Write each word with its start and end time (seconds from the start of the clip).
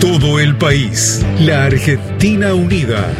todo 0.00 0.38
el 0.38 0.56
país. 0.56 1.24
La 1.40 1.64
Argentina 1.64 2.54
unida. 2.54 3.10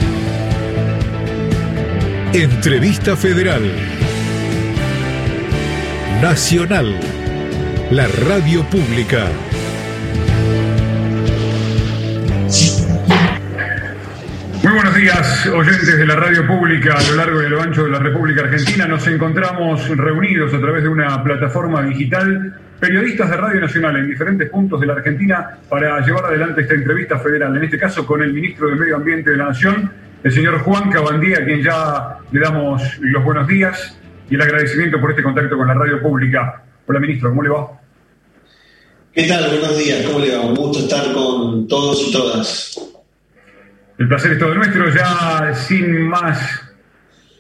Entrevista 2.33 3.17
Federal. 3.17 3.63
Nacional. 6.23 6.95
La 7.91 8.07
radio 8.07 8.63
pública. 8.71 9.27
Días, 14.99 15.47
oyentes 15.47 15.97
de 15.97 16.05
la 16.05 16.17
radio 16.17 16.45
pública 16.45 16.97
a 16.97 17.11
lo 17.11 17.15
largo 17.15 17.41
y 17.41 17.47
a 17.47 17.49
lo 17.51 17.63
ancho 17.63 17.85
de 17.85 17.91
la 17.91 18.01
República 18.01 18.41
Argentina. 18.41 18.85
Nos 18.89 19.07
encontramos 19.07 19.89
reunidos 19.97 20.53
a 20.53 20.59
través 20.59 20.83
de 20.83 20.89
una 20.89 21.23
plataforma 21.23 21.83
digital, 21.85 22.59
periodistas 22.81 23.31
de 23.31 23.37
Radio 23.37 23.61
Nacional 23.61 23.97
en 23.97 24.09
diferentes 24.09 24.51
puntos 24.51 24.81
de 24.81 24.89
la 24.89 24.95
Argentina, 24.95 25.57
para 25.69 26.05
llevar 26.05 26.25
adelante 26.25 26.63
esta 26.63 26.75
entrevista 26.75 27.17
federal, 27.21 27.57
en 27.57 27.63
este 27.63 27.79
caso 27.79 28.05
con 28.05 28.25
el 28.25 28.33
ministro 28.33 28.71
de 28.71 28.75
Medio 28.75 28.97
Ambiente 28.97 29.31
de 29.31 29.37
la 29.37 29.45
Nación, 29.45 29.89
el 30.25 30.33
señor 30.33 30.59
Juan 30.63 30.91
Cabandía, 30.91 31.39
a 31.39 31.45
quien 31.45 31.63
ya 31.63 32.17
le 32.33 32.41
damos 32.41 32.83
los 32.99 33.23
buenos 33.23 33.47
días 33.47 33.97
y 34.29 34.35
el 34.35 34.43
agradecimiento 34.43 35.01
por 35.01 35.11
este 35.11 35.23
contacto 35.23 35.57
con 35.57 35.69
la 35.69 35.75
radio 35.75 36.03
pública. 36.03 36.65
Hola, 36.89 36.99
ministro, 36.99 37.29
¿cómo 37.29 37.45
le 37.45 37.51
va? 37.51 37.69
¿Qué 39.15 39.29
tal? 39.29 39.49
Buenos 39.49 39.79
días, 39.79 40.05
¿cómo 40.07 40.19
le 40.19 40.37
va? 40.37 40.41
Un 40.41 40.57
gusto 40.57 40.81
estar 40.81 41.13
con 41.13 41.69
todos 41.69 42.09
y 42.09 42.13
todas. 42.13 42.88
El 43.99 44.07
placer 44.07 44.33
es 44.33 44.39
todo 44.39 44.55
nuestro. 44.55 44.89
Ya 44.95 45.53
sin 45.55 46.03
más 46.03 46.63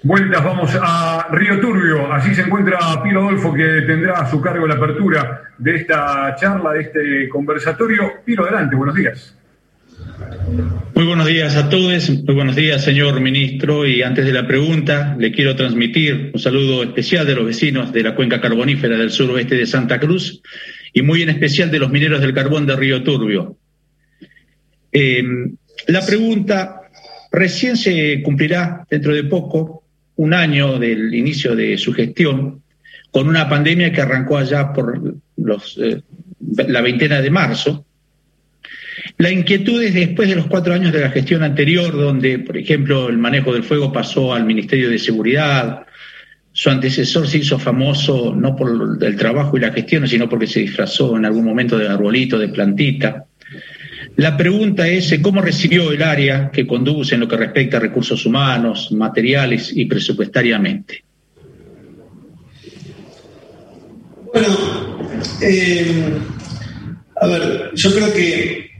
vueltas 0.03 0.45
vamos 0.45 0.77
a 0.81 1.29
Río 1.31 1.61
Turbio. 1.61 2.13
Allí 2.13 2.35
se 2.35 2.43
encuentra 2.43 2.79
Piero 3.03 3.21
Adolfo 3.21 3.55
que 3.55 3.83
tendrá 3.87 4.15
a 4.15 4.31
su 4.31 4.41
cargo 4.41 4.67
la 4.67 4.75
apertura 4.75 5.43
de 5.57 5.77
esta 5.77 6.35
charla, 6.35 6.73
de 6.73 6.81
este 6.81 7.29
conversatorio. 7.29 8.13
Piero, 8.25 8.45
adelante, 8.45 8.75
buenos 8.75 8.97
días. 8.97 9.37
Muy 10.95 11.07
buenos 11.07 11.27
días 11.27 11.57
a 11.57 11.69
todos, 11.69 12.11
muy 12.11 12.35
buenos 12.35 12.55
días 12.55 12.85
señor 12.85 13.21
ministro 13.21 13.85
y 13.87 14.03
antes 14.03 14.25
de 14.25 14.33
la 14.33 14.47
pregunta 14.47 15.17
le 15.19 15.33
quiero 15.33 15.57
transmitir 15.57 16.31
un 16.33 16.41
saludo 16.41 16.85
especial 16.85 17.27
de 17.27 17.35
los 17.35 17.47
vecinos 17.47 17.93
de 17.93 18.03
la 18.05 18.15
cuenca 18.15 18.41
carbonífera 18.41 18.97
del 18.97 19.11
suroeste 19.11 19.57
de 19.57 19.67
Santa 19.67 19.99
Cruz 19.99 20.41
y 20.93 21.03
muy 21.03 21.23
en 21.23 21.31
especial 21.31 21.71
de 21.71 21.81
los 21.81 21.91
mineros 21.91 22.21
del 22.21 22.33
carbón 22.35 22.67
de 22.67 22.77
Río 22.77 23.03
Turbio. 23.03 23.57
Eh, 24.93 25.23
la 25.89 26.05
pregunta, 26.05 26.83
recién 27.31 27.77
se 27.77 28.23
cumplirá 28.23 28.87
dentro 28.91 29.15
de 29.15 29.25
poco 29.25 29.85
un 30.17 30.35
año 30.35 30.79
del 30.79 31.15
inicio 31.15 31.55
de 31.57 31.79
su 31.79 31.93
gestión, 31.93 32.63
con 33.11 33.29
una 33.29 33.49
pandemia 33.49 33.93
que 33.93 34.01
arrancó 34.01 34.37
allá 34.37 34.73
por 34.73 35.17
los, 35.37 35.79
eh, 35.79 36.03
la 36.69 36.81
veintena 36.81 37.21
de 37.21 37.31
marzo. 37.31 37.85
La 39.17 39.31
inquietud 39.31 39.83
es 39.83 39.95
después 39.95 40.29
de 40.29 40.37
los 40.37 40.47
cuatro 40.47 40.75
años 40.75 40.93
de 40.93 41.01
la 41.01 41.11
gestión 41.11 41.43
anterior, 41.43 41.93
donde, 41.93 42.39
por 42.39 42.57
ejemplo, 42.57 43.09
el 43.09 43.19
manejo 43.19 43.53
del 43.53 43.65
fuego 43.65 43.93
pasó 43.93 44.35
al 44.35 44.45
Ministerio 44.45 44.91
de 44.91 44.99
Seguridad, 44.99 45.87
su 46.53 46.71
antecesor 46.71 47.29
se 47.29 47.39
hizo 47.39 47.59
famoso 47.59 48.35
no 48.35 48.57
por 48.57 48.99
el 49.01 49.17
trabajo 49.17 49.57
y 49.57 49.61
la 49.61 49.73
gestión, 49.73 50.09
sino 50.09 50.29
porque 50.29 50.49
se 50.49 50.61
disfrazó 50.61 51.17
en 51.17 51.25
algún 51.25 51.45
momento 51.45 51.79
de 51.79 51.89
arbolito, 51.89 52.37
de 52.37 52.49
plantita. 52.49 53.27
La 54.19 54.37
pregunta 54.37 54.89
es 54.89 55.17
cómo 55.23 55.41
recibió 55.41 55.93
el 55.93 56.03
área 56.03 56.51
que 56.51 56.67
conduce 56.67 57.15
en 57.15 57.21
lo 57.21 57.29
que 57.29 57.37
respecta 57.37 57.77
a 57.77 57.81
recursos 57.81 58.27
humanos, 58.27 58.91
materiales 58.91 59.71
y 59.73 59.85
presupuestariamente. 59.85 61.05
Bueno, 64.33 64.49
eh, 65.41 66.19
a 67.15 67.27
ver, 67.29 67.71
yo 67.75 67.95
creo 67.95 68.13
que 68.13 68.71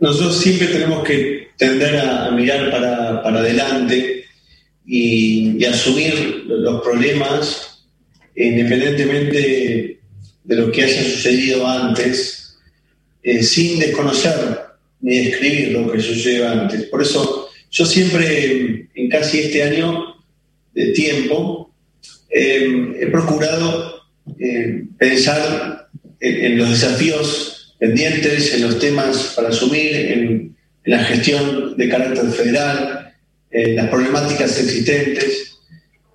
nosotros 0.00 0.36
siempre 0.38 0.66
tenemos 0.66 1.04
que 1.04 1.50
tender 1.56 1.96
a, 2.00 2.32
mirar 2.32 2.72
para, 2.72 3.20
adelante 3.20 4.24
y, 4.84 5.64
asumir 5.66 6.46
los 6.48 6.82
problemas 6.82 7.86
independientemente 8.34 10.00
de 10.42 10.56
lo 10.56 10.72
que 10.72 10.82
haya 10.82 11.04
sucedido 11.04 11.64
antes, 11.68 12.58
eh, 13.22 13.40
sin 13.44 13.78
desconocer 13.78 14.69
ni 15.00 15.18
describir 15.18 15.72
lo 15.72 15.90
que 15.90 16.00
sucedió 16.00 16.48
antes. 16.48 16.84
Por 16.84 17.02
eso 17.02 17.48
yo 17.70 17.86
siempre, 17.86 18.88
en 18.94 19.08
casi 19.08 19.40
este 19.40 19.62
año 19.62 20.16
de 20.74 20.86
tiempo, 20.92 21.72
eh, 22.28 22.96
he 23.00 23.06
procurado 23.06 24.02
eh, 24.38 24.84
pensar 24.98 25.88
en, 26.20 26.58
los 26.58 26.70
desafíos 26.70 27.76
pendientes, 27.78 28.54
en 28.54 28.62
los 28.62 28.78
temas 28.78 29.32
para 29.36 29.48
asumir, 29.48 29.94
en, 29.94 30.50
la 30.84 31.04
gestión 31.04 31.76
de 31.76 31.88
carácter 31.88 32.30
federal, 32.30 33.14
en 33.50 33.76
las 33.76 33.88
problemáticas 33.88 34.58
existentes. 34.58 35.58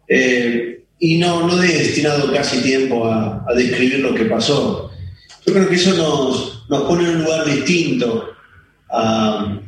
Eh, 0.08 0.84
y 1.00 1.18
no, 1.18 1.48
no 1.48 1.62
he 1.62 1.68
destinado 1.68 2.34
casi 2.34 2.62
tiempo 2.62 3.08
a, 3.08 3.46
describir 3.56 4.00
lo 4.00 4.14
que 4.14 4.26
pasó. 4.26 4.92
Yo 5.46 5.54
creo 5.54 5.70
que 5.70 5.76
eso 5.76 5.94
nos, 5.94 6.68
nos 6.68 6.82
pone 6.84 7.04
en 7.04 7.18
un 7.18 7.24
lugar 7.24 7.46
distinto 7.46 8.36
a, 8.96 9.62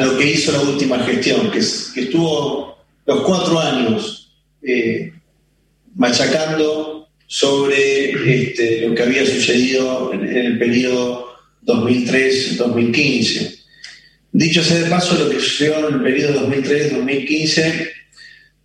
lo 0.00 0.18
que 0.18 0.30
hizo 0.32 0.52
la 0.52 0.60
última 0.60 0.98
gestión, 1.00 1.50
que, 1.50 1.58
estuvo 1.58 2.78
los 3.06 3.20
cuatro 3.22 3.58
años 3.60 4.32
eh, 4.62 5.12
machacando 5.94 7.08
sobre 7.26 8.10
este, 8.10 8.88
lo 8.88 8.94
que 8.94 9.02
había 9.02 9.24
sucedido 9.26 10.12
en, 10.12 10.28
el 10.28 10.58
periodo 10.58 11.28
2003-2015. 11.64 13.60
Dicho 14.32 14.62
sea 14.62 14.80
de 14.80 14.90
paso, 14.90 15.16
lo 15.16 15.30
que 15.30 15.40
sucedió 15.40 15.88
en 15.88 15.94
el 15.94 16.02
periodo 16.02 16.48
2003-2015 16.48 17.88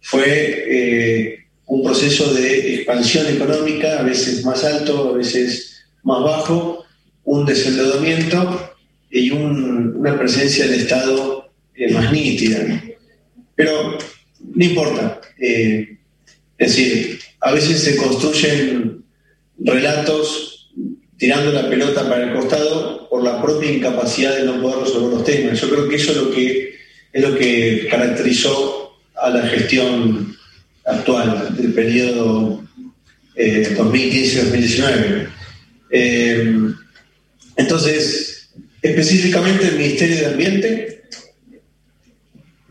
fue 0.01 0.66
eh, 0.68 1.40
un 1.68 1.84
proceso 1.84 2.34
de 2.34 2.75
expansión 2.75 3.28
económica, 3.28 4.00
a 4.00 4.03
veces 4.03 4.44
más 4.44 4.63
alto, 4.63 5.13
a 5.13 5.18
veces 5.18 5.84
más 6.03 6.24
bajo, 6.24 6.86
un 7.24 7.46
desendeudamiento 7.46 8.69
y 9.12 9.31
una 9.31 10.18
presencia 10.18 10.66
del 10.68 10.81
Estado 10.81 11.50
eh, 11.75 11.92
más 11.94 12.12
nítida. 12.12 12.84
Pero 13.56 13.97
no 14.56 14.66
importa. 14.66 15.22
Eh, 15.40 15.97
es 16.58 16.75
decir, 16.75 17.19
a 17.40 17.52
veces 17.52 17.81
se 17.81 17.96
construyen 17.96 19.03
relatos 19.58 20.72
tirando 21.18 21.52
la 21.52 21.69
pelota 21.69 22.08
para 22.08 22.31
el 22.31 22.34
costado 22.38 23.09
por 23.09 23.24
la 23.24 23.42
propia 23.42 23.72
incapacidad 23.72 24.36
de 24.38 24.46
no 24.46 24.62
poder 24.62 24.86
resolver 24.86 25.14
los 25.14 25.24
temas. 25.24 25.59
Yo 25.59 25.69
creo 25.69 25.90
que 25.90 25.96
eso 25.96 26.12
es 26.12 26.18
lo 26.18 26.31
que, 26.31 26.75
es 27.12 27.22
lo 27.22 27.38
que 27.38 27.88
caracterizó 27.90 28.98
a 29.16 29.30
la 29.30 29.48
gestión 29.48 30.36
actual 30.86 31.56
del 31.56 31.74
periodo 31.74 32.64
2015-2019. 33.36 35.30
Eh, 35.92 36.56
entonces, 37.56 38.38
específicamente 38.81 39.67
el 39.67 39.78
Ministerio 39.78 40.17
de 40.17 40.25
Ambiente, 40.25 41.01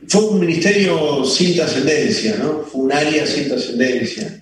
fue 0.08 0.24
un 0.24 0.40
ministerio 0.40 1.24
sin 1.24 1.54
trascendencia, 1.54 2.36
¿no? 2.38 2.62
Fue 2.62 2.82
un 2.82 2.92
área 2.92 3.26
sin 3.26 3.48
trascendencia, 3.48 4.40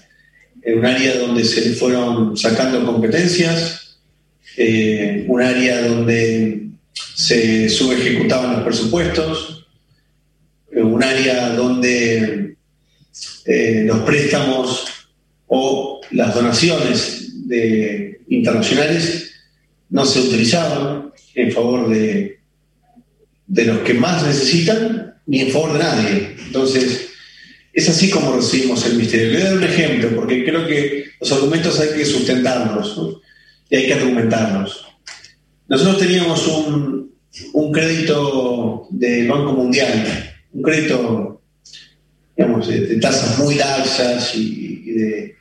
un 0.65 0.87
área 0.87 1.19
donde 1.19 1.45
se 1.45 1.61
le 1.61 1.75
fueron 1.75 2.37
sacando 2.37 2.85
competencias, 2.85 3.99
eh, 4.57 5.25
un 5.29 5.43
área 5.43 5.87
donde 5.87 6.69
se 7.15 7.69
subejecutaban 7.69 8.55
los 8.55 8.63
presupuestos, 8.63 9.67
eh, 10.73 10.83
un 10.83 11.03
área 11.03 11.51
donde 11.51 12.57
eh, 13.45 13.85
los 13.87 14.01
préstamos 14.01 14.85
o 15.47 16.01
las 16.11 16.35
donaciones 16.35 17.49
de, 17.49 18.21
internacionales 18.29 19.31
no 19.91 20.05
se 20.05 20.21
utilizaban, 20.21 21.06
en 21.37 21.53
favor 21.53 21.89
de, 21.89 22.41
de 23.47 23.65
los 23.65 23.79
que 23.81 23.95
más 23.95 24.27
necesitan 24.27 25.15
ni 25.27 25.43
en 25.43 25.51
favor 25.51 25.75
de 25.75 25.79
nadie. 25.79 26.37
Entonces, 26.47 27.11
es 27.73 27.89
así 27.89 28.11
como 28.11 28.35
recibimos 28.35 28.85
el 28.87 28.97
misterio. 28.97 29.29
Le 29.29 29.35
voy 29.35 29.43
a 29.43 29.51
dar 29.51 29.59
un 29.59 29.65
ejemplo, 29.65 30.17
porque 30.17 30.45
creo 30.45 30.67
que 30.67 31.05
los 31.21 31.31
argumentos 31.31 31.79
hay 31.79 31.91
que 31.91 32.05
sustentarlos 32.05 33.21
y 33.69 33.77
hay 33.77 33.87
que 33.87 33.95
argumentarlos. 33.95 34.87
Nosotros 35.69 35.99
teníamos 35.99 36.47
un, 36.49 37.13
un 37.53 37.73
crédito 37.73 38.89
del 38.91 39.29
Banco 39.29 39.53
Mundial, 39.53 40.35
un 40.53 40.63
crédito 40.63 41.43
digamos, 42.37 42.69
de, 42.69 42.97
tasas 42.97 43.39
muy 43.39 43.57
laxas 43.57 44.35
y, 44.37 44.93
de, 44.93 45.37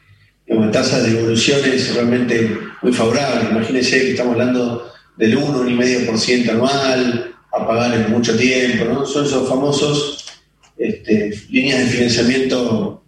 tasas 0.71 1.03
de 1.03 1.17
evoluciones 1.17 1.93
realmente 1.95 2.57
muy 2.81 2.91
favorables. 2.91 3.51
Imagínense 3.51 4.01
que 4.01 4.11
estamos 4.11 4.33
hablando 4.33 4.91
del 5.17 5.37
1,5% 5.37 6.49
anual, 6.49 7.35
a 7.51 7.67
pagar 7.67 7.93
en 7.95 8.11
mucho 8.11 8.35
tiempo, 8.35 8.85
¿no? 8.85 9.05
Son 9.05 9.25
esos 9.25 9.47
famosos 9.47 10.25
este, 10.77 11.31
líneas 11.49 11.85
de 11.85 11.85
financiamiento 11.85 13.03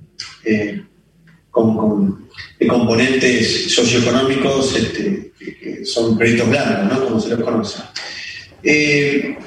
eh, 0.45 0.83
con, 1.51 2.27
de 2.59 2.67
componentes 2.67 3.73
socioeconómicos 3.73 4.75
este, 4.77 5.33
que 5.37 5.85
son 5.85 6.17
créditos 6.17 6.49
blandos, 6.49 6.93
¿no? 6.93 7.05
Como 7.05 7.19
se 7.19 7.29
los 7.29 7.41
conoce. 7.41 7.79
Eh, 8.63 9.37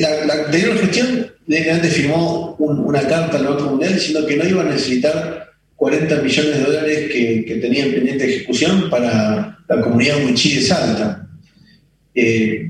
la, 0.00 0.26
la, 0.26 0.34
anterior 0.44 0.78
gestión 0.78 1.32
de 1.46 1.90
firmó 1.90 2.56
una 2.58 3.00
carta 3.00 3.38
al 3.38 3.46
Banco 3.46 3.64
Mundial 3.64 3.94
diciendo 3.94 4.26
que 4.26 4.36
no 4.36 4.46
iba 4.46 4.62
a 4.62 4.66
necesitar 4.66 5.50
40 5.76 6.16
millones 6.22 6.58
de 6.58 6.64
dólares 6.64 7.10
que, 7.10 7.44
que 7.44 7.54
tenían 7.56 7.90
pendiente 7.90 8.26
de 8.26 8.36
ejecución 8.36 8.88
para 8.90 9.58
la 9.68 9.80
comunidad 9.80 10.24
Wichí 10.24 10.56
de 10.56 10.62
Salta. 10.62 11.21
Eh, 12.14 12.68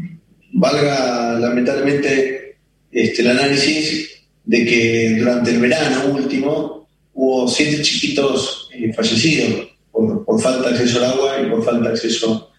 valga 0.53 1.39
lamentablemente 1.39 2.57
este, 2.91 3.23
el 3.23 3.29
análisis 3.29 4.11
de 4.45 4.65
que 4.65 5.17
durante 5.19 5.51
el 5.51 5.61
verano 5.61 6.15
último 6.15 6.89
hubo 7.15 7.49
siete 7.49 7.83
chiquitos 7.83 8.69
eh, 8.73 8.93
fallecidos 8.93 9.69
por, 9.91 10.41
falta 10.41 10.69
de 10.69 10.75
acceso 10.77 10.99
al 10.99 11.13
agua 11.13 11.37
y 11.41 11.51
por 11.51 11.65
falta 11.65 11.89
de 11.89 11.95
acceso 11.95 12.51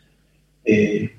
eh, 0.66 1.12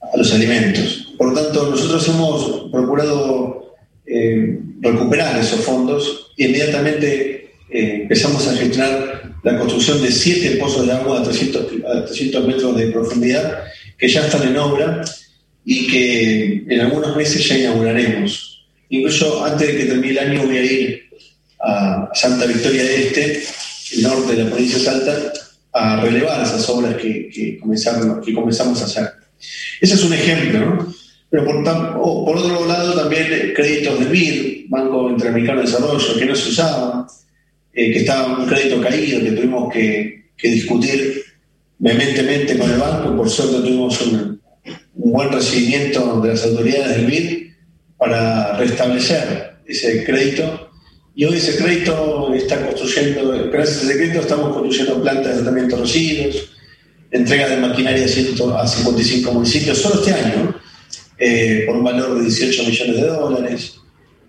a 0.00 0.16
los 0.16 0.32
alimentos. 0.32 1.14
Por 1.16 1.32
lo 1.32 1.40
tanto, 1.40 1.70
nosotros 1.70 2.08
hemos 2.08 2.70
procurado 2.70 3.74
eh, 4.06 4.58
recuperar 4.80 5.38
esos 5.38 5.60
fondos 5.60 6.32
y 6.36 6.46
inmediatamente 6.46 7.52
empezamos 7.70 8.46
a 8.46 8.54
gestionar 8.54 9.34
la 9.42 9.58
construcción 9.58 10.00
de 10.00 10.10
siete 10.10 10.56
pozos 10.56 10.86
de 10.86 10.92
agua 10.92 11.20
a 11.20 11.22
300, 11.22 11.66
a 11.86 12.04
300 12.04 12.46
metros 12.46 12.76
de 12.76 12.86
profundidad 12.92 13.64
que 13.98 14.08
ya 14.08 14.26
están 14.26 14.48
en 14.48 14.56
obra 14.56 15.04
y 15.64 15.86
que 15.86 16.64
en 16.68 16.80
algunos 16.80 17.16
meses 17.16 17.46
ya 17.48 17.58
inauguraremos. 17.58 18.66
Incluso 18.90 19.44
antes 19.44 19.66
de 19.66 19.76
que 19.78 19.84
termine 19.86 20.12
el 20.12 20.18
año 20.18 20.46
voy 20.46 20.58
a 20.58 20.62
ir 20.62 21.04
a 21.60 22.10
Santa 22.14 22.46
Victoria 22.46 22.82
Este, 22.82 23.42
el 23.92 24.02
norte 24.02 24.34
de 24.34 24.44
la 24.44 24.50
provincia 24.50 24.78
de 24.78 24.84
Salta, 24.84 25.32
a 25.72 26.00
relevar 26.00 26.42
esas 26.42 26.68
obras 26.68 26.96
que, 26.96 27.58
comenzamos 27.60 28.82
a 28.82 28.84
hacer. 28.84 29.10
Ese 29.80 29.94
es 29.94 30.04
un 30.04 30.12
ejemplo, 30.12 30.60
¿no? 30.60 30.94
Pero 31.28 31.44
por, 31.44 31.64
por 31.64 32.36
otro 32.36 32.66
lado 32.66 32.94
también 32.94 33.52
créditos 33.56 33.98
de 33.98 34.06
BID, 34.06 34.66
Banco 34.68 35.10
Interamericano 35.10 35.60
de 35.60 35.66
Desarrollo, 35.66 36.16
que 36.16 36.26
no 36.26 36.36
se 36.36 36.50
usaban, 36.50 37.06
eh, 37.72 37.92
que 37.92 37.98
estaba 37.98 38.38
un 38.38 38.46
crédito 38.46 38.80
caído, 38.80 39.20
que 39.20 39.32
tuvimos 39.32 39.72
que, 39.72 40.26
que 40.36 40.50
discutir 40.50 41.23
vehementemente 41.84 42.56
con 42.56 42.70
el 42.70 42.78
banco, 42.78 43.14
por 43.14 43.28
suerte 43.28 43.58
tuvimos 43.58 44.00
un, 44.00 44.40
buen 44.94 45.30
recibimiento 45.30 46.18
de 46.22 46.28
las 46.30 46.44
autoridades 46.44 46.96
del 46.96 47.06
BID 47.06 47.48
para 47.98 48.56
restablecer 48.56 49.56
ese 49.66 50.02
crédito. 50.02 50.70
Y 51.14 51.26
hoy 51.26 51.36
ese 51.36 51.62
crédito 51.62 52.32
está 52.34 52.64
construyendo, 52.64 53.50
gracias 53.52 53.82
a 53.82 53.82
ese 53.82 53.98
crédito 53.98 54.20
estamos 54.20 54.54
construyendo 54.54 55.02
plantas 55.02 55.36
de 55.36 55.42
tratamiento 55.42 55.76
de 55.76 55.82
residuos, 55.82 56.52
entrega 57.10 57.48
de 57.50 57.56
maquinaria 57.58 58.06
a 58.06 58.66
55 58.66 59.32
municipios 59.32 59.76
solo 59.76 59.96
este 59.96 60.14
año, 60.14 60.56
eh, 61.18 61.64
por 61.66 61.76
un 61.76 61.84
valor 61.84 62.16
de 62.16 62.22
18 62.22 62.64
millones 62.64 62.96
de 62.96 63.06
dólares. 63.06 63.74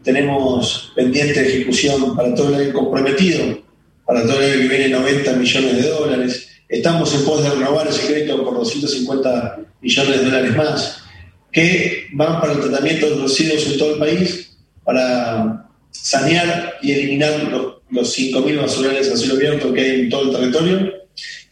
Tenemos 0.04 0.92
pendiente 0.94 1.42
de 1.42 1.48
ejecución 1.48 2.18
para 2.18 2.36
todo 2.36 2.50
el 2.50 2.56
año 2.56 2.74
comprometido, 2.74 3.64
para 4.06 4.24
todo 4.24 4.40
el 4.42 4.52
año 4.52 4.62
que 4.62 4.68
viene 4.68 4.90
90 4.90 5.34
millones 5.34 5.76
de 5.78 5.90
dólares. 5.90 6.55
Estamos 6.68 7.14
en 7.14 7.26
pos 7.26 7.44
de 7.44 7.50
renovar 7.52 7.88
ese 7.88 8.08
crédito 8.08 8.44
por 8.44 8.56
250 8.56 9.60
millones 9.82 10.20
de 10.20 10.26
dólares 10.26 10.56
más, 10.56 11.04
que 11.52 12.08
van 12.14 12.42
para 12.42 12.54
el 12.54 12.60
tratamiento 12.60 13.06
de 13.06 13.16
los 13.16 13.24
residuos 13.24 13.68
en 13.68 13.78
todo 13.78 13.94
el 13.94 14.00
país, 14.00 14.58
para 14.84 15.70
sanear 15.92 16.76
y 16.82 16.92
eliminar 16.92 17.44
los, 17.44 17.76
los 17.90 18.18
5.000 18.18 18.62
basurales 18.62 19.12
a 19.12 19.18
cielo 19.18 19.36
abierto 19.36 19.74
que 19.74 19.82
hay 19.82 20.00
en 20.02 20.10
todo 20.10 20.24
el 20.24 20.32
territorio. 20.32 20.94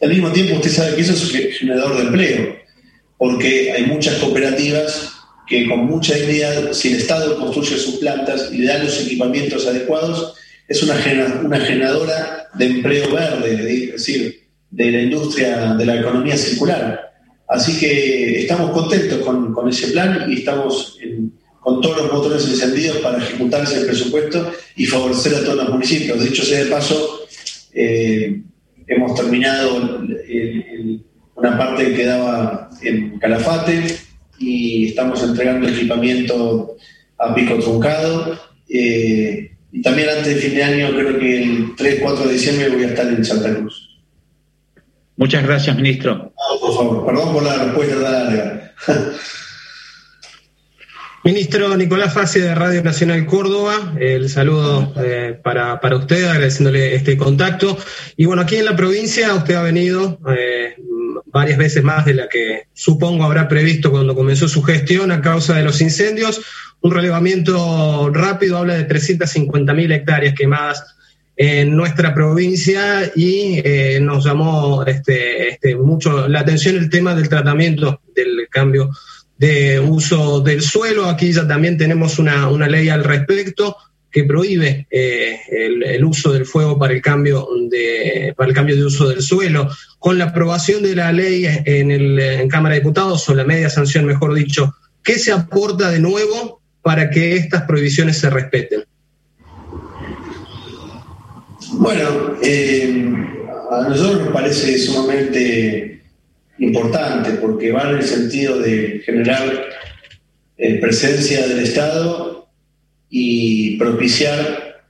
al 0.02 0.10
mismo 0.10 0.32
tiempo, 0.32 0.56
usted 0.56 0.72
sabe 0.72 0.96
que 0.96 1.02
eso 1.02 1.14
es 1.14 1.24
un 1.24 1.52
generador 1.52 1.98
de 1.98 2.04
empleo, 2.04 2.56
porque 3.18 3.72
hay 3.72 3.86
muchas 3.86 4.16
cooperativas 4.16 5.12
que 5.48 5.68
con 5.68 5.86
mucha 5.86 6.16
dignidad, 6.16 6.74
si 6.74 6.90
el 6.90 6.96
Estado 6.96 7.38
construye 7.38 7.78
sus 7.78 7.96
plantas 7.96 8.50
y 8.52 8.58
le 8.58 8.68
da 8.68 8.80
los 8.80 9.00
equipamientos 9.02 9.68
adecuados, 9.68 10.34
es 10.68 10.82
una, 10.82 10.96
una 11.44 11.60
generadora 11.60 12.48
de 12.56 12.66
empleo 12.66 13.12
verde, 13.12 13.86
es 13.86 13.92
decir, 13.94 14.43
de 14.74 14.92
la 14.92 15.02
industria 15.02 15.76
de 15.76 15.86
la 15.86 16.00
economía 16.00 16.36
circular. 16.36 17.14
Así 17.48 17.80
que 17.80 18.42
estamos 18.42 18.72
contentos 18.72 19.20
con, 19.20 19.54
con 19.54 19.70
ese 19.70 19.88
plan 19.92 20.26
y 20.28 20.40
estamos 20.40 20.98
con 21.60 21.80
todos 21.80 21.98
los 21.98 22.12
motores 22.12 22.46
encendidos 22.48 22.98
para 22.98 23.20
ejecutar 23.20 23.64
ese 23.64 23.86
presupuesto 23.86 24.52
y 24.76 24.86
favorecer 24.86 25.36
a 25.36 25.44
todos 25.44 25.56
los 25.58 25.70
municipios. 25.70 26.20
De 26.20 26.30
hecho, 26.30 26.44
sea 26.44 26.64
de 26.64 26.70
paso, 26.70 27.22
eh, 27.74 28.42
hemos 28.88 29.16
terminado 29.16 30.02
una 31.36 31.58
parte 31.58 31.86
que 31.86 31.96
quedaba 31.96 32.70
en 32.82 33.18
Calafate 33.20 33.86
y 34.40 34.88
estamos 34.88 35.24
entregando 35.24 35.70
equipamiento 35.70 36.76
a 37.18 37.34
pico 37.34 37.56
truncado. 37.60 38.40
Eh, 38.68 39.52
y 39.72 39.82
también 39.82 40.10
antes 40.10 40.28
de 40.28 40.36
fin 40.36 40.56
de 40.56 40.64
año, 40.64 40.90
creo 40.92 41.18
que 41.18 41.44
el 41.44 41.76
3-4 41.76 42.26
de 42.26 42.34
diciembre 42.34 42.70
voy 42.70 42.84
a 42.84 42.88
estar 42.88 43.08
en 43.08 43.24
Santa 43.24 43.56
Cruz. 43.56 43.93
Muchas 45.16 45.44
gracias, 45.44 45.76
ministro. 45.76 46.34
por 46.60 46.76
favor, 46.76 47.06
perdón 47.06 47.34
por 47.34 47.44
la 47.44 47.56
respuesta 47.56 48.02
tan 48.02 48.14
larga. 48.14 48.74
Ministro 51.26 51.78
Nicolás 51.78 52.14
Fase 52.14 52.42
de 52.42 52.54
Radio 52.54 52.84
Nacional 52.84 53.26
Córdoba, 53.26 53.94
el 53.98 54.28
saludo 54.28 54.94
eh, 54.98 55.40
para, 55.42 55.80
para, 55.80 55.96
usted, 55.96 56.26
agradeciéndole 56.26 56.96
este 56.96 57.16
contacto. 57.16 57.78
Y 58.18 58.26
bueno, 58.26 58.42
aquí 58.42 58.58
en 58.58 58.66
la 58.66 58.76
provincia 58.76 59.34
usted 59.34 59.56
ha 59.56 59.62
venido 59.62 60.20
eh, 60.36 60.76
varias 61.28 61.58
veces 61.58 61.82
más 61.82 62.04
de 62.04 62.16
la 62.16 62.28
que 62.28 62.68
supongo 62.74 63.24
habrá 63.24 63.48
previsto 63.48 63.90
cuando 63.90 64.16
comenzó 64.16 64.50
su 64.50 64.64
gestión 64.64 65.14
a 65.14 65.22
causa 65.22 65.54
de 65.54 65.64
los 65.64 65.80
incendios. 65.80 66.42
Un 66.82 66.92
relevamiento 66.92 68.10
rápido 68.12 68.58
habla 68.58 68.74
de 68.74 68.84
350 68.84 69.74
mil 69.74 69.94
hectáreas 69.94 70.36
quemadas 70.36 70.84
en 71.36 71.76
nuestra 71.76 72.14
provincia 72.14 73.12
y 73.16 73.60
eh, 73.64 74.00
nos 74.02 74.26
llamó 74.26 74.84
este, 74.86 75.50
este, 75.50 75.76
mucho 75.76 76.28
la 76.28 76.42
atención 76.42 76.76
el 76.76 76.90
tema 76.90 77.16
del 77.16 77.30
tratamiento 77.30 78.02
del 78.16 78.48
cambio 78.50 78.92
de 79.38 79.80
uso 79.80 80.42
del 80.42 80.62
suelo. 80.62 81.06
Aquí 81.06 81.32
ya 81.32 81.48
también 81.48 81.78
tenemos 81.78 82.20
una, 82.20 82.50
una 82.50 82.68
ley 82.68 82.90
al 82.90 83.04
respecto 83.04 83.76
que 84.12 84.26
prohíbe 84.26 84.86
eh, 84.92 85.40
el, 85.50 86.06
uso 86.06 86.32
del 86.32 86.46
fuego 86.46 86.78
para 86.78 86.94
el 86.94 87.02
cambio 87.02 87.48
de 87.68 88.32
para 88.38 88.50
el 88.50 88.56
cambio 88.56 88.76
de 88.76 88.86
uso 88.86 89.10
del 89.10 89.24
suelo. 89.24 89.70
Con 89.98 90.20
la 90.20 90.26
aprobación 90.26 90.84
de 90.84 90.96
la 90.96 91.12
ley 91.12 91.46
en, 91.48 91.90
el, 91.90 92.20
en 92.20 92.48
Cámara 92.48 92.76
de 92.76 92.82
Diputados 92.82 93.28
o 93.28 93.34
la 93.34 93.44
media 93.44 93.72
sanción, 93.72 94.06
mejor 94.06 94.36
dicho, 94.36 94.76
¿qué 95.04 95.18
se 95.18 95.32
aporta 95.32 95.90
de 95.90 96.00
nuevo 96.00 96.62
para 96.84 97.10
que 97.10 97.36
estas 97.36 97.64
prohibiciones 97.64 98.20
se 98.20 98.30
respeten? 98.30 98.84
Bueno, 101.84 102.38
eh, 102.42 103.14
a 103.70 103.90
nosotros 103.90 104.22
nos 104.22 104.32
parece 104.34 104.78
sumamente 104.78 106.02
importante 106.60 107.32
porque 107.32 107.74
va 107.74 107.90
en 107.90 107.98
el 107.98 108.04
sentido 108.04 108.58
de 108.60 109.02
generar 109.06 109.66
eh, 110.58 110.80
presencia 110.80 111.46
del 111.46 111.60
Estado 111.60 112.48
y 113.10 113.76
propiciar 113.76 114.86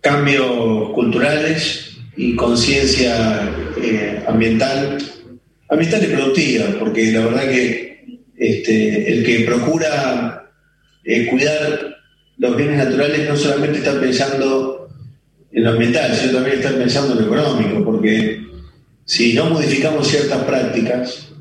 cambios 0.00 0.92
culturales 0.94 1.98
y 2.16 2.34
conciencia 2.34 3.52
eh, 3.82 4.24
ambiental, 4.26 4.96
ambiental 5.68 6.02
y 6.02 6.14
productiva, 6.14 6.64
porque 6.78 7.12
la 7.12 7.26
verdad 7.26 7.50
que 7.50 8.20
este, 8.38 9.12
el 9.12 9.22
que 9.22 9.44
procura 9.44 10.50
cuidar 11.28 11.96
los 12.38 12.56
bienes 12.56 12.78
naturales 12.78 13.28
no 13.28 13.36
solamente 13.36 13.78
está 13.80 14.00
pensando 14.00 14.75
en 15.56 15.64
lo 15.64 15.70
ambiental, 15.70 16.14
sino 16.14 16.34
también 16.34 16.58
estar 16.58 16.76
pensando 16.76 17.14
en 17.14 17.26
lo 17.26 17.34
económico, 17.34 17.82
porque 17.82 18.44
si 19.06 19.32
no 19.32 19.46
modificamos 19.46 20.06
ciertas 20.06 20.44
prácticas, 20.44 21.32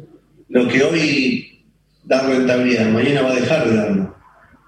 lo 0.48 0.70
que 0.70 0.84
hoy 0.84 1.66
da 2.06 2.26
rentabilidad, 2.26 2.88
mañana 2.92 3.24
va 3.24 3.32
a 3.32 3.36
dejar 3.36 3.70
de 3.70 3.76
darlo, 3.76 4.16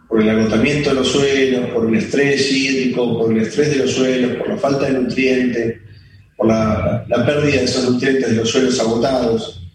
por 0.10 0.22
el 0.22 0.30
agotamiento 0.30 0.90
de 0.90 0.96
los 0.96 1.08
suelos, 1.08 1.70
por 1.70 1.88
el 1.88 1.96
estrés 1.96 2.52
hídrico, 2.52 3.18
por 3.18 3.32
el 3.32 3.42
estrés 3.42 3.70
de 3.70 3.78
los 3.78 3.92
suelos, 3.92 4.36
por 4.36 4.50
la 4.50 4.58
falta 4.58 4.86
de 4.88 5.00
nutrientes, 5.00 5.78
por 6.36 6.48
la, 6.48 7.06
pérdida 7.08 7.60
de 7.60 7.64
esos 7.64 7.90
nutrientes 7.90 8.30
de 8.30 8.36
los 8.36 8.50
suelos 8.50 8.78
agotados, 8.82 9.66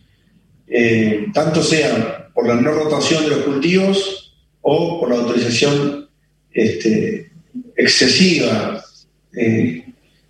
eh, 0.68 1.28
tanto 1.32 1.62
sea 1.62 2.28
por 2.34 2.46
la 2.46 2.56
no 2.56 2.72
rotación 2.72 3.24
de 3.24 3.30
los 3.30 3.38
cultivos 3.38 4.34
o 4.60 5.00
por 5.00 5.08
la 5.08 5.16
autorización 5.16 6.10
este, 6.52 7.32
excesiva 7.74 8.82
eh, 9.36 9.84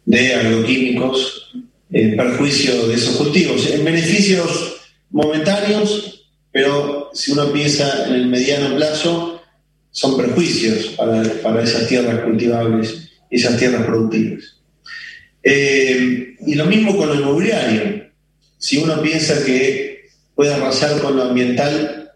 de 0.05 0.35
agroquímicos 0.35 1.53
en 1.91 2.17
perjuicio 2.17 2.89
de 2.89 2.95
esos 2.95 3.17
cultivos, 3.17 3.71
en 3.71 3.85
beneficios 3.85 4.77
momentáneos, 5.11 6.27
pero 6.51 7.11
si 7.13 7.33
uno 7.33 7.53
piensa 7.53 8.07
en 8.09 8.15
el 8.15 8.27
mediano 8.27 8.77
plazo, 8.77 9.43
son 9.91 10.17
perjuicios 10.17 10.95
para, 10.97 11.63
esas 11.63 11.87
tierras 11.87 12.21
cultivables 12.21 13.11
y 13.31 13.37
esas 13.37 13.59
tierras 13.59 13.85
productivas. 13.85 14.59
Eh, 15.43 16.35
y 16.47 16.55
lo 16.55 16.67
mismo 16.67 16.97
con 16.97 17.09
lo 17.09 17.15
inmobiliario. 17.15 18.11
Si 18.59 18.79
uno 18.79 19.03
piensa 19.03 19.45
que 19.45 20.07
puede 20.35 20.55
arrasar 20.55 21.01
con 21.01 21.17
lo 21.17 21.25
ambiental, 21.25 22.13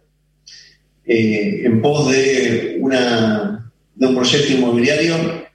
eh, 1.05 1.63
en 1.65 1.83
pos 1.83 2.11
de, 2.11 2.79
una, 2.81 3.71
de 3.95 4.07
un 4.07 4.15
proyecto 4.15 4.53
inmobiliario 4.53 5.46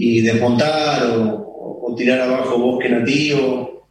y 0.00 0.20
desmontar 0.20 1.10
o, 1.10 1.94
tirar 1.96 2.20
abajo 2.20 2.58
bosque 2.58 2.88
nativo, 2.88 3.88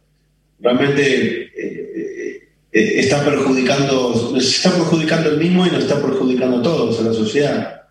realmente 0.60 1.42
eh, 1.42 2.48
eh, 2.72 2.92
está 3.00 3.22
perjudicando, 3.22 4.40
se 4.40 4.56
está 4.56 4.70
perjudicando 4.70 5.30
el 5.30 5.38
mismo 5.38 5.66
y 5.66 5.70
nos 5.70 5.80
está 5.80 6.00
perjudicando 6.00 6.58
a 6.58 6.62
todos, 6.62 6.98
a 7.00 7.02
la 7.02 7.12
sociedad. 7.12 7.82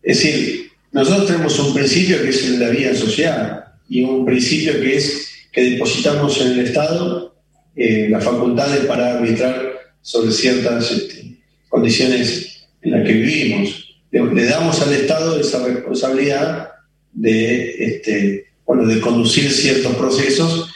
Es 0.00 0.18
decir, 0.18 0.70
nosotros 0.92 1.26
tenemos 1.26 1.58
un 1.58 1.74
principio 1.74 2.22
que 2.22 2.28
es 2.28 2.50
la 2.50 2.68
vida 2.68 2.94
social 2.94 3.64
y 3.88 4.04
un 4.04 4.24
principio 4.24 4.74
que 4.74 4.96
es 4.98 5.28
que 5.50 5.70
depositamos 5.70 6.40
en 6.40 6.52
el 6.52 6.60
Estado 6.60 7.34
eh, 7.74 8.06
las 8.10 8.22
facultades 8.22 8.84
para 8.84 9.14
arbitrar 9.18 9.72
sobre 10.02 10.30
ciertas 10.30 10.92
este, 10.92 11.38
condiciones 11.68 12.68
en 12.82 12.92
las 12.92 13.04
que 13.04 13.14
vivimos. 13.14 13.96
Le, 14.12 14.44
damos 14.44 14.80
al 14.82 14.92
Estado 14.92 15.40
esa 15.40 15.66
responsabilidad 15.66 16.71
de, 17.12 17.84
este, 17.84 18.46
bueno, 18.66 18.86
de 18.86 19.00
conducir 19.00 19.50
ciertos 19.50 19.94
procesos 19.96 20.72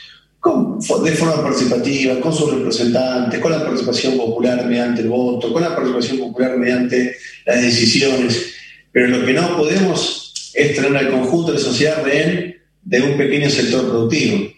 de 1.03 1.11
forma 1.11 1.41
participativa, 1.41 2.19
con 2.21 2.33
sus 2.33 2.53
representantes, 2.53 3.39
con 3.39 3.51
la 3.51 3.63
participación 3.63 4.15
popular 4.15 4.65
mediante 4.65 5.01
el 5.01 5.09
voto, 5.09 5.51
con 5.51 5.61
la 5.61 5.75
participación 5.75 6.19
popular 6.19 6.57
mediante 6.57 7.15
las 7.45 7.61
decisiones. 7.61 8.53
Pero 8.91 9.07
lo 9.07 9.25
que 9.25 9.33
no 9.33 9.57
podemos 9.57 10.51
es 10.53 10.75
tener 10.75 10.95
al 10.95 11.11
conjunto 11.11 11.51
de 11.51 11.57
la 11.57 11.63
sociedad 11.63 12.03
rehén 12.03 12.55
de 12.83 13.01
un 13.01 13.17
pequeño 13.17 13.49
sector 13.49 13.89
productivo. 13.89 14.49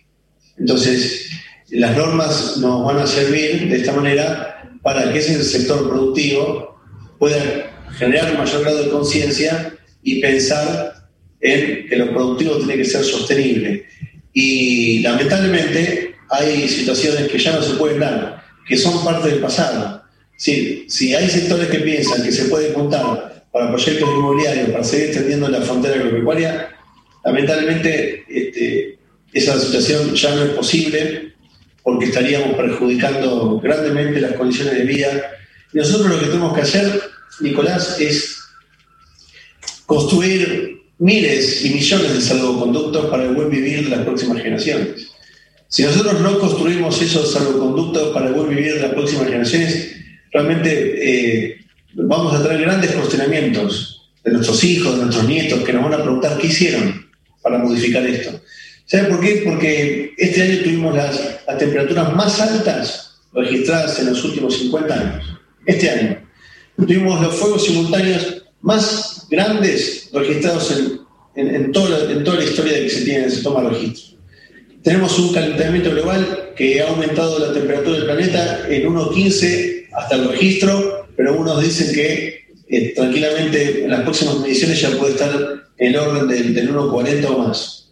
Entonces, 0.58 1.30
las 1.70 1.96
normas 1.98 2.58
nos 2.58 2.86
van 2.86 3.00
a 3.00 3.08
servir 3.08 3.70
de 3.70 3.78
esta 3.78 3.94
manera 3.94 4.70
para 4.82 5.12
que 5.12 5.20
ese 5.20 5.44
sector 5.44 5.88
productivo 5.90 6.80
pueda 7.18 7.88
generar 7.98 8.32
un 8.32 8.38
mayor 8.38 8.62
grado 8.62 8.84
de 8.84 8.90
conciencia 8.90 9.74
y 10.04 10.22
pensar 10.22 10.94
en 11.42 11.88
que 11.88 11.96
lo 11.96 12.12
productivo 12.12 12.58
tiene 12.58 12.78
que 12.78 12.86
ser 12.86 13.04
sostenible. 13.04 13.86
Y 14.34 15.00
lamentablemente 15.00 16.16
hay 16.30 16.68
situaciones 16.68 17.30
que 17.30 17.40
ya 17.40 17.54
no 17.54 17.62
se 17.62 17.76
pueden 17.76 18.00
dar, 18.00 18.44
que 18.68 18.78
son 18.78 19.04
parte 19.04 19.30
del 19.30 19.40
pasado. 19.40 20.04
Si, 20.38 20.86
si 20.88 21.14
hay 21.16 21.30
sectores 21.30 21.68
que 21.68 21.80
piensan 21.80 22.24
que 22.24 22.32
se 22.32 22.46
puede 22.46 22.72
contar 22.74 23.46
para 23.52 23.70
proyectos 23.70 24.10
inmobiliarios, 24.10 24.70
para 24.70 24.84
seguir 24.84 25.08
extendiendo 25.08 25.50
la 25.50 25.62
frontera 25.62 25.96
agropecuaria, 25.96 26.70
lamentablemente 27.26 28.24
este, 28.30 29.00
esa 29.34 29.60
situación 29.60 30.14
ya 30.16 30.36
no 30.36 30.44
es 30.44 30.50
posible 30.52 31.34
porque 31.84 32.06
estaríamos 32.06 32.56
perjudicando 32.56 33.60
grandemente 33.60 34.22
las 34.22 34.34
condiciones 34.34 34.76
de 34.76 34.84
vida. 34.84 35.32
Nosotros 35.74 36.10
lo 36.10 36.20
que 36.20 36.28
tenemos 36.28 36.54
que 36.54 36.62
hacer, 36.62 37.02
Nicolás, 37.42 38.00
es 38.00 38.38
construir 39.86 40.79
miles 41.00 41.66
y 41.66 41.72
millones 41.72 42.14
de 42.14 42.22
salvoconductos 42.22 43.06
para 43.08 43.24
el 43.24 43.34
buen 43.34 43.50
vivir 43.50 43.86
de 43.86 43.96
las 43.96 44.06
próximas 44.06 44.38
generaciones. 44.38 45.10
Si 45.68 45.84
nosotros 45.84 46.22
no 46.22 46.40
construimos 46.40 47.02
esos 47.02 47.32
salvoconductos 47.32 48.14
para 48.14 48.28
el 48.28 48.34
buen 48.34 48.50
vivir 48.50 48.76
de 48.76 48.82
las 48.82 48.92
próximas 48.92 49.26
generaciones, 49.26 49.96
realmente 50.32 50.72
eh, 51.02 51.58
vamos 51.94 52.34
a 52.34 52.44
tener 52.44 52.62
grandes 52.62 52.92
cuestionamientos 52.92 54.12
de 54.24 54.32
nuestros 54.32 54.64
hijos, 54.64 54.98
de 54.98 55.06
nuestros 55.06 55.28
nietos, 55.28 55.64
que 55.64 55.74
nos 55.74 55.84
van 55.84 55.94
a 55.94 56.04
preguntar 56.04 56.38
qué 56.38 56.48
hicieron 56.48 57.08
para 57.42 57.58
modificar 57.60 58.06
esto. 58.06 58.42
¿Saben 58.86 59.10
por 59.10 59.22
qué? 59.22 59.44
Porque 59.46 60.14
este 60.18 60.42
año 60.42 60.64
tuvimos 60.64 60.96
las, 60.96 61.46
temperaturas 61.60 62.16
más 62.16 62.42
altas 62.42 63.20
registradas 63.34 64.00
en 64.00 64.08
los 64.08 64.24
últimos 64.24 64.58
50 64.58 64.94
años. 64.94 65.26
Este 65.66 65.90
año. 65.90 66.28
Tuvimos 66.76 67.22
los 67.22 67.36
fuegos 67.36 67.66
simultáneos 67.66 68.44
más 68.62 69.19
grandes 69.30 70.10
registrados 70.14 70.76
en, 71.36 71.72
toda, 71.72 72.12
en 72.12 72.24
toda 72.24 72.38
la 72.38 72.44
historia 72.44 72.74
de 72.74 72.84
que 72.84 72.90
se 72.90 73.02
tiene, 73.06 73.30
se 73.30 73.42
toma 73.42 73.70
registro. 73.70 74.18
Tenemos 74.84 75.18
un 75.20 75.34
calentamiento 75.34 75.92
global 75.92 76.54
que 76.56 76.82
ha 76.82 76.90
aumentado 76.90 77.40
la 77.40 77.54
temperatura 77.54 77.98
del 77.98 78.06
planeta 78.06 78.68
en 78.70 78.88
1,15 78.88 79.88
hasta 79.94 80.16
el 80.16 80.30
registro, 80.30 81.08
pero 81.16 81.38
unos 81.38 81.62
dicen 81.62 81.94
que 81.94 82.46
eh, 82.70 82.94
tranquilamente 82.96 83.84
en 83.84 83.92
las 83.92 84.02
próximas 84.02 84.40
mediciones 84.40 84.82
ya 84.82 84.92
puede 84.92 85.14
estar 85.14 85.64
en 85.78 85.88
el 85.88 85.98
orden 85.98 86.28
del, 86.28 86.54
del 86.54 86.74
1,40 86.74 87.26
o 87.26 87.38
más. 87.40 87.92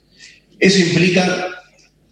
Eso 0.59 0.79
implica 0.79 1.49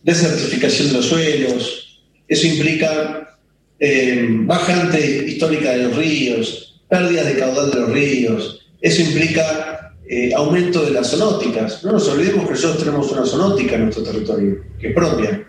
desertificación 0.03 0.89
de 0.89 0.93
los 0.93 1.05
suelos, 1.05 2.01
eso 2.27 2.47
implica 2.47 3.37
eh, 3.79 4.25
bajante 4.29 5.25
histórica 5.27 5.71
de 5.71 5.83
los 5.83 5.95
ríos, 5.95 6.81
pérdidas 6.87 7.25
de 7.25 7.39
caudal 7.39 7.71
de 7.71 7.79
los 7.79 7.91
ríos, 7.91 8.64
eso 8.85 9.01
implica 9.01 9.95
eh, 10.07 10.31
aumento 10.35 10.85
de 10.85 10.91
las 10.91 11.09
zoonóticas. 11.09 11.83
No 11.83 11.93
nos 11.93 12.07
olvidemos 12.07 12.45
que 12.45 12.51
nosotros 12.51 12.83
tenemos 12.83 13.11
una 13.11 13.25
zoonótica 13.25 13.75
en 13.75 13.85
nuestro 13.85 14.03
territorio, 14.03 14.63
que 14.79 14.89
es 14.89 14.93
propia, 14.93 15.43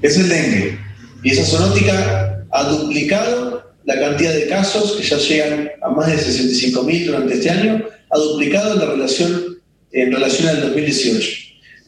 es 0.00 0.16
el 0.16 0.28
dengue. 0.28 0.78
Y 1.24 1.30
esa 1.30 1.44
zoonótica 1.44 2.46
ha 2.52 2.62
duplicado 2.70 3.74
la 3.84 3.98
cantidad 3.98 4.32
de 4.32 4.46
casos, 4.46 4.92
que 4.92 5.02
ya 5.02 5.18
llegan 5.18 5.70
a 5.82 5.88
más 5.90 6.06
de 6.06 6.16
65.000 6.16 7.06
durante 7.06 7.34
este 7.34 7.50
año, 7.50 7.84
ha 8.10 8.18
duplicado 8.18 8.76
la 8.76 8.86
relación, 8.86 9.58
en 9.90 10.12
relación 10.12 10.48
al 10.48 10.60
2018. 10.60 11.30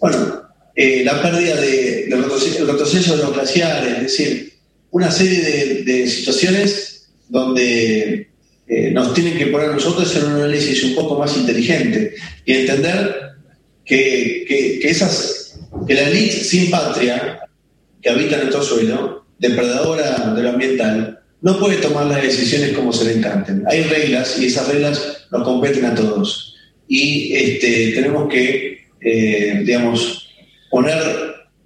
Bueno, 0.00 0.42
eh, 0.75 1.04
la 1.04 1.23
pérdida 1.23 1.54
de, 1.61 2.06
de 2.06 2.16
retroceso 2.16 3.16
de 3.16 3.23
los 3.23 3.32
glaciares, 3.32 3.92
es 3.92 4.02
decir, 4.02 4.52
una 4.90 5.12
serie 5.12 5.85
de, 5.85 6.08
situaciones 6.08 7.08
donde 7.28 8.30
eh, 8.68 8.90
nos 8.90 9.14
tienen 9.14 9.37
que 9.37 9.46
poner 9.46 9.70
nosotros 9.70 10.14
en 10.16 10.25
un 10.25 10.32
análisis 10.32 10.85
un 10.85 10.94
poco 10.94 11.18
más 11.18 11.37
inteligente 11.37 12.14
y 12.44 12.52
entender 12.52 13.14
que, 13.85 14.44
que, 14.80 14.88
esas, 14.88 15.58
que 15.87 15.94
la 15.94 16.08
elite 16.08 16.44
sin 16.44 16.70
patria 16.70 17.40
que 18.02 18.11
habita 18.11 18.38
nuestro 18.38 18.62
suelo, 18.62 19.26
depredadora 19.38 20.32
de 20.35 20.42
lo 20.42 20.50
ambiental, 20.50 21.20
no 21.42 21.58
puede 21.58 21.76
tomar 21.76 22.06
las 22.06 22.23
decisiones 22.23 22.73
como 22.73 22.92
se 22.92 23.04
le 23.04 23.12
encanten. 23.18 23.62
Hay 23.68 23.82
reglas 23.85 24.38
y 24.40 24.46
esas 24.46 24.68
reglas 24.68 25.26
nos 25.30 25.42
competen 25.44 25.85
a 25.85 25.94
todos. 25.94 26.54
Y 26.88 27.35
este, 27.35 27.92
tenemos 27.92 28.28
que 28.28 28.76
eh, 29.08 29.62
digamos, 29.64 30.28
poner 30.68 30.99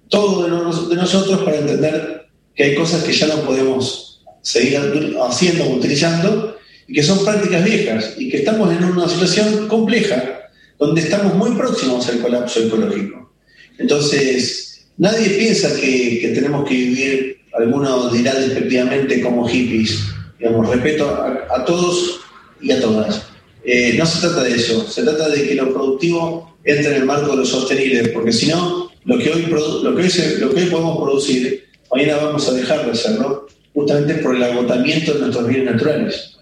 todo 0.09 0.43
de, 0.89 0.95
nosotros 0.95 1.41
para 1.41 1.57
entender 1.57 2.27
que 2.53 2.63
hay 2.65 2.75
cosas 2.75 3.03
que 3.03 3.13
ya 3.13 3.25
no 3.27 3.37
podemos 3.41 4.23
seguir 4.41 4.79
haciendo 5.27 5.69
utilizando 5.69 6.57
y 6.91 6.93
que 6.93 7.03
son 7.03 7.23
prácticas 7.23 7.63
viejas 7.63 8.15
y 8.17 8.27
que 8.27 8.39
estamos 8.39 8.69
en 8.69 8.83
una 8.83 9.07
situación 9.07 9.69
compleja 9.69 10.49
donde 10.77 10.99
estamos 10.99 11.35
muy 11.35 11.51
próximos 11.51 12.05
al 12.09 12.19
colapso 12.19 12.59
ecológico. 12.59 13.31
Entonces, 13.77 14.87
nadie 14.97 15.29
piensa 15.29 15.73
que, 15.79 16.33
tenemos 16.35 16.67
que 16.67 16.73
vivir, 16.73 17.37
algunos 17.53 18.11
dirán 18.11 18.35
despectivamente 18.41 19.21
como 19.21 19.47
hippies, 19.47 20.01
digamos, 20.37 20.67
respeto 20.67 21.07
a, 21.07 21.63
todos 21.63 22.19
y 22.59 22.71
a 22.71 22.81
todas. 22.81 23.25
Eh, 23.63 23.95
no 23.97 24.05
se 24.05 24.27
trata 24.27 24.43
de 24.43 24.53
eso, 24.53 24.85
se 24.85 25.03
trata 25.03 25.29
de 25.29 25.47
que 25.47 25.55
lo 25.55 25.73
productivo 25.73 26.57
entra 26.65 26.91
en 26.91 27.03
el 27.03 27.05
marco 27.05 27.31
de 27.31 27.37
lo 27.37 27.45
sostenible, 27.45 28.09
porque 28.09 28.33
si 28.33 28.47
no, 28.47 28.91
lo 29.05 29.17
que 29.17 29.31
hoy, 29.31 29.43
lo 29.43 29.95
que 29.95 30.39
lo 30.39 30.53
que 30.53 30.61
hoy 30.61 30.69
podemos 30.69 30.97
producir, 30.97 31.69
mañana 31.89 32.17
vamos 32.17 32.49
a 32.49 32.53
dejar 32.53 32.85
de 32.85 32.91
hacerlo, 32.91 33.47
justamente 33.73 34.15
por 34.15 34.35
el 34.35 34.43
agotamiento 34.43 35.13
de 35.13 35.19
nuestros 35.21 35.47
bienes 35.47 35.71
naturales. 35.71 36.40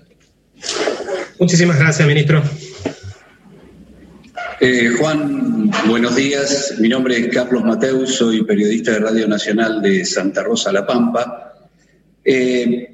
Muchísimas 1.40 1.80
gracias, 1.80 2.08
ministro. 2.08 2.44
Eh, 4.62 4.90
Juan, 5.00 5.72
buenos 5.88 6.18
días. 6.18 6.76
Mi 6.80 6.90
nombre 6.90 7.18
es 7.18 7.28
Carlos 7.30 7.64
Mateus, 7.64 8.16
soy 8.16 8.44
periodista 8.44 8.92
de 8.92 9.00
Radio 9.00 9.28
Nacional 9.28 9.82
de 9.82 10.04
Santa 10.04 10.44
Rosa 10.44 10.74
La 10.74 10.86
Pampa. 10.86 11.54
Eh, 12.26 12.94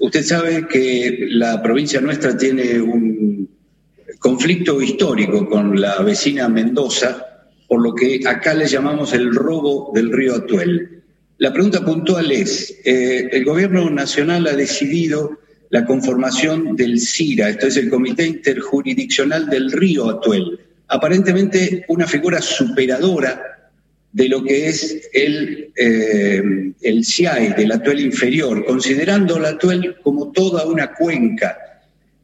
usted 0.00 0.24
sabe 0.24 0.66
que 0.66 1.26
la 1.30 1.62
provincia 1.62 2.00
nuestra 2.00 2.36
tiene 2.36 2.80
un 2.80 3.48
conflicto 4.18 4.82
histórico 4.82 5.48
con 5.48 5.80
la 5.80 6.00
vecina 6.00 6.48
Mendoza, 6.48 7.24
por 7.68 7.80
lo 7.80 7.94
que 7.94 8.20
acá 8.26 8.52
le 8.54 8.66
llamamos 8.66 9.12
el 9.12 9.32
robo 9.32 9.92
del 9.94 10.10
río 10.10 10.34
Atuel. 10.34 11.02
La 11.38 11.52
pregunta 11.52 11.84
puntual 11.84 12.32
es, 12.32 12.80
eh, 12.84 13.28
el 13.30 13.44
gobierno 13.44 13.88
nacional 13.88 14.48
ha 14.48 14.56
decidido 14.56 15.38
la 15.70 15.84
conformación 15.84 16.76
del 16.76 17.00
CIRA, 17.00 17.50
esto 17.50 17.66
es 17.66 17.76
el 17.76 17.90
Comité 17.90 18.26
Interjurisdiccional 18.26 19.48
del 19.48 19.72
Río 19.72 20.08
Atuel, 20.08 20.60
aparentemente 20.88 21.84
una 21.88 22.06
figura 22.06 22.40
superadora 22.40 23.54
de 24.12 24.28
lo 24.28 24.44
que 24.44 24.68
es 24.68 25.10
el, 25.12 25.72
eh, 25.76 26.72
el 26.80 27.04
CIAE, 27.04 27.54
del 27.54 27.72
Atuel 27.72 28.00
inferior, 28.00 28.64
considerando 28.64 29.36
el 29.36 29.44
Atuel 29.44 29.96
como 30.02 30.30
toda 30.30 30.64
una 30.66 30.92
cuenca. 30.92 31.58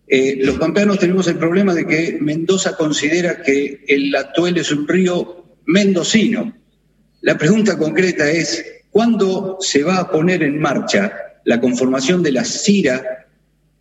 Eh, 0.07 0.39
los 0.41 0.57
pampeanos 0.59 1.01
tenemos 1.01 1.27
el 1.27 1.37
problema 1.37 1.75
de 1.75 1.87
que 1.87 2.19
Mendoza 2.21 2.77
considera 2.77 3.43
que 3.43 3.85
el 3.89 4.15
Atuel 4.15 4.59
es 4.59 4.71
un 4.71 4.87
río 4.87 5.57
mendocino. 5.67 6.57
La 7.23 7.37
pregunta 7.37 7.77
concreta 7.77 8.31
es, 8.31 8.65
¿cuándo 8.91 9.59
se 9.61 9.83
va 9.83 9.99
a 9.99 10.11
poner 10.11 10.45
en 10.45 10.61
marcha 10.61 11.13
la 11.45 11.61
conformación 11.61 12.23
de 12.23 12.33
la 12.33 12.45
CIRA 12.45 13.27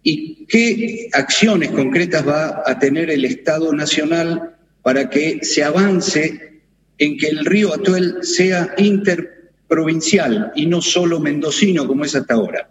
¿Y 0.03 0.45
qué 0.45 1.09
acciones 1.11 1.71
concretas 1.71 2.27
va 2.27 2.63
a 2.65 2.79
tener 2.79 3.09
el 3.09 3.25
Estado 3.25 3.73
Nacional 3.73 4.55
para 4.81 5.09
que 5.09 5.39
se 5.41 5.63
avance 5.63 6.61
en 6.97 7.17
que 7.17 7.27
el 7.27 7.45
río 7.45 7.73
Atuel 7.73 8.17
sea 8.21 8.73
interprovincial 8.77 10.51
y 10.55 10.65
no 10.65 10.81
solo 10.81 11.19
mendocino 11.19 11.85
como 11.85 12.05
es 12.05 12.15
hasta 12.15 12.33
ahora? 12.33 12.69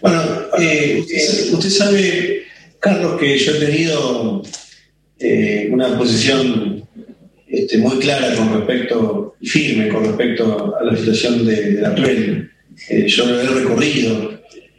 Bueno, 0.00 0.22
eh, 0.58 1.04
usted 1.52 1.70
sabe, 1.70 2.42
Carlos, 2.78 3.18
que 3.18 3.38
yo 3.38 3.54
he 3.54 3.58
tenido 3.58 4.42
eh, 5.18 5.68
una 5.72 5.96
posición 5.98 6.86
este, 7.48 7.78
muy 7.78 7.98
clara 7.98 8.34
con 8.34 8.54
respecto, 8.54 9.36
firme 9.42 9.88
con 9.88 10.04
respecto 10.04 10.76
a 10.78 10.84
la 10.84 10.96
situación 10.96 11.46
de, 11.46 11.72
la 11.80 11.88
Atuel. 11.88 12.50
Eh, 12.88 13.06
yo 13.08 13.26
lo 13.26 13.40
he 13.40 13.46
recorrido, 13.46 14.35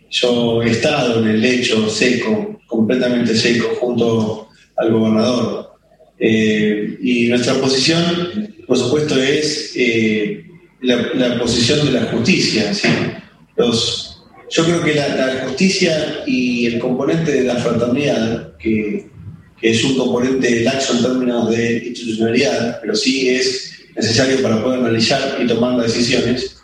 yo 0.09 0.61
he 0.61 0.71
estado 0.71 1.19
en 1.21 1.29
el 1.29 1.41
lecho 1.41 1.89
seco, 1.89 2.59
completamente 2.67 3.35
seco, 3.35 3.75
junto 3.79 4.49
al 4.75 4.91
gobernador. 4.91 5.71
Eh, 6.19 6.97
y 7.01 7.27
nuestra 7.27 7.55
posición, 7.55 8.55
por 8.65 8.77
supuesto, 8.77 9.21
es 9.21 9.73
eh, 9.75 10.45
la, 10.81 11.39
posición 11.39 11.85
de 11.85 11.99
la 11.99 12.05
justicia. 12.05 12.71
Los, 13.55 14.23
yo 14.49 14.63
creo 14.63 14.83
que 14.83 14.95
la, 14.95 15.43
justicia 15.47 16.23
y 16.25 16.65
el 16.65 16.79
componente 16.79 17.31
de 17.31 17.43
la 17.43 17.55
fraternidad, 17.55 18.57
que, 18.57 19.07
que, 19.59 19.69
es 19.69 19.83
un 19.83 19.97
componente 19.97 20.61
laxo 20.61 20.97
en 20.97 21.03
términos 21.03 21.49
de 21.49 21.85
institucionalidad, 21.87 22.79
pero 22.81 22.95
sí 22.95 23.29
es 23.29 23.73
necesario 23.95 24.41
para 24.41 24.63
poder 24.63 24.79
analizar 24.79 25.37
y 25.41 25.47
tomar 25.47 25.81
decisiones. 25.81 26.57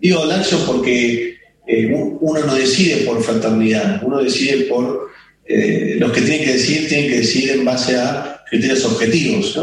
Digo 0.00 0.24
laxo 0.24 0.64
porque 0.66 1.35
eh, 1.66 1.92
uno 2.20 2.46
no 2.46 2.54
decide 2.54 2.98
por 2.98 3.20
fraternidad, 3.22 4.00
uno 4.04 4.22
decide 4.22 4.64
por 4.64 5.08
eh, 5.44 5.96
los 5.98 6.12
que 6.12 6.20
tienen 6.20 6.44
que 6.44 6.52
decidir, 6.52 6.88
tienen 6.88 7.10
que 7.10 7.18
decidir 7.18 7.50
en 7.50 7.64
base 7.64 7.96
a 7.96 8.42
criterios 8.48 8.84
objetivos. 8.84 9.58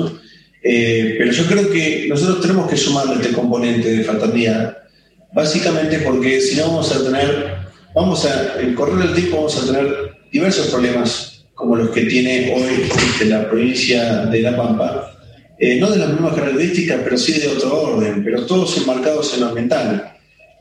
Eh, 0.61 1.15
pero 1.17 1.31
yo 1.31 1.45
creo 1.45 1.69
que 1.71 2.07
nosotros 2.09 2.41
tenemos 2.41 2.69
que 2.69 2.77
sumar 2.77 3.05
este 3.15 3.33
componente 3.33 3.95
de 3.95 4.03
fraternidad, 4.03 4.77
básicamente 5.33 5.99
porque 5.99 6.41
si 6.41 6.57
no 6.57 6.67
vamos 6.67 6.91
a 6.91 7.03
tener, 7.03 7.55
vamos 7.95 8.25
a, 8.25 8.61
en 8.61 8.73
correr 8.73 9.07
el 9.07 9.15
tiempo 9.15 9.37
vamos 9.37 9.57
a 9.57 9.65
tener 9.65 10.11
diversos 10.31 10.67
problemas 10.67 11.45
como 11.53 11.75
los 11.75 11.89
que 11.91 12.01
tiene 12.01 12.53
hoy 12.53 12.85
este, 13.11 13.25
la 13.25 13.49
provincia 13.49 14.25
de 14.25 14.41
La 14.41 14.57
Pampa, 14.57 15.09
no 15.79 15.91
de 15.91 15.97
las 15.97 16.09
mismas 16.09 16.35
características, 16.35 17.01
pero 17.03 17.17
sí 17.17 17.39
de 17.39 17.47
otro 17.47 17.81
orden, 17.81 18.23
pero 18.23 18.45
todos 18.45 18.77
enmarcados 18.77 19.33
en 19.35 19.41
lo 19.41 19.47
ambiental. 19.47 20.12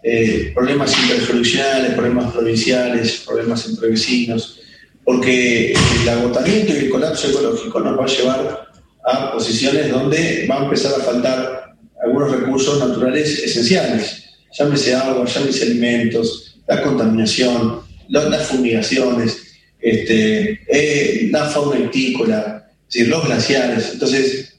Eh, 0.03 0.51
problemas 0.55 0.93
interjurisdiccionales, 0.99 1.95
problemas 1.95 2.33
provinciales, 2.33 3.23
problemas 3.25 3.69
entre 3.69 3.91
vecinos, 3.91 4.61
porque 5.05 5.73
el 5.73 6.09
agotamiento 6.09 6.73
y 6.73 6.77
el 6.77 6.91
colapso 6.91 7.29
ecológico 7.29 7.81
nos 7.81 7.99
va 7.99 8.05
a 8.05 8.09
llevar 8.09 8.69
a 9.05 9.33
posiciones 9.33 9.91
donde 9.91 10.47
va 10.51 10.61
a 10.61 10.65
empezar 10.65 10.93
a 10.93 11.05
faltar 11.05 11.75
algunos 12.03 12.33
recursos 12.33 12.79
naturales 12.81 13.39
esenciales, 13.45 14.25
llámese 14.53 14.95
agua, 14.95 15.25
llámese 15.25 15.65
alimentos, 15.65 16.61
la 16.67 16.83
contaminación, 16.83 17.81
las 18.09 18.47
fumigaciones, 18.47 19.39
este, 19.81 20.61
eh, 20.69 21.29
la 21.31 21.47
fauna 21.47 21.79
itícola, 21.79 22.71
los 22.95 23.25
glaciares. 23.27 23.91
Entonces, 23.93 24.57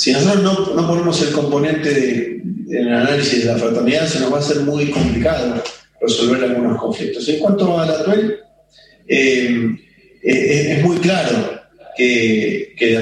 si 0.00 0.12
nosotros 0.12 0.42
no, 0.42 0.86
ponemos 0.86 1.20
el 1.20 1.30
componente 1.30 2.40
en 2.70 2.74
el 2.74 2.94
análisis 2.94 3.44
de 3.44 3.52
la 3.52 3.58
fraternidad 3.58 4.06
se 4.06 4.20
nos 4.20 4.32
va 4.32 4.38
a 4.38 4.42
ser 4.42 4.60
muy 4.60 4.86
complicado 4.86 5.62
resolver 6.00 6.42
algunos 6.42 6.80
conflictos. 6.80 7.28
En 7.28 7.38
cuanto 7.38 7.78
a 7.78 7.84
la 7.84 8.02
Tuel, 8.02 8.38
eh, 9.06 9.76
eh, 10.22 10.74
es 10.74 10.82
muy 10.82 10.96
claro 11.00 11.60
que, 11.98 12.72
que 12.78 12.92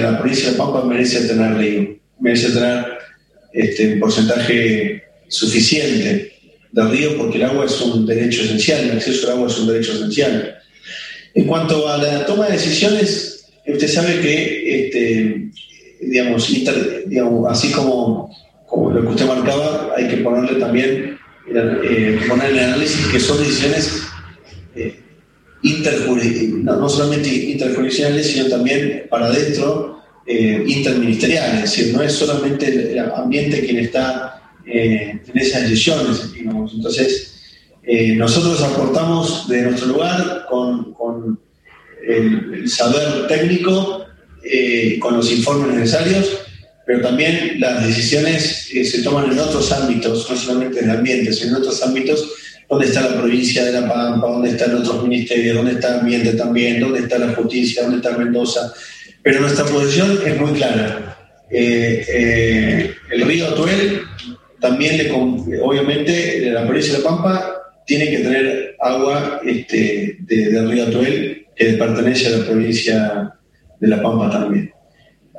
la 0.00 0.18
provincia 0.18 0.50
de 0.50 0.56
Pampa 0.56 0.84
merece 0.84 1.28
tener 1.28 1.56
río, 1.56 1.96
merece 2.18 2.50
tener 2.50 2.86
este, 3.52 3.92
un 3.92 4.00
porcentaje 4.00 5.00
suficiente 5.28 6.32
de 6.72 6.84
río 6.88 7.18
porque 7.18 7.36
el 7.36 7.44
agua 7.44 7.66
es 7.66 7.80
un 7.82 8.04
derecho 8.04 8.42
esencial, 8.42 8.80
el 8.80 8.96
acceso 8.96 9.28
al 9.28 9.34
agua 9.34 9.46
es 9.46 9.58
un 9.60 9.68
derecho 9.68 9.92
esencial. 9.92 10.58
En 11.34 11.44
cuanto 11.44 11.88
a 11.88 11.98
la 11.98 12.26
toma 12.26 12.46
de 12.46 12.54
decisiones, 12.54 13.46
usted 13.64 13.86
sabe 13.86 14.20
que, 14.20 14.86
este, 14.86 15.52
digamos, 16.02 16.48
digamos, 17.06 17.50
así 17.50 17.72
como 17.72 18.30
como 18.72 18.90
lo 18.90 19.02
que 19.02 19.08
usted 19.08 19.26
marcaba, 19.26 19.92
hay 19.94 20.08
que 20.08 20.16
ponerle 20.18 20.58
también, 20.58 21.18
eh, 21.54 22.20
poner 22.26 22.52
el 22.52 22.58
análisis 22.58 23.06
que 23.08 23.20
son 23.20 23.36
decisiones 23.38 24.02
eh, 24.74 24.98
no, 26.62 26.88
solamente 26.88 27.28
interjurisdiccionales, 27.28 28.26
sino 28.26 28.48
también 28.48 29.06
para 29.10 29.26
adentro 29.26 30.00
eh, 30.26 30.64
interministeriales, 30.66 31.64
es 31.64 31.76
decir, 31.76 31.94
no 31.94 32.02
es 32.02 32.14
solamente 32.14 32.92
el, 32.92 32.98
ambiente 32.98 33.60
quien 33.60 33.80
está 33.80 34.40
en 34.64 35.20
esas 35.34 35.62
decisiones, 35.62 36.32
Entonces, 36.34 37.42
nosotros 38.16 38.62
aportamos 38.62 39.48
de 39.48 39.62
nuestro 39.62 39.88
lugar 39.88 40.46
con, 40.48 41.38
el, 42.08 42.68
saber 42.70 43.26
técnico, 43.26 44.06
con 45.00 45.16
los 45.16 45.30
informes 45.32 45.76
necesarios, 45.76 46.42
pero 46.86 47.00
también 47.00 47.60
las 47.60 47.86
decisiones 47.86 48.68
eh, 48.72 48.84
se 48.84 49.02
toman 49.02 49.30
en 49.30 49.38
otros 49.38 49.70
ámbitos, 49.72 50.28
no 50.28 50.36
solamente 50.36 50.80
en 50.80 50.90
el 50.90 50.96
ambiente, 50.96 51.32
sino 51.32 51.56
en 51.56 51.62
otros 51.62 51.82
ámbitos, 51.82 52.28
dónde 52.68 52.86
está 52.86 53.02
la 53.02 53.20
provincia 53.20 53.64
de 53.64 53.80
La 53.80 53.88
Pampa, 53.88 54.26
dónde 54.26 54.50
están 54.50 54.74
otros 54.74 55.02
ministerios, 55.04 55.56
dónde 55.56 55.72
está 55.72 56.00
ambiente 56.00 56.32
también, 56.32 56.80
dónde 56.80 57.00
está 57.00 57.18
la 57.18 57.34
justicia, 57.34 57.82
dónde 57.82 57.98
está 57.98 58.18
Mendoza. 58.18 58.72
Pero 59.22 59.40
nuestra 59.40 59.64
posición 59.64 60.18
es 60.26 60.40
muy 60.40 60.52
clara. 60.52 61.16
Eh, 61.50 62.04
eh, 62.08 62.94
el 63.10 63.22
río 63.22 63.48
Atuel 63.48 64.02
también, 64.60 64.96
le, 64.98 65.10
obviamente, 65.60 66.50
la 66.50 66.66
provincia 66.66 66.94
de 66.94 66.98
La 66.98 67.08
Pampa 67.08 67.56
tiene 67.86 68.10
que 68.10 68.18
tener 68.18 68.76
agua 68.80 69.40
este, 69.44 70.16
del 70.20 70.68
río 70.68 70.84
Atuel 70.84 71.46
que 71.54 71.72
pertenece 71.74 72.26
a 72.28 72.38
la 72.38 72.44
provincia 72.46 73.34
de 73.82 73.88
La 73.88 74.00
Pampa 74.00 74.30
también. 74.30 74.72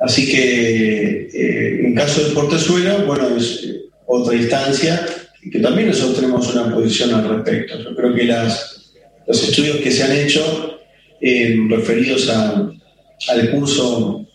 Así 0.00 0.30
que 0.30 1.28
eh, 1.32 1.80
en 1.86 1.94
caso 1.94 2.22
de 2.22 2.34
Portezuela, 2.34 3.04
bueno, 3.06 3.36
es 3.36 3.64
eh, 3.64 3.84
otra 4.06 4.36
instancia 4.36 5.06
que 5.50 5.60
también 5.60 5.88
nosotros 5.88 6.20
tenemos 6.20 6.54
una 6.54 6.74
posición 6.74 7.14
al 7.14 7.28
respecto. 7.28 7.82
Yo 7.82 7.96
creo 7.96 8.14
que 8.14 8.24
las, 8.24 8.92
los 9.26 9.42
estudios 9.42 9.78
que 9.78 9.90
se 9.90 10.02
han 10.02 10.12
hecho 10.12 10.78
eh, 11.22 11.56
referidos 11.70 12.28
al 12.28 13.50
curso 13.50 14.26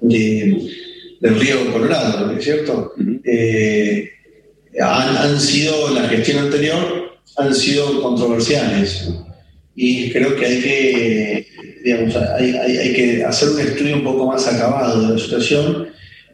del 0.00 0.70
río 1.20 1.70
Colorado, 1.70 2.26
¿no 2.26 2.38
es 2.38 2.44
cierto? 2.44 2.94
han, 4.80 5.16
han, 5.16 5.40
sido, 5.40 5.90
la 5.94 6.08
gestión 6.08 6.38
anterior, 6.38 7.18
han 7.36 7.54
sido 7.54 8.02
controversiales 8.02 9.10
y 9.74 10.10
creo 10.10 10.36
que 10.36 10.46
hay 10.46 10.60
que 10.60 11.53
digamos, 11.84 12.16
hay, 12.16 12.56
hay, 12.56 12.92
que 12.94 13.22
hacer 13.22 13.50
un 13.50 13.60
estudio 13.60 13.96
un 13.96 14.04
poco 14.04 14.26
más 14.26 14.48
acabado 14.48 15.02
de 15.02 15.12
la 15.12 15.18
situación, 15.18 15.88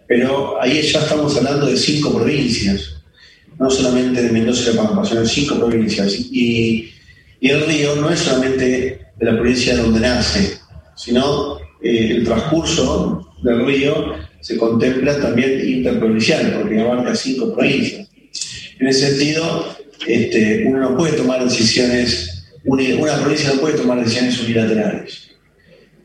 pero 0.06 0.62
ahí 0.62 0.80
ya 0.80 1.00
estamos 1.00 1.36
hablando 1.36 1.66
de 1.66 1.76
cinco 1.76 2.14
provincias, 2.14 3.02
no 3.58 3.68
solamente 3.68 4.22
de 4.22 4.30
Mendoza 4.30 4.70
y 4.70 4.72
de 4.72 4.78
Pampa, 4.78 5.04
sino 5.04 5.22
de 5.22 5.26
cinco 5.26 5.56
provincias. 5.58 6.14
Y, 6.30 6.88
y, 7.40 7.48
el 7.48 7.66
río 7.66 7.96
no 7.96 8.10
es 8.10 8.20
solamente 8.20 9.00
de 9.16 9.26
la 9.26 9.32
provincia 9.32 9.76
donde 9.76 9.98
nace, 9.98 10.56
sino 10.94 11.58
eh, 11.82 12.12
el 12.18 12.24
transcurso 12.24 13.34
del 13.42 13.66
río 13.66 14.14
se 14.40 14.56
contempla 14.56 15.18
también 15.18 15.68
interprovincial, 15.68 16.60
porque 16.60 16.80
abarca 16.80 17.12
cinco 17.16 17.52
provincias. 17.56 18.08
En 18.78 18.86
ese 18.86 19.08
sentido, 19.10 19.66
este, 20.06 20.64
uno 20.64 20.78
no 20.78 20.96
puede 20.96 21.14
tomar 21.14 21.42
decisiones, 21.42 22.46
una 22.64 23.20
provincia 23.20 23.52
no 23.52 23.60
puede 23.60 23.78
tomar 23.78 23.98
decisiones 23.98 24.40
unilaterales. 24.40 25.29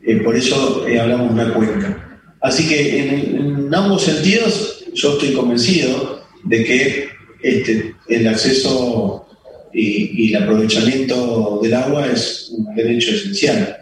Eh, 0.06 0.16
por 0.18 0.36
eso 0.36 0.86
eh, 0.86 1.00
hablamos 1.00 1.34
de 1.34 1.42
una 1.42 1.52
cuenca. 1.52 2.20
Así 2.40 2.68
que 2.68 3.00
en, 3.00 3.74
ambos 3.74 4.02
sentidos 4.02 4.84
yo 4.94 5.14
estoy 5.14 5.32
convencido 5.32 6.22
de 6.44 6.64
que 6.64 7.08
este, 7.42 7.94
el 8.08 8.28
acceso 8.28 9.26
y, 9.74 10.32
el 10.32 10.42
aprovechamiento 10.42 11.58
del 11.60 11.74
agua 11.74 12.06
es 12.06 12.52
un 12.56 12.72
derecho 12.76 13.10
esencial. 13.10 13.76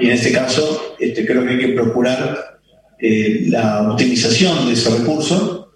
Y 0.00 0.06
en 0.06 0.12
este 0.12 0.32
caso 0.32 0.96
este, 0.98 1.24
creo 1.24 1.44
que 1.44 1.50
hay 1.50 1.58
que 1.58 1.68
procurar 1.68 2.58
eh, 2.98 3.44
la 3.46 3.92
optimización 3.92 4.66
de 4.66 4.72
ese 4.72 4.90
recurso 4.90 5.72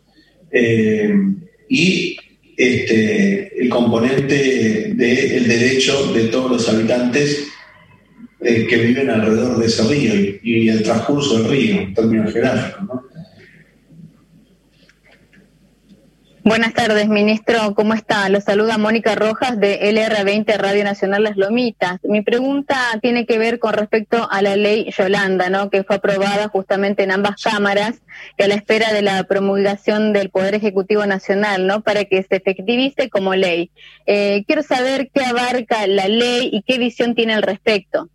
y 1.68 2.16
este, 2.56 3.60
el 3.60 3.68
componente 3.68 4.92
del 4.94 5.48
derecho 5.48 6.12
de 6.12 6.24
todos 6.24 6.50
los 6.50 6.68
habitantes 6.68 7.48
que 8.44 8.76
viven 8.76 9.08
alrededor 9.08 9.58
de 9.58 9.66
ese 9.66 9.82
río 9.84 10.38
y, 10.42 10.68
el 10.68 10.82
transcurso 10.82 11.38
del 11.38 11.50
río 11.50 11.80
en 11.80 11.94
términos 11.94 12.32
geográficos. 12.32 13.00
Buenas 16.46 16.74
tardes, 16.74 17.08
ministro. 17.08 17.74
¿Cómo 17.74 17.94
está? 17.94 18.28
Lo 18.28 18.38
saluda 18.42 18.76
Mónica 18.76 19.14
Rojas 19.14 19.58
de 19.58 19.80
LR20 19.80 20.58
Radio 20.58 20.84
Nacional 20.84 21.22
Las 21.22 21.38
Lomitas. 21.38 22.00
Mi 22.02 22.20
pregunta 22.20 22.76
tiene 23.00 23.24
que 23.24 23.38
ver 23.38 23.58
con 23.58 23.72
respecto 23.72 24.28
a 24.30 24.42
la 24.42 24.54
ley 24.54 24.90
Yolanda, 24.94 25.48
¿no? 25.48 25.70
Que 25.70 25.84
fue 25.84 25.96
aprobada 25.96 26.48
justamente 26.48 27.02
en 27.02 27.12
ambas 27.12 27.42
cámaras 27.42 28.02
y 28.36 28.42
a 28.42 28.48
la 28.48 28.56
espera 28.56 28.92
de 28.92 29.00
la 29.00 29.24
promulgación 29.24 30.12
del 30.12 30.28
Poder 30.28 30.54
Ejecutivo 30.54 31.06
Nacional, 31.06 31.66
¿no? 31.66 31.80
Para 31.80 32.04
que 32.04 32.22
se 32.22 32.36
efectivice 32.36 33.08
como 33.08 33.34
ley. 33.34 33.70
Eh, 34.04 34.44
quiero 34.46 34.62
saber 34.62 35.10
qué 35.14 35.24
abarca 35.24 35.86
la 35.86 36.08
ley 36.08 36.50
y 36.52 36.60
qué 36.60 36.76
visión 36.76 37.14
tiene 37.14 37.32
al 37.32 37.42
respecto. 37.42 38.10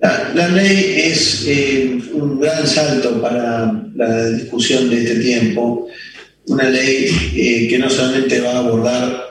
La, 0.00 0.48
ley 0.48 0.94
es 1.04 1.44
eh, 1.46 1.98
un 2.12 2.38
gran 2.38 2.66
salto 2.66 3.20
para 3.20 3.72
la 3.94 4.30
discusión 4.30 4.90
de 4.90 5.02
este 5.02 5.16
tiempo. 5.16 5.88
Una 6.46 6.68
ley 6.68 7.08
eh, 7.34 7.66
que 7.68 7.78
no 7.78 7.90
solamente 7.90 8.40
va 8.40 8.52
a 8.52 8.58
abordar 8.58 9.24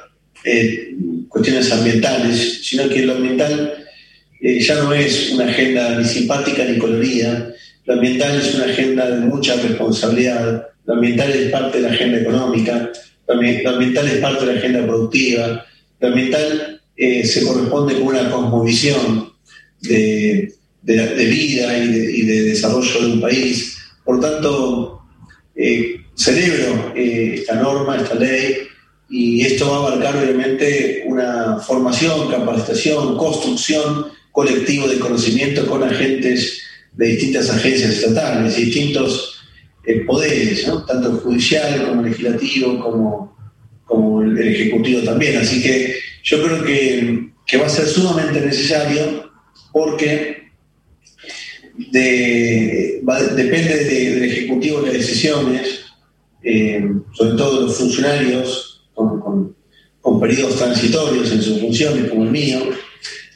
eh, 0.44 0.96
cuestiones 1.30 1.72
ambientales, 1.72 2.62
sino 2.64 2.90
que 2.90 3.06
lo 3.06 3.14
ambiental 3.14 3.86
eh, 4.42 4.60
ya 4.60 4.76
no 4.76 4.94
es 4.94 5.32
una 5.32 5.46
agenda 5.46 5.98
ni 5.98 6.06
simpática 6.06 6.66
ni 6.66 6.78
colorida, 6.78 7.54
lo 7.86 7.94
ambiental 7.94 8.40
es 8.40 8.56
una 8.56 8.66
agenda 8.66 9.10
de 9.10 9.22
mucha 9.22 9.56
responsabilidad, 9.56 10.68
lo 10.86 10.94
ambiental 10.94 11.32
es 11.32 11.52
parte 11.52 11.78
de 11.78 11.88
la 11.88 11.94
agenda 11.94 12.20
económica, 12.20 12.92
lo 13.28 13.34
ambiental 13.34 14.08
es 14.08 14.18
parte 14.18 14.46
de 14.46 14.54
la 14.54 14.60
agenda 14.60 14.86
productiva, 14.86 15.66
lo 16.00 16.08
ambiental 16.08 16.82
se 16.98 17.44
corresponde 17.44 17.96
con 17.96 18.08
una 18.08 18.30
cosmovisión 18.30 19.35
de, 19.88 20.54
vida 20.84 21.78
y 21.78 22.22
de, 22.22 22.42
desarrollo 22.44 23.02
de 23.02 23.14
un 23.14 23.22
país. 23.22 23.78
Por 24.04 24.20
tanto, 24.20 25.02
celebro 26.16 26.94
eh, 26.96 27.36
esta 27.36 27.56
norma, 27.56 27.98
esta 27.98 28.16
ley, 28.16 28.58
y 29.10 29.42
esto 29.42 29.70
va 29.70 29.76
a 29.76 29.80
abarcar 29.88 30.18
obviamente 30.18 31.04
una 31.06 31.60
formación, 31.60 32.30
capacitación, 32.30 33.18
construcción 33.18 34.08
colectivo 34.32 34.88
de 34.88 35.00
conocimiento 35.00 35.66
con 35.68 35.84
agentes 35.84 36.62
de 36.94 37.08
distintas 37.08 37.50
agencias 37.50 37.92
estatales, 37.92 38.56
distintos 38.56 39.40
eh, 39.86 40.02
poderes, 40.06 40.66
tanto 40.88 41.12
el 41.12 41.18
judicial 41.18 41.88
como 41.88 42.02
el 42.02 42.10
legislativo, 42.10 42.80
como, 42.80 43.38
como 43.86 44.24
el 44.24 44.38
ejecutivo 44.40 45.02
también. 45.02 45.38
Así 45.38 45.62
que 45.62 45.96
yo 46.24 46.44
creo 46.44 46.64
que, 46.64 47.30
que 47.46 47.58
va 47.58 47.68
a 47.68 47.70
ser 47.70 47.86
sumamente 47.86 48.42
necesario 48.42 49.25
porque 49.76 50.38
de, 51.92 53.02
depende 53.36 53.84
del 53.84 54.24
Ejecutivo 54.24 54.80
las 54.80 54.94
decisiones, 54.94 55.82
eh, 56.42 56.82
sobre 57.12 57.36
todo 57.36 57.60
los 57.64 57.78
funcionarios 57.78 58.88
con, 58.94 59.54
periodos 60.22 60.56
transitorios 60.56 61.30
en 61.30 61.42
sus 61.42 61.60
funciones, 61.60 62.10
como 62.10 62.24
el 62.24 62.32
mío, 62.32 62.60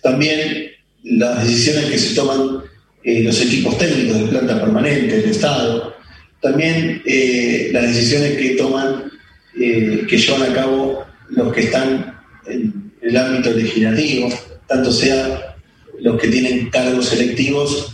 también 0.02 0.72
las 1.04 1.46
decisiones 1.46 1.92
que 1.92 1.98
se 1.98 2.16
toman 2.16 2.64
eh, 3.04 3.22
los 3.24 3.42
equipos 3.42 3.78
técnicos 3.78 4.22
de 4.22 4.28
planta 4.28 4.62
permanente 4.62 5.18
del 5.18 5.32
Estado, 5.32 5.94
también 6.42 7.02
eh, 7.06 7.70
las 7.74 7.84
decisiones 7.84 8.38
que 8.38 8.52
toman, 8.52 9.12
que 9.54 10.18
llevan 10.18 10.44
a 10.44 10.54
cabo 10.54 11.04
los 11.32 11.54
que 11.54 11.64
están 11.64 12.18
en 12.48 12.94
el 13.02 13.18
ámbito 13.18 13.52
legislativo, 13.52 14.30
tanto 14.68 14.90
sea 14.90 15.49
los 16.02 16.20
que 16.20 16.28
tienen 16.28 16.70
cargos 16.70 17.06
selectivos 17.08 17.94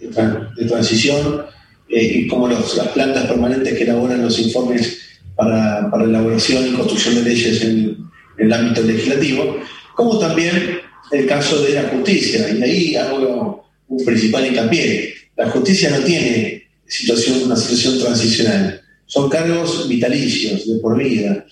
de 0.00 0.64
transición 0.66 1.44
eh, 1.88 2.26
como 2.28 2.48
las 2.48 2.72
plantas 2.94 3.26
permanentes 3.26 3.74
que 3.74 3.84
elaboran 3.84 4.22
los 4.22 4.38
informes 4.38 4.98
para, 5.36 5.90
para 5.90 6.04
elaboración 6.04 6.68
y 6.68 6.72
construcción 6.72 7.16
de 7.16 7.22
leyes 7.22 7.62
en, 7.62 8.02
el 8.38 8.52
ámbito 8.52 8.82
legislativo, 8.82 9.58
como 9.94 10.18
también 10.18 10.80
el 11.10 11.26
caso 11.26 11.62
de 11.62 11.74
la 11.74 11.82
justicia. 11.84 12.48
Y 12.50 12.62
ahí 12.62 12.96
hago 12.96 13.66
un 13.88 14.04
principal 14.04 14.46
hincapié. 14.46 15.14
La 15.36 15.50
justicia 15.50 15.90
no 15.90 15.98
tiene 15.98 16.64
situación, 16.86 17.42
una 17.44 17.56
situación 17.56 17.98
transicional. 17.98 18.80
Son 19.06 19.28
cargos 19.28 19.88
vitalicios, 19.88 20.66
de 20.66 20.78
por 20.80 20.96
vida. 20.96 21.44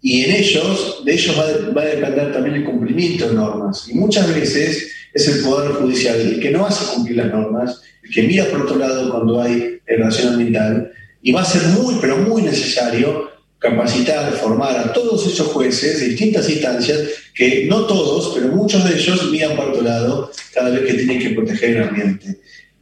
Y 0.00 0.22
en 0.22 0.32
ellos, 0.32 1.02
de 1.04 1.14
ellos 1.14 1.36
va, 1.38 1.72
va, 1.72 1.82
a 1.82 1.86
depender 1.86 2.32
también 2.32 2.56
el 2.56 2.64
cumplimiento 2.64 3.28
de 3.28 3.34
normas. 3.34 3.88
Y 3.88 3.94
muchas 3.94 4.34
veces 4.34 4.90
es 5.14 5.28
el 5.28 5.42
Poder 5.42 5.70
Judicial 5.72 6.20
el 6.20 6.40
que 6.40 6.50
no 6.50 6.66
hace 6.66 6.92
cumplir 6.92 7.16
las 7.16 7.32
normas, 7.32 7.80
el 8.02 8.10
que 8.10 8.24
mira 8.24 8.46
por 8.46 8.62
otro 8.62 8.76
lado 8.76 9.10
cuando 9.10 9.40
hay 9.40 9.78
relación 9.86 10.34
ambiental, 10.34 10.92
y 11.22 11.32
va 11.32 11.42
a 11.42 11.44
ser 11.44 11.62
muy, 11.68 11.94
pero 12.00 12.18
muy 12.18 12.42
necesario 12.42 13.30
capacitar, 13.58 14.30
formar 14.32 14.76
a 14.76 14.92
todos 14.92 15.26
esos 15.26 15.46
jueces 15.48 16.00
de 16.00 16.08
distintas 16.08 16.50
instancias, 16.50 17.00
que 17.34 17.64
no 17.66 17.86
todos, 17.86 18.34
pero 18.34 18.48
muchos 18.48 18.86
de 18.86 18.96
ellos 18.96 19.30
miran 19.30 19.56
por 19.56 19.70
otro 19.70 19.82
lado 19.82 20.30
cada 20.52 20.68
vez 20.70 20.82
que 20.82 20.94
tienen 20.94 21.18
que 21.18 21.30
proteger 21.30 21.76
el 21.76 21.84
ambiente. 21.84 22.40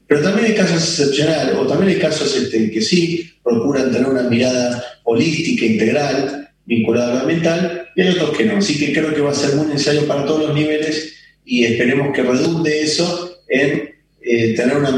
Pero 0.09 0.23
también 0.23 0.49
hay 0.49 0.55
casos 0.55 0.83
excepcionales, 0.83 1.55
o 1.55 1.66
también 1.66 1.90
hay 1.95 2.01
casos 2.01 2.35
este, 2.35 2.71
que 2.71 2.81
sí 2.81 3.31
procuran 3.45 3.92
tener 3.92 4.09
una 4.09 4.25
mirada 4.25 4.83
holística, 5.05 5.64
integral, 5.64 6.51
vinculada 6.64 7.12
a 7.12 7.14
lo 7.14 7.21
ambiental, 7.21 7.88
y 7.95 8.01
hay 8.01 8.09
otros 8.09 8.37
que 8.37 8.45
no. 8.45 8.57
Así 8.57 8.79
que 8.79 8.92
creo 8.92 9.14
que 9.14 9.21
va 9.21 9.31
a 9.31 9.35
ser 9.35 9.55
muy 9.55 9.66
necesario 9.66 10.07
para 10.07 10.27
todos 10.27 10.49
los 10.49 10.55
niveles 10.55 11.14
y 11.45 11.65
esperemos 11.65 12.15
que 12.15 12.23
redunde 12.23 12.83
eso 12.83 13.39
en 13.49 13.93
eh, 14.25 14.55
tener 14.55 14.77
una, 14.77 14.91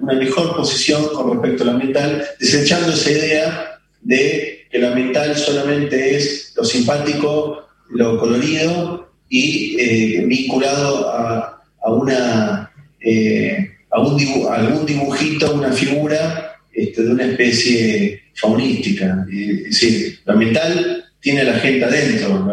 una, 0.00 0.14
mejor 0.14 0.54
posición 0.54 1.08
con 1.08 1.32
respecto 1.32 1.64
al 1.64 1.70
ambiental, 1.70 2.24
desechando 2.38 2.92
esa 2.92 3.10
idea 3.10 3.80
de 4.00 4.66
que 4.70 4.78
lo 4.78 4.88
ambiental 4.88 5.36
solamente 5.36 6.16
es 6.16 6.52
lo 6.56 6.64
simpático, 6.64 7.66
lo 7.90 8.18
colorido 8.18 9.10
y 9.28 9.76
eh, 9.80 10.24
vinculado 10.26 11.10
a, 11.10 11.60
a 11.82 11.92
una, 11.92 12.70
eh, 13.00 13.68
a, 13.90 14.00
un 14.00 14.46
algún 14.50 14.86
dibujito, 14.86 15.54
una 15.54 15.72
figura 15.72 16.56
este, 16.72 17.02
de 17.02 17.10
una 17.10 17.24
especie 17.24 18.22
faunística. 18.34 19.26
es 19.28 19.64
decir, 19.64 20.20
lo 20.24 20.34
ambiental 20.34 21.04
tiene 21.20 21.44
la 21.44 21.54
gente 21.54 21.84
adentro, 21.84 22.28
lo 22.46 22.52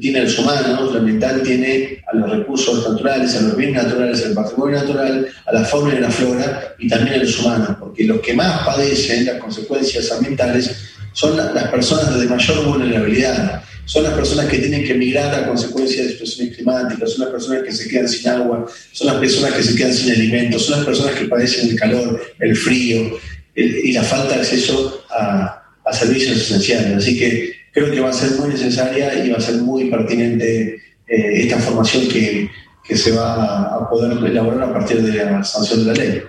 tiene 0.00 0.20
a 0.20 0.22
los 0.24 0.38
humanos, 0.38 0.92
la 0.92 1.00
ambiental 1.00 1.42
tiene 1.42 2.02
a 2.10 2.16
los 2.16 2.30
recursos 2.30 2.88
naturales, 2.88 3.34
a 3.36 3.42
los 3.42 3.56
bienes 3.56 3.84
naturales, 3.84 4.24
al 4.26 4.34
patrimonio 4.34 4.78
natural, 4.78 5.28
a 5.46 5.52
la 5.52 5.64
fauna 5.64 5.94
y 5.94 6.00
la 6.00 6.10
flora 6.10 6.74
y 6.78 6.88
también 6.88 7.14
a 7.14 7.24
los 7.24 7.38
humanos, 7.38 7.76
porque 7.78 8.04
los 8.04 8.20
que 8.20 8.34
más 8.34 8.64
padecen 8.64 9.26
las 9.26 9.36
consecuencias 9.36 10.10
ambientales 10.12 10.70
son 11.12 11.36
las 11.36 11.68
personas 11.68 12.18
de 12.18 12.26
mayor 12.26 12.64
vulnerabilidad, 12.64 13.62
son 13.84 14.04
las 14.04 14.12
personas 14.12 14.46
que 14.46 14.58
tienen 14.58 14.84
que 14.84 14.92
emigrar 14.92 15.34
a 15.34 15.48
consecuencia 15.48 16.02
de 16.02 16.10
situaciones 16.10 16.54
climáticas, 16.54 17.12
son 17.12 17.24
las 17.24 17.30
personas 17.30 17.62
que 17.62 17.72
se 17.72 17.88
quedan 17.88 18.08
sin 18.08 18.28
agua, 18.28 18.66
son 18.92 19.06
las 19.08 19.16
personas 19.16 19.54
que 19.54 19.62
se 19.62 19.74
quedan 19.74 19.94
sin 19.94 20.12
alimentos, 20.12 20.66
son 20.66 20.76
las 20.76 20.86
personas 20.86 21.14
que 21.14 21.24
padecen 21.24 21.70
el 21.70 21.76
calor, 21.76 22.20
el 22.38 22.54
frío 22.54 23.18
y 23.54 23.92
la 23.92 24.04
falta 24.04 24.34
de 24.34 24.40
acceso 24.42 25.04
a, 25.10 25.62
a 25.84 25.92
servicios 25.92 26.36
esenciales. 26.36 26.98
Así 26.98 27.18
que 27.18 27.57
creo 27.78 27.92
que 27.92 28.00
va 28.00 28.10
a 28.10 28.12
ser 28.12 28.38
muy 28.40 28.50
necesaria 28.50 29.24
y 29.24 29.30
va 29.30 29.38
a 29.38 29.40
ser 29.40 29.56
muy 29.62 29.88
pertinente 29.88 30.74
eh, 31.06 31.42
esta 31.42 31.58
formación 31.58 32.08
que, 32.08 32.50
que, 32.84 32.96
se 32.96 33.12
va 33.12 33.76
a 33.76 33.88
poder 33.88 34.12
elaborar 34.24 34.68
a 34.68 34.72
partir 34.72 35.00
de 35.00 35.24
la 35.24 35.44
sanción 35.44 35.84
de 35.84 35.86
la 35.86 35.92
ley. 35.92 36.22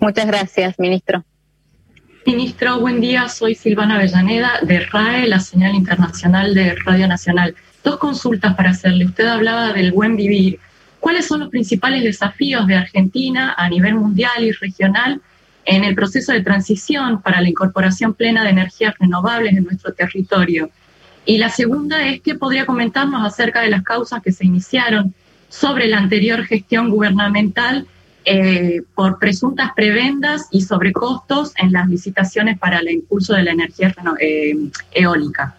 Muchas 0.00 0.26
gracias, 0.26 0.78
ministro. 0.78 1.24
Ministro, 2.26 2.80
buen 2.80 3.00
día. 3.00 3.28
Soy 3.28 3.54
Silvana 3.54 3.96
Avellaneda 3.96 4.60
de 4.62 4.80
RAE, 4.80 5.28
la 5.28 5.38
señal 5.38 5.74
internacional 5.76 6.54
de 6.54 6.74
Radio 6.84 7.06
Nacional. 7.06 7.54
Dos 7.84 7.98
consultas 7.98 8.56
para 8.56 8.70
hacerle. 8.70 9.06
Usted 9.06 9.26
hablaba 9.26 9.72
del 9.72 9.92
buen 9.92 10.16
vivir. 10.16 10.58
¿Cuáles 10.98 11.26
son 11.26 11.40
los 11.40 11.50
principales 11.50 12.02
desafíos 12.02 12.66
de 12.66 12.74
Argentina 12.74 13.54
a 13.56 13.68
nivel 13.68 13.94
mundial 13.94 14.42
y 14.42 14.50
regional 14.50 15.20
en 15.66 15.84
el 15.84 15.94
proceso 15.94 16.32
de 16.32 16.42
transición 16.42 17.20
para 17.20 17.40
la 17.40 17.48
incorporación 17.48 18.14
plena 18.14 18.44
de 18.44 18.50
energías 18.50 18.94
renovables 18.98 19.56
en 19.56 19.64
nuestro 19.64 19.92
territorio. 19.92 20.70
Y 21.26 21.38
la 21.38 21.50
segunda 21.50 22.06
es 22.06 22.20
que 22.22 22.36
podría 22.36 22.64
comentarnos 22.64 23.26
acerca 23.26 23.60
de 23.60 23.70
las 23.70 23.82
causas 23.82 24.22
que 24.22 24.32
se 24.32 24.46
iniciaron 24.46 25.12
sobre 25.48 25.88
la 25.88 25.98
anterior 25.98 26.44
gestión 26.44 26.88
gubernamental 26.88 27.86
eh, 28.24 28.82
por 28.94 29.18
presuntas 29.18 29.70
prebendas 29.74 30.46
y 30.50 30.62
sobrecostos 30.62 31.52
en 31.58 31.72
las 31.72 31.88
licitaciones 31.88 32.58
para 32.58 32.78
el 32.78 32.90
impulso 32.90 33.34
de 33.34 33.42
la 33.42 33.52
energía 33.52 33.94
eh, 34.20 34.54
eólica. 34.92 35.56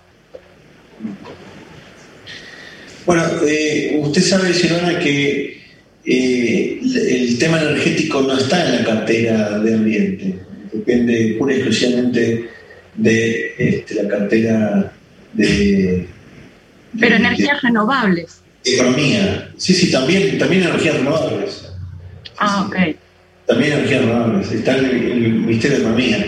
Bueno, 3.05 3.23
eh, 3.45 3.99
usted 4.01 4.21
sabe, 4.21 4.53
Silvana, 4.53 4.99
que 4.99 5.66
eh, 6.09 6.79
el 6.81 7.37
tema 7.37 7.61
energético 7.61 8.21
no 8.21 8.37
está 8.37 8.65
en 8.65 8.75
la 8.77 8.85
cartera 8.85 9.59
de 9.59 9.73
ambiente, 9.73 10.39
depende 10.71 11.35
pura 11.37 11.53
y 11.53 11.57
exclusivamente 11.57 12.49
de 12.95 13.55
este, 13.57 13.95
la 13.95 14.07
cartera 14.07 14.93
de... 15.33 16.07
Pero 16.97 17.15
energías 17.17 17.61
renovables. 17.61 18.41
Economía. 18.63 19.51
Sí, 19.57 19.73
sí, 19.73 19.91
también, 19.91 20.37
también 20.37 20.63
energías 20.63 20.95
renovables. 20.95 21.73
Ah, 22.37 22.65
ok. 22.65 22.95
También 23.45 23.73
energías 23.73 24.05
renovables. 24.05 24.51
Está 24.51 24.77
en 24.77 24.85
el, 24.85 25.33
Ministerio 25.33 25.77
de 25.77 25.83
Economía. 25.83 26.25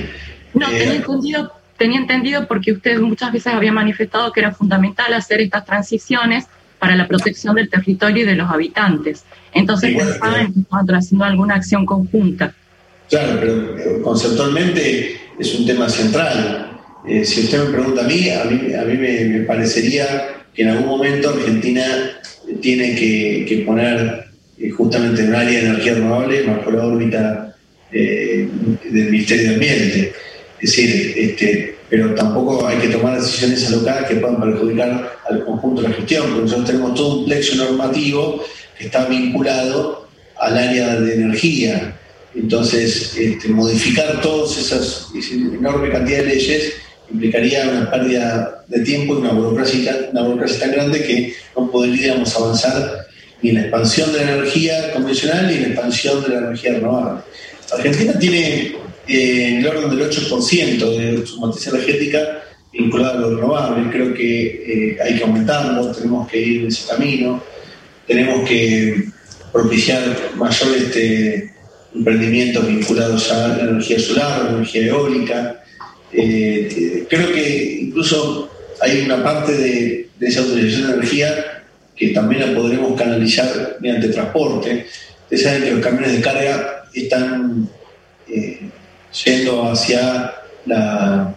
No, 0.53 0.67
tenía 0.67 0.95
entendido, 0.95 1.53
tenía 1.77 1.99
entendido 1.99 2.47
porque 2.47 2.73
usted 2.73 2.99
muchas 2.99 3.31
veces 3.31 3.53
había 3.53 3.71
manifestado 3.71 4.33
que 4.33 4.41
era 4.41 4.51
fundamental 4.51 5.13
hacer 5.13 5.39
estas 5.39 5.65
transiciones 5.65 6.47
para 6.79 6.95
la 6.95 7.07
protección 7.07 7.55
del 7.55 7.69
territorio 7.69 8.23
y 8.23 8.25
de 8.25 8.35
los 8.35 8.49
habitantes. 8.49 9.23
Entonces 9.53 9.95
pensaba 9.95 10.41
en 10.41 10.53
que 10.53 10.59
estaban 10.61 10.95
haciendo 10.95 11.25
alguna 11.25 11.55
acción 11.55 11.85
conjunta. 11.85 12.53
Claro, 13.09 13.39
pero 13.39 14.01
conceptualmente 14.01 15.19
es 15.37 15.55
un 15.55 15.65
tema 15.65 15.89
central. 15.89 16.79
Eh, 17.07 17.25
si 17.25 17.41
usted 17.41 17.65
me 17.65 17.73
pregunta 17.73 18.01
a 18.05 18.07
mí, 18.07 18.29
a 18.29 18.43
mí, 18.45 18.73
a 18.73 18.83
mí 18.83 18.97
me, 18.97 19.41
parecería 19.41 20.45
que 20.53 20.63
en 20.63 20.69
algún 20.69 20.87
momento 20.87 21.29
Argentina 21.29 21.83
tiene 22.61 22.95
que, 22.95 23.63
poner 23.65 24.25
eh, 24.57 24.69
justamente 24.69 25.21
en 25.21 25.29
un 25.29 25.35
área 25.35 25.59
de 25.59 25.65
energía 25.67 25.93
renovable 25.95 26.43
bajo 26.43 26.71
la 26.71 26.85
órbita 26.85 27.55
eh, 27.91 28.47
del 28.91 29.05
Ministerio 29.05 29.49
de 29.49 29.53
Ambiente. 29.55 30.13
Es 30.61 30.75
decir, 30.75 31.13
este, 31.17 31.75
pero 31.89 32.13
tampoco 32.13 32.67
hay 32.67 32.77
que 32.77 32.89
tomar 32.89 33.19
decisiones 33.19 33.67
alocadas 33.67 34.07
que 34.07 34.15
puedan 34.15 34.39
perjudicar 34.39 35.17
al 35.29 35.45
conjunto 35.45 35.81
de 35.81 35.89
la 35.89 35.95
gestión, 35.95 36.25
porque 36.27 36.41
nosotros 36.41 36.67
tenemos 36.67 36.93
todo 36.95 37.19
un 37.19 37.25
plexo 37.25 37.55
normativo 37.55 38.43
que 38.77 38.85
está 38.85 39.05
vinculado 39.05 40.07
al 40.37 40.57
área 40.57 40.99
de 40.99 41.15
energía. 41.15 41.95
Entonces, 42.35 43.15
este, 43.17 43.49
modificar 43.49 44.21
todas 44.21 44.57
esas 44.57 45.07
esa 45.17 45.33
enorme 45.33 45.89
cantidad 45.89 46.19
de 46.19 46.25
leyes 46.25 46.73
implicaría 47.11 47.67
una 47.67 47.89
pérdida 47.89 48.63
de 48.67 48.79
tiempo 48.81 49.15
y 49.15 49.17
una 49.17 49.31
burocracia, 49.31 50.09
una 50.11 50.21
burocracia 50.21 50.59
tan 50.59 50.71
grande 50.71 51.03
que 51.03 51.33
no 51.55 51.71
podríamos 51.71 52.35
avanzar 52.35 53.07
ni 53.41 53.49
en 53.49 53.55
la 53.55 53.61
expansión 53.61 54.11
de 54.13 54.25
la 54.25 54.33
energía 54.33 54.93
convencional 54.93 55.47
ni 55.47 55.53
en 55.55 55.61
la 55.61 55.67
expansión 55.69 56.21
de 56.21 56.29
la 56.29 56.37
energía 56.39 56.73
renovable. 56.73 57.21
Argentina 57.71 58.17
tiene 58.17 58.75
eh, 59.07 59.47
en 59.47 59.57
el 59.57 59.67
orden 59.67 59.89
del 59.89 60.09
8% 60.09 60.97
de 60.97 61.25
su 61.25 61.39
matriz 61.39 61.67
energética 61.67 62.43
vinculada 62.71 63.13
a 63.13 63.21
lo 63.21 63.35
renovable. 63.35 63.89
Creo 63.91 64.13
que 64.13 64.93
eh, 64.93 64.97
hay 65.03 65.17
que 65.17 65.23
aumentarlo, 65.23 65.91
tenemos 65.91 66.27
que 66.27 66.39
ir 66.39 66.61
en 66.61 66.67
ese 66.67 66.87
camino, 66.87 67.43
tenemos 68.07 68.47
que 68.47 69.05
propiciar 69.51 70.01
mayores 70.35 70.83
este, 70.83 71.53
emprendimientos 71.93 72.67
vinculados 72.67 73.31
a 73.31 73.47
la 73.49 73.63
energía 73.63 73.99
solar, 73.99 74.45
la 74.45 74.49
energía 74.51 74.87
eólica. 74.87 75.63
Eh, 76.11 77.05
creo 77.09 77.31
que 77.33 77.79
incluso 77.81 78.49
hay 78.81 79.01
una 79.01 79.23
parte 79.23 79.53
de, 79.53 80.09
esa 80.19 80.41
utilización 80.41 80.87
de 80.87 80.93
energía 80.95 81.63
que 81.95 82.09
también 82.09 82.41
la 82.41 82.59
podremos 82.59 82.97
canalizar 82.99 83.77
mediante 83.79 84.09
transporte. 84.09 84.85
Ustedes 85.23 85.43
saben 85.43 85.63
que 85.63 85.71
los 85.71 85.81
camiones 85.81 86.13
de 86.13 86.21
carga 86.21 86.78
están 86.93 87.69
eh, 88.27 88.69
yendo 89.25 89.71
hacia 89.71 90.33
la, 90.65 91.35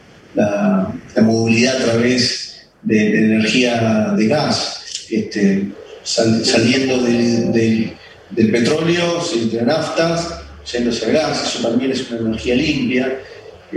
movilidad 1.22 1.76
a 1.76 1.84
través 1.84 2.68
de, 2.82 3.18
energía 3.18 4.14
de 4.16 4.26
gas, 4.26 5.06
este, 5.10 5.68
saliendo 6.02 6.98
del 7.02 8.50
petróleo, 8.50 9.22
de 9.50 9.62
naftas, 9.62 10.42
yéndose 10.70 11.06
al 11.06 11.12
gas, 11.12 11.46
eso 11.46 11.68
también 11.68 11.92
es 11.92 12.10
una 12.10 12.20
energía 12.20 12.54
limpia. 12.54 13.18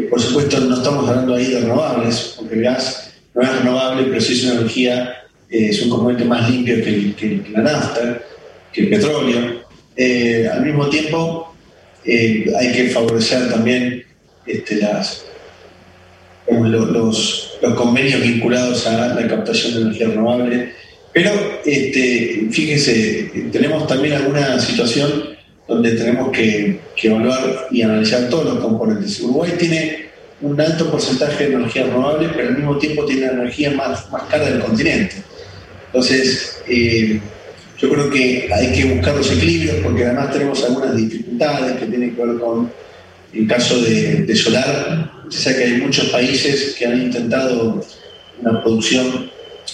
por 0.09 0.21
supuesto, 0.21 0.59
no 0.59 0.75
estamos 0.75 1.09
hablando 1.09 1.35
ahí 1.35 1.47
de 1.47 1.61
renovables, 1.61 2.33
porque 2.37 2.55
el 2.55 2.61
gas 2.61 3.11
no 3.33 3.41
es 3.41 3.59
renovable, 3.59 4.03
pero 4.03 4.21
sí 4.21 4.33
es 4.33 4.43
una 4.45 4.53
energía, 4.61 5.13
eh, 5.49 5.69
es 5.69 5.81
un 5.81 5.89
componente 5.89 6.25
más 6.25 6.49
limpio 6.49 6.75
que, 6.83 7.43
la 7.51 7.61
nafta, 7.61 8.21
que 8.71 8.81
el 8.81 8.89
petróleo. 8.89 9.65
Eh, 9.97 10.49
al 10.51 10.65
mismo 10.65 10.89
tiempo, 10.89 11.44
eh, 12.05 12.53
hay 12.57 12.71
que 12.71 12.89
favorecer 12.89 13.49
también 13.49 14.03
este, 14.45 14.77
las, 14.77 15.25
los, 16.47 17.57
convenios 17.75 18.21
vinculados 18.21 18.85
a 18.85 19.15
la 19.15 19.27
captación 19.27 19.73
de 19.73 19.81
energía 19.81 20.07
renovable. 20.09 20.73
Pero 21.11 21.31
este, 21.65 22.47
fíjese, 22.51 23.31
tenemos 23.51 23.87
también 23.87 24.13
alguna 24.13 24.59
situación 24.59 25.35
donde 25.67 25.91
tenemos 25.93 26.31
que, 26.31 26.79
evaluar 27.01 27.67
y 27.71 27.81
analizar 27.81 28.29
todos 28.29 28.45
los 28.45 28.59
componentes. 28.59 29.19
Uruguay 29.21 29.53
tiene 29.57 30.05
un 30.41 30.59
alto 30.59 30.91
porcentaje 30.91 31.47
de 31.47 31.55
energía 31.55 31.85
renovable, 31.85 32.29
pero 32.35 32.49
al 32.49 32.57
mismo 32.57 32.77
tiempo 32.77 33.05
tiene 33.05 33.27
la 33.27 33.33
energía 33.33 33.71
más, 33.71 34.11
más 34.11 34.23
cara 34.23 34.49
del 34.49 34.59
continente. 34.59 35.15
Entonces, 35.87 36.61
eh, 36.67 37.19
yo 37.77 37.89
creo 37.89 38.09
que 38.09 38.49
hay 38.53 38.71
que 38.71 38.85
buscar 38.85 39.15
los 39.15 39.31
equilibrios 39.31 39.77
porque 39.83 40.05
además 40.05 40.31
tenemos 40.31 40.63
algunas 40.63 40.95
dificultades 40.95 41.77
que 41.77 41.85
tienen 41.87 42.15
que 42.15 42.25
ver 42.25 42.39
con 42.39 42.71
el 43.33 43.47
caso 43.47 43.81
de, 43.81 44.33
solar. 44.35 45.11
Usted 45.27 45.39
sabe 45.39 45.55
que 45.57 45.63
hay 45.65 45.81
muchos 45.81 46.05
países 46.09 46.75
que 46.77 46.85
han 46.85 47.01
intentado 47.01 47.85
una 48.41 48.61
producción 48.61 49.29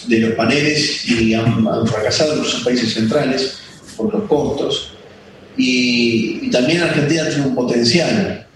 de 0.08 0.20
los 0.20 0.32
paneles 0.32 1.08
y 1.08 1.34
han, 1.34 1.88
fracasado 1.88 2.34
en 2.34 2.64
países 2.64 2.94
centrales 2.94 3.60
por 3.96 4.12
los 4.12 4.28
costos. 4.28 4.94
Y, 5.58 6.50
también 6.50 6.82
Argentina 6.82 7.30
tiene 7.30 7.46
un 7.46 7.56
potencial, 7.56 8.48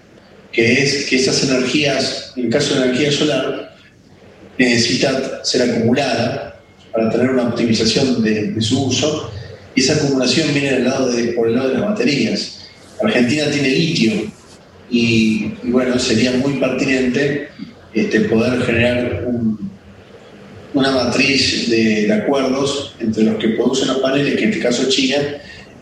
que 0.51 0.83
es 0.83 1.05
que 1.05 1.17
esas 1.17 1.47
energías, 1.47 2.33
en 2.35 2.45
el 2.45 2.49
caso 2.49 2.75
de 2.75 2.85
energía 2.85 3.11
solar, 3.11 3.75
necesitan 4.57 5.21
ser 5.43 5.69
acumulada 5.69 6.61
para 6.91 7.11
tener 7.11 7.29
una 7.29 7.49
optimización 7.49 8.23
de 8.23 8.59
su 8.61 8.85
uso 8.85 9.31
y 9.75 9.81
esa 9.81 9.93
acumulación 9.95 10.53
viene 10.53 10.73
del 10.73 10.85
lado 10.85 11.11
de, 11.11 11.33
por 11.33 11.49
el 11.49 11.55
lado 11.55 11.69
de 11.69 11.73
las 11.75 11.89
baterías. 11.89 12.59
Argentina 13.03 13.49
tiene 13.51 13.69
litio 13.69 14.31
y, 14.89 15.51
bueno, 15.63 15.99
sería 15.99 16.31
muy 16.31 16.53
pertinente 16.53 17.49
este, 17.93 18.21
poder 18.21 18.61
generar 18.63 19.27
una 20.73 20.91
matriz 20.91 21.69
de, 21.69 22.11
acuerdos 22.11 22.95
entre 22.99 23.23
los 23.23 23.35
que 23.35 23.49
producen 23.49 23.89
los 23.89 23.97
paneles, 23.97 24.35
que 24.35 24.43
en 24.45 24.49
este 24.49 24.61
caso 24.61 24.83
es 24.83 24.89
China, 24.89 25.17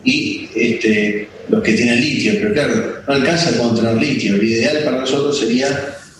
y 0.02 0.48
este, 0.54 1.28
los 1.48 1.62
que 1.62 1.72
tienen 1.74 2.00
litio. 2.00 2.32
Pero 2.34 2.52
claro, 2.52 3.02
no 3.06 3.14
alcanza 3.14 3.56
con 3.58 3.76
tener 3.76 3.96
litio. 3.96 4.36
Lo 4.36 4.42
ideal 4.42 4.78
para 4.84 5.00
nosotros 5.00 5.38
sería 5.38 5.68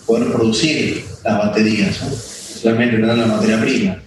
poder 0.05 0.31
producir 0.31 1.03
las 1.23 1.37
baterías, 1.39 2.01
¿no? 2.01 2.09
solamente 2.61 2.97
tener 2.97 3.17
la 3.17 3.25
materia 3.25 3.59
prima. 3.59 4.01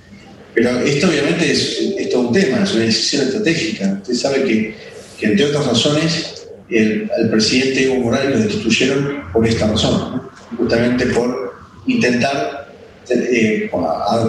Pero 0.54 0.80
esto 0.80 1.08
obviamente 1.08 1.50
es, 1.50 2.08
todo 2.10 2.28
un 2.28 2.32
tema, 2.32 2.64
es 2.64 2.74
una 2.74 2.84
decisión 2.84 3.22
estratégica. 3.22 3.98
Usted 4.02 4.14
sabe 4.14 4.44
que, 4.44 4.74
entre 5.20 5.46
otras 5.46 5.66
razones, 5.66 6.46
el, 6.70 7.10
al 7.16 7.30
presidente 7.30 7.84
Evo 7.84 7.96
Morales 7.96 8.30
lo 8.30 8.44
destituyeron 8.44 9.22
por 9.32 9.46
esta 9.46 9.68
razón, 9.68 10.22
justamente 10.56 11.06
por 11.06 11.54
intentar 11.86 12.68
eh, 13.10 13.70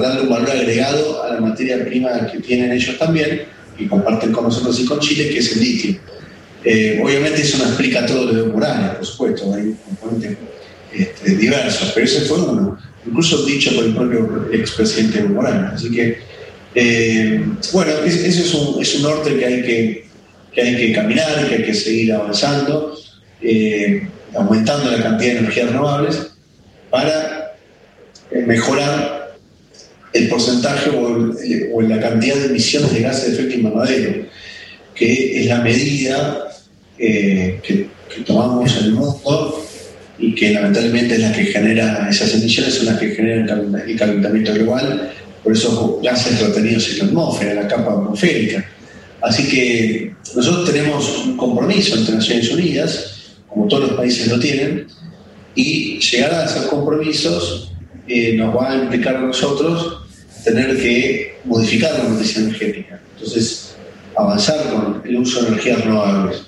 darle 0.02 0.22
un 0.22 0.30
valor 0.30 0.52
agregado 0.52 1.24
a 1.24 1.34
la 1.34 1.42
materia 1.42 1.84
prima 1.84 2.32
que 2.32 2.40
tienen 2.40 2.72
ellos 2.72 2.98
también 2.98 3.44
y 3.78 3.88
comparten 3.88 4.32
con 4.32 4.46
nosotros 4.46 4.80
y 4.80 4.86
con 4.86 5.00
Chile, 5.00 5.30
que 5.30 5.40
es 5.40 5.56
el 5.56 5.62
litio. 5.62 6.00
Eh, 6.64 7.00
obviamente 7.04 7.42
eso 7.42 7.58
no 7.58 7.66
explica 7.66 8.06
todo 8.06 8.26
lo 8.26 8.34
de 8.34 8.52
Morales, 8.52 8.98
por 8.98 9.06
supuesto, 9.06 9.54
hay 9.54 9.76
componentes 9.86 10.38
este, 10.94 11.36
diversos, 11.36 11.92
pero 11.94 12.06
ese 12.06 12.22
fue 12.22 12.40
uno 12.40 12.78
incluso 13.06 13.46
dicho 13.46 13.74
por 13.76 13.86
el 13.86 13.96
propio 13.96 14.50
expresidente 14.52 15.20
Evo 15.20 15.36
Morales. 15.36 15.74
Así 15.74 15.92
que, 15.92 16.20
eh, 16.76 17.44
bueno, 17.74 17.92
ese 18.06 18.28
es 18.28 18.54
un, 18.54 18.82
es 18.82 19.00
norte 19.02 19.38
que 19.38 19.46
hay 19.46 19.62
que, 19.62 20.08
que 20.54 20.62
hay 20.62 20.78
que 20.78 20.94
caminar, 20.94 21.48
que 21.48 21.56
hay 21.56 21.64
que 21.64 21.74
seguir 21.74 22.14
avanzando, 22.14 22.98
eh, 23.42 24.08
aumentando 24.36 24.92
la 24.92 25.02
cantidad 25.02 25.34
de 25.34 25.40
energías 25.40 25.70
renovables 25.70 26.28
para 26.90 27.56
eh, 28.32 28.44
mejorar 28.46 29.36
el 30.14 30.28
porcentaje 30.28 30.90
o, 30.90 31.82
la 31.82 32.00
cantidad 32.00 32.36
de 32.36 32.48
emisiones 32.48 32.94
de 32.94 33.02
gases 33.02 33.26
de 33.28 33.34
efecto 33.34 33.56
invernadero, 33.56 34.26
que 34.96 35.40
es 35.40 35.46
la 35.46 35.62
medida 35.62 36.46
que, 36.98 37.60
que 37.64 38.22
tomamos 38.26 38.76
en 38.78 38.86
el 38.86 38.92
mundo 38.92 39.20
y 40.20 40.36
que 40.36 40.52
lamentablemente 40.52 41.16
es 41.16 41.22
la 41.22 41.32
que 41.32 41.46
genera 41.46 42.08
esas 42.10 42.34
emisiones, 42.36 42.76
son 42.76 42.88
las 42.88 43.00
que 43.00 43.10
generan 43.12 43.74
el 43.88 43.96
calentamiento 43.98 44.54
global, 44.54 45.12
por 45.44 45.54
esos 45.54 46.02
gases 46.02 46.40
retenidos 46.42 46.90
en 46.92 46.98
la 47.00 47.06
atmósfera, 47.06 47.52
en 47.52 47.58
la 47.58 47.68
capa 47.68 47.94
atmosférica. 47.94 48.66
Así 49.22 49.48
que 49.50 50.14
nosotros 50.36 50.72
tenemos 50.72 51.26
un 51.26 51.38
compromiso 51.38 51.96
entre 51.96 52.16
Naciones 52.16 52.52
Unidas, 52.52 53.36
como 53.48 53.68
todos 53.68 53.90
los 53.90 53.98
países 53.98 54.28
lo 54.28 54.40
tienen, 54.40 54.88
y 55.56 56.00
llegar 56.00 56.34
a 56.34 56.46
esos 56.46 56.66
compromisos 56.66 57.72
eh, 58.08 58.34
nos 58.36 58.56
va 58.56 58.72
a 58.72 58.76
implicar 58.76 59.18
a 59.18 59.22
nosotros 59.22 60.04
tener 60.44 60.78
que 60.78 61.38
modificar 61.46 61.94
la 61.98 62.10
matriz 62.10 62.38
energética. 62.38 63.00
Entonces, 63.16 63.76
avanzar 64.16 64.70
con 64.72 65.02
el 65.06 65.18
uso 65.18 65.42
de 65.42 65.50
energías 65.50 65.82
renovables. 65.84 66.44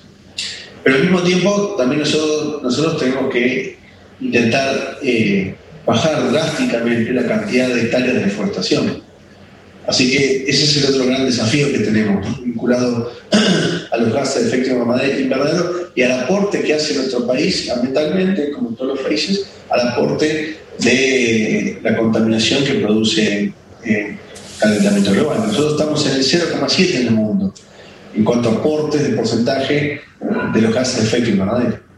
Pero 0.82 0.96
al 0.96 1.02
mismo 1.02 1.22
tiempo, 1.22 1.74
también 1.78 2.00
nosotros, 2.00 2.62
nosotros 2.62 2.98
tenemos 2.98 3.32
que 3.32 3.76
intentar 4.20 4.98
eh, 5.02 5.54
bajar 5.86 6.30
drásticamente 6.32 7.12
la 7.12 7.26
cantidad 7.26 7.68
de 7.68 7.82
hectáreas 7.82 8.14
de 8.14 8.24
deforestación. 8.24 9.02
Así 9.86 10.10
que 10.10 10.44
ese 10.48 10.64
es 10.64 10.76
el 10.76 10.94
otro 10.94 11.06
gran 11.06 11.24
desafío 11.24 11.72
que 11.72 11.80
tenemos, 11.80 12.44
vinculado 12.44 13.12
a 13.90 13.96
los 13.96 14.12
gases 14.12 14.44
de 14.44 14.48
efecto 14.48 14.70
invernadero 14.70 15.90
y 15.94 16.02
al 16.02 16.20
aporte 16.20 16.62
que 16.62 16.74
hace 16.74 16.94
nuestro 16.94 17.26
país 17.26 17.68
ambientalmente, 17.70 18.52
como 18.52 18.70
todos 18.70 18.96
los 18.96 19.00
países, 19.00 19.44
al 19.70 19.88
aporte 19.88 20.56
de 20.78 21.78
la 21.82 21.96
contaminación 21.96 22.64
que 22.64 22.74
produce 22.74 23.52
el 23.84 24.18
calentamiento 24.58 25.12
global. 25.12 25.38
Nosotros 25.48 25.72
estamos 25.72 26.06
en 26.06 26.12
el 26.12 26.22
0,7 26.22 26.94
en 26.94 27.06
el 27.08 27.10
mundo 27.10 27.52
en 28.14 28.24
cuanto 28.24 28.48
a 28.48 28.52
aportes 28.52 29.08
de 29.08 29.16
porcentaje 29.16 30.00
de 30.52 30.60
los 30.60 30.74
gases 30.74 31.00
de 31.00 31.02
efecto 31.08 31.30
invernadero. 31.30 31.91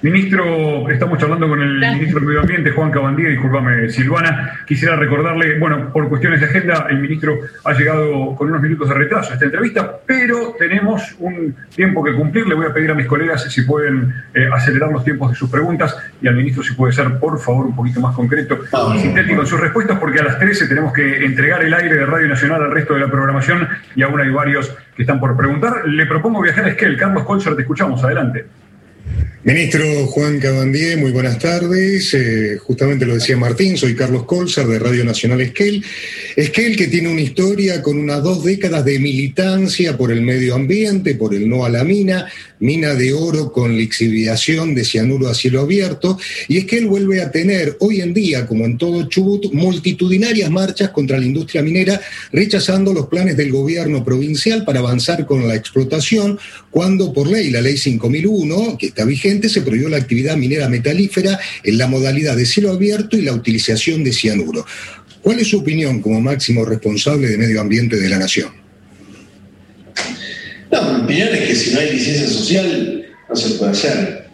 Ministro, 0.00 0.88
estamos 0.90 1.18
charlando 1.18 1.48
con 1.48 1.60
el 1.60 1.80
ministro 1.80 2.20
del 2.20 2.28
Medio 2.28 2.40
Ambiente, 2.42 2.70
Juan 2.70 2.92
Cabandía, 2.92 3.30
discúlpame, 3.30 3.90
Silvana. 3.90 4.60
Quisiera 4.64 4.94
recordarle, 4.94 5.58
bueno, 5.58 5.92
por 5.92 6.08
cuestiones 6.08 6.38
de 6.38 6.46
agenda, 6.46 6.86
el 6.88 7.00
ministro 7.00 7.40
ha 7.64 7.72
llegado 7.72 8.36
con 8.36 8.48
unos 8.48 8.62
minutos 8.62 8.88
de 8.88 8.94
retraso 8.94 9.32
a 9.32 9.34
esta 9.34 9.46
entrevista, 9.46 9.98
pero 10.06 10.54
tenemos 10.56 11.16
un 11.18 11.52
tiempo 11.74 12.04
que 12.04 12.14
cumplir. 12.14 12.46
Le 12.46 12.54
voy 12.54 12.66
a 12.66 12.72
pedir 12.72 12.92
a 12.92 12.94
mis 12.94 13.06
colegas 13.06 13.42
si 13.52 13.62
pueden 13.62 14.14
eh, 14.34 14.48
acelerar 14.52 14.92
los 14.92 15.02
tiempos 15.02 15.30
de 15.30 15.36
sus 15.36 15.50
preguntas 15.50 15.96
y 16.22 16.28
al 16.28 16.36
ministro 16.36 16.62
si 16.62 16.74
puede 16.74 16.92
ser, 16.92 17.18
por 17.18 17.36
favor, 17.40 17.66
un 17.66 17.74
poquito 17.74 18.00
más 18.00 18.14
concreto 18.14 18.60
y 18.94 18.98
sintético 19.00 19.40
en 19.40 19.46
sus 19.48 19.58
respuestas, 19.58 19.98
porque 19.98 20.20
a 20.20 20.22
las 20.22 20.38
13 20.38 20.68
tenemos 20.68 20.92
que 20.92 21.24
entregar 21.24 21.64
el 21.64 21.74
aire 21.74 21.96
de 21.96 22.06
Radio 22.06 22.28
Nacional 22.28 22.62
al 22.62 22.70
resto 22.70 22.94
de 22.94 23.00
la 23.00 23.08
programación 23.08 23.66
y 23.96 24.02
aún 24.02 24.20
hay 24.20 24.30
varios 24.30 24.76
que 24.94 25.02
están 25.02 25.18
por 25.18 25.36
preguntar. 25.36 25.88
Le 25.88 26.06
propongo 26.06 26.40
viajar 26.40 26.66
a 26.66 26.68
Esquel. 26.68 26.96
Carlos 26.96 27.24
Colcher, 27.24 27.56
te 27.56 27.62
escuchamos. 27.62 28.04
Adelante. 28.04 28.46
Ministro 29.48 30.06
Juan 30.08 30.40
Cabandier, 30.40 30.98
muy 30.98 31.10
buenas 31.10 31.38
tardes. 31.38 32.12
Eh, 32.12 32.58
justamente 32.58 33.06
lo 33.06 33.14
decía 33.14 33.34
Martín, 33.38 33.78
soy 33.78 33.96
Carlos 33.96 34.24
Colzar 34.24 34.66
de 34.66 34.78
Radio 34.78 35.06
Nacional 35.06 35.40
Esquel. 35.40 35.82
Esquel 36.36 36.76
que 36.76 36.88
tiene 36.88 37.08
una 37.08 37.22
historia 37.22 37.80
con 37.80 37.96
unas 37.96 38.22
dos 38.22 38.44
décadas 38.44 38.84
de 38.84 38.98
militancia 38.98 39.96
por 39.96 40.12
el 40.12 40.20
medio 40.20 40.54
ambiente, 40.54 41.14
por 41.14 41.34
el 41.34 41.48
no 41.48 41.64
a 41.64 41.70
la 41.70 41.82
mina, 41.82 42.30
mina 42.60 42.94
de 42.94 43.14
oro 43.14 43.50
con 43.50 43.74
lixiviación 43.74 44.74
de 44.74 44.84
cianuro 44.84 45.28
a 45.28 45.34
cielo 45.34 45.62
abierto. 45.62 46.18
Y 46.48 46.58
Esquel 46.58 46.86
vuelve 46.86 47.22
a 47.22 47.30
tener 47.30 47.74
hoy 47.80 48.02
en 48.02 48.12
día, 48.12 48.46
como 48.46 48.66
en 48.66 48.76
todo 48.76 49.08
Chubut, 49.08 49.50
multitudinarias 49.54 50.50
marchas 50.50 50.90
contra 50.90 51.18
la 51.18 51.24
industria 51.24 51.62
minera, 51.62 51.98
rechazando 52.32 52.92
los 52.92 53.06
planes 53.06 53.38
del 53.38 53.50
gobierno 53.50 54.04
provincial 54.04 54.66
para 54.66 54.80
avanzar 54.80 55.24
con 55.24 55.48
la 55.48 55.54
explotación, 55.54 56.38
cuando 56.70 57.14
por 57.14 57.28
ley, 57.28 57.50
la 57.50 57.62
ley 57.62 57.78
5001, 57.78 58.76
que 58.78 58.88
está 58.88 59.06
vigente, 59.06 59.37
se 59.46 59.60
prohibió 59.60 59.90
la 59.90 59.98
actividad 59.98 60.38
minera 60.38 60.70
metalífera 60.70 61.38
en 61.62 61.76
la 61.76 61.86
modalidad 61.86 62.34
de 62.34 62.46
cielo 62.46 62.70
abierto 62.70 63.18
y 63.18 63.22
la 63.22 63.34
utilización 63.34 64.02
de 64.02 64.12
cianuro. 64.12 64.64
¿Cuál 65.20 65.40
es 65.40 65.48
su 65.48 65.58
opinión 65.58 66.00
como 66.00 66.20
máximo 66.22 66.64
responsable 66.64 67.28
de 67.28 67.36
medio 67.36 67.60
ambiente 67.60 67.96
de 67.96 68.08
la 68.08 68.18
nación? 68.18 68.50
No, 70.72 70.92
mi 70.94 71.04
opinión 71.04 71.28
es 71.34 71.40
que 71.40 71.54
si 71.54 71.74
no 71.74 71.80
hay 71.80 71.92
licencia 71.92 72.26
social 72.26 73.06
no 73.28 73.36
se 73.36 73.50
puede 73.56 73.72
hacer. 73.72 74.28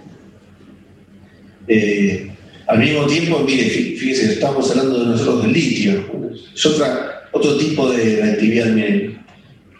Eh, 1.66 2.30
al 2.66 2.78
mismo 2.78 3.06
tiempo, 3.06 3.40
mire, 3.40 3.64
fíjese, 3.64 4.34
estamos 4.34 4.70
hablando 4.70 5.00
de 5.00 5.06
nosotros 5.06 5.42
del 5.42 5.52
litio, 5.52 6.32
es 6.54 6.66
otra, 6.66 7.28
otro 7.32 7.56
tipo 7.58 7.90
de 7.90 8.22
actividad 8.22 8.66
minera. 8.66 9.24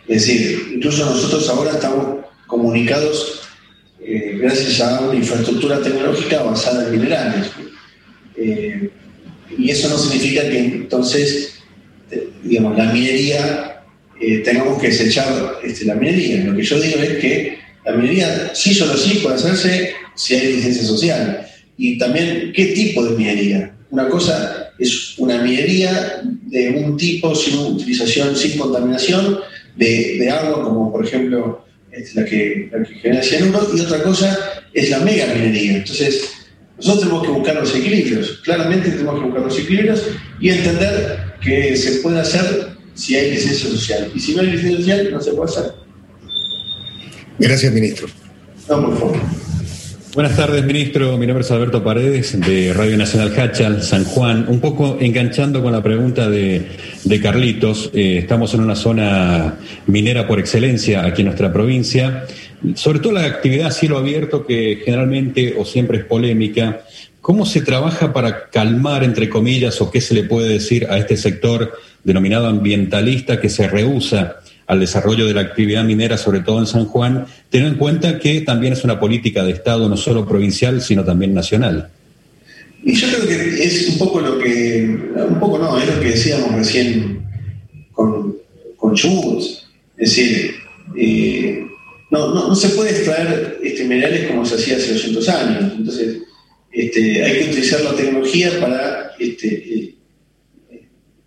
Es 0.09 0.27
decir, 0.27 0.73
incluso 0.75 1.05
nosotros 1.05 1.49
ahora 1.49 1.73
estamos 1.73 2.27
comunicados 2.47 3.44
gracias 4.45 4.79
a 4.83 5.01
una 5.01 5.15
infraestructura 5.15 5.81
tecnológica 5.81 6.43
basada 6.43 6.85
en 6.85 6.93
minerales. 6.93 7.47
Eh, 8.37 8.91
y 9.57 9.71
eso 9.71 9.89
no 9.89 9.97
significa 9.97 10.43
que 10.51 10.59
entonces, 10.59 11.63
digamos, 12.43 12.77
la 12.77 12.93
minería, 12.93 13.83
eh, 14.21 14.39
tengamos 14.41 14.79
que 14.81 14.89
desechar 14.89 15.61
este, 15.65 15.87
la 15.87 15.95
minería. 15.95 16.45
Lo 16.45 16.55
que 16.55 16.63
yo 16.63 16.79
digo 16.79 17.01
es 17.01 17.19
que 17.21 17.59
la 17.87 17.93
minería 17.93 18.51
sí 18.55 18.75
solo 18.75 18.99
sí 18.99 19.21
puede 19.23 19.37
hacerse 19.37 19.95
si 20.15 20.35
hay 20.35 20.57
licencia 20.57 20.85
social. 20.85 21.47
Y 21.79 21.97
también, 21.97 22.53
¿qué 22.55 22.67
tipo 22.67 23.03
de 23.03 23.17
minería? 23.17 23.75
Una 23.91 24.11
cosa 24.11 24.73
es 24.79 25.19
una 25.19 25.39
minería 25.39 26.21
de 26.23 26.69
un 26.85 26.99
tipo 26.99 27.35
sin 27.35 27.61
utilización, 27.61 28.37
sin 28.37 28.59
contaminación 28.59 29.39
de, 29.75 30.19
de 30.19 30.31
agua, 30.31 30.65
como 30.65 30.93
por 30.93 31.07
ejemplo 31.07 31.65
es 31.97 32.15
la 32.15 32.25
que, 32.25 32.69
la 32.73 32.83
que 32.83 32.95
genera 32.95 33.23
cianuro, 33.23 33.69
y 33.75 33.81
otra 33.81 34.03
cosa 34.03 34.39
es 34.73 34.91
la 34.91 35.01
mega 35.01 35.27
minería. 35.27 35.77
Entonces, 35.77 36.31
nosotros 36.77 37.01
tenemos 37.03 37.23
que 37.23 37.33
buscar 37.33 37.55
los 37.57 37.75
equilibrios, 37.75 38.41
claramente 38.45 38.91
tenemos 38.91 39.15
que 39.19 39.27
buscar 39.27 39.43
los 39.45 39.59
equilibrios 39.59 40.03
y 40.41 40.49
entender 40.51 41.35
que 41.41 41.77
se 41.77 42.01
puede 42.01 42.21
hacer 42.21 42.75
si 42.95 43.17
hay 43.17 43.33
licencia 43.33 43.69
social. 43.71 44.11
Y 44.15 44.21
si 44.21 44.35
no 44.35 44.43
hay 44.43 44.49
licencia 44.49 44.79
social, 44.79 45.11
no 45.13 45.21
se 45.21 45.33
puede 45.33 45.51
hacer. 45.51 45.73
Gracias, 47.39 47.73
ministro. 47.73 48.07
No, 48.69 48.87
por 48.87 48.99
favor. 48.99 49.44
Buenas 50.15 50.37
tardes, 50.37 50.65
ministro. 50.65 51.19
Mi 51.19 51.27
nombre 51.27 51.43
es 51.43 51.51
Alberto 51.51 51.83
Paredes, 51.83 52.41
de 52.41 52.73
Radio 52.73 52.97
Nacional 52.97 53.37
Hachal, 53.37 53.83
San 53.83 54.05
Juan. 54.05 54.47
Un 54.47 54.61
poco 54.61 54.97
enganchando 55.01 55.61
con 55.61 55.73
la 55.73 55.83
pregunta 55.83 56.31
de, 56.31 56.69
Carlitos, 57.21 57.91
eh, 57.93 58.19
estamos 58.19 58.55
en 58.55 58.61
una 58.61 58.77
zona 58.77 59.57
minera 59.89 60.29
por 60.29 60.39
excelencia 60.39 61.05
aquí 61.05 61.23
en 61.23 61.27
nuestra 61.27 61.53
provincia, 61.53 62.27
sobre 62.77 63.01
todo 63.01 63.15
la 63.15 63.25
actividad 63.25 63.67
a 63.67 63.71
cielo 63.73 63.99
abierto 63.99 64.47
que 64.47 64.83
generalmente 64.85 65.57
o 65.59 65.65
siempre 65.65 65.99
es 65.99 66.05
polémica. 66.05 66.83
¿Cómo 67.21 67.45
se 67.45 67.63
trabaja 67.63 68.13
para 68.13 68.51
calmar, 68.51 69.03
entre 69.03 69.29
comillas, 69.29 69.81
o 69.81 69.91
qué 69.91 70.01
se 70.01 70.15
le 70.15 70.23
puede 70.23 70.49
decir 70.49 70.87
a 70.91 70.97
este 70.97 71.17
sector 71.17 71.73
denominado 72.05 72.47
ambientalista 72.47 73.41
que 73.41 73.49
se 73.49 73.67
rehúsa 73.67 74.37
al 74.67 74.81
desarrollo 74.81 75.27
de 75.27 75.35
la 75.35 75.43
actividad 75.43 75.85
minera, 75.85 76.17
sobre 76.17 76.41
todo 76.41 76.59
en 76.59 76.67
San 76.67 76.87
Juan, 76.87 77.27
teniendo 77.51 77.75
en 77.75 77.79
cuenta 77.79 78.19
que 78.19 78.41
también 78.41 78.73
es 78.73 78.85
una 78.85 78.99
política 78.99 79.45
de 79.45 79.53
Estado 79.53 79.89
no 79.89 79.97
solo 79.97 80.27
provincial, 80.27 80.81
sino 80.81 81.05
también 81.05 81.35
nacional. 81.35 81.91
Y 82.83 82.95
yo 82.95 83.09
creo 83.09 83.27
que 83.27 83.65
es 83.65 83.89
un 83.89 83.99
poco 83.99 84.21
lo 84.21 84.39
que, 84.39 84.85
un 85.29 85.41
poco 85.41 85.59
no, 85.59 85.79
es 85.79 85.87
lo 85.87 86.01
que 86.01 86.11
decíamos 86.11 86.53
recién 86.55 87.25
con, 87.93 88.37
con 88.77 88.95
Chubut. 88.95 89.43
Es 89.97 90.11
decir, 90.11 90.55
eh, 90.97 91.67
no, 92.11 92.35
no, 92.35 92.55
se 92.55 92.69
puede 92.71 92.91
extraer 92.91 93.59
este, 93.63 93.85
minerales 93.85 94.29
como 94.29 94.45
se 94.45 94.57
hacía 94.57 94.77
hace 94.77 94.93
200 94.93 95.29
años. 95.31 95.73
Entonces, 95.79 96.19
este, 96.71 97.25
hay 97.25 97.39
que 97.39 97.51
utilizar 97.51 97.81
la 97.81 97.95
tecnología 97.95 98.61
para 98.61 99.13
este, 99.19 99.49
eh, 99.49 99.95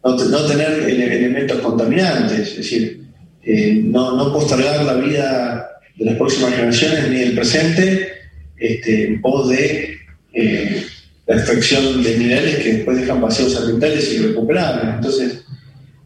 no, 0.03 0.15
no, 0.15 0.45
tener 0.45 0.73
elementos 0.87 1.59
contaminantes. 1.59 2.49
Es 2.49 2.57
decir, 2.57 3.06
eh, 3.43 3.81
no, 3.83 4.15
no, 4.15 4.33
postergar 4.33 4.83
la 4.83 4.95
vida 4.95 5.69
de 5.95 6.05
las 6.05 6.15
próximas 6.15 6.51
generaciones 6.51 7.09
ni 7.09 7.19
del 7.19 7.35
presente 7.35 8.11
este, 8.57 9.07
en 9.07 9.21
pos 9.21 9.49
de 9.49 9.97
eh, 10.33 10.85
la 11.25 11.35
extracción 11.35 12.03
de 12.03 12.17
minerales 12.17 12.57
que 12.57 12.73
después 12.73 12.97
dejan 12.97 13.21
vacíos 13.21 13.55
ambientales 13.57 14.13
y 14.13 14.19
recuperables. 14.19 14.95
Entonces, 14.95 15.45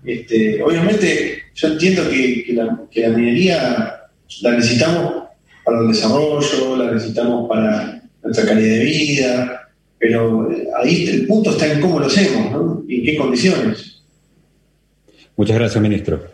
este, 0.03 0.61
obviamente 0.63 1.43
yo 1.53 1.67
entiendo 1.67 2.09
que, 2.09 2.45
la, 2.53 3.09
minería 3.09 4.01
la 4.41 4.51
necesitamos 4.51 5.23
para 5.63 5.79
el 5.81 5.87
desarrollo, 5.89 6.75
la 6.75 6.91
necesitamos 6.91 7.47
para 7.47 8.01
nuestra 8.23 8.45
calidad 8.45 8.77
de 8.77 8.85
vida, 8.85 9.69
pero 9.99 10.49
ahí 10.81 11.07
el 11.07 11.27
punto 11.27 11.51
está 11.51 11.71
en 11.71 11.81
cómo 11.81 11.99
lo 11.99 12.07
hacemos 12.07 12.51
¿no? 12.51 12.83
y 12.87 12.99
en 12.99 13.05
qué 13.05 13.17
condiciones. 13.17 14.01
Muchas 15.35 15.57
gracias, 15.57 15.81
ministro. 15.81 16.30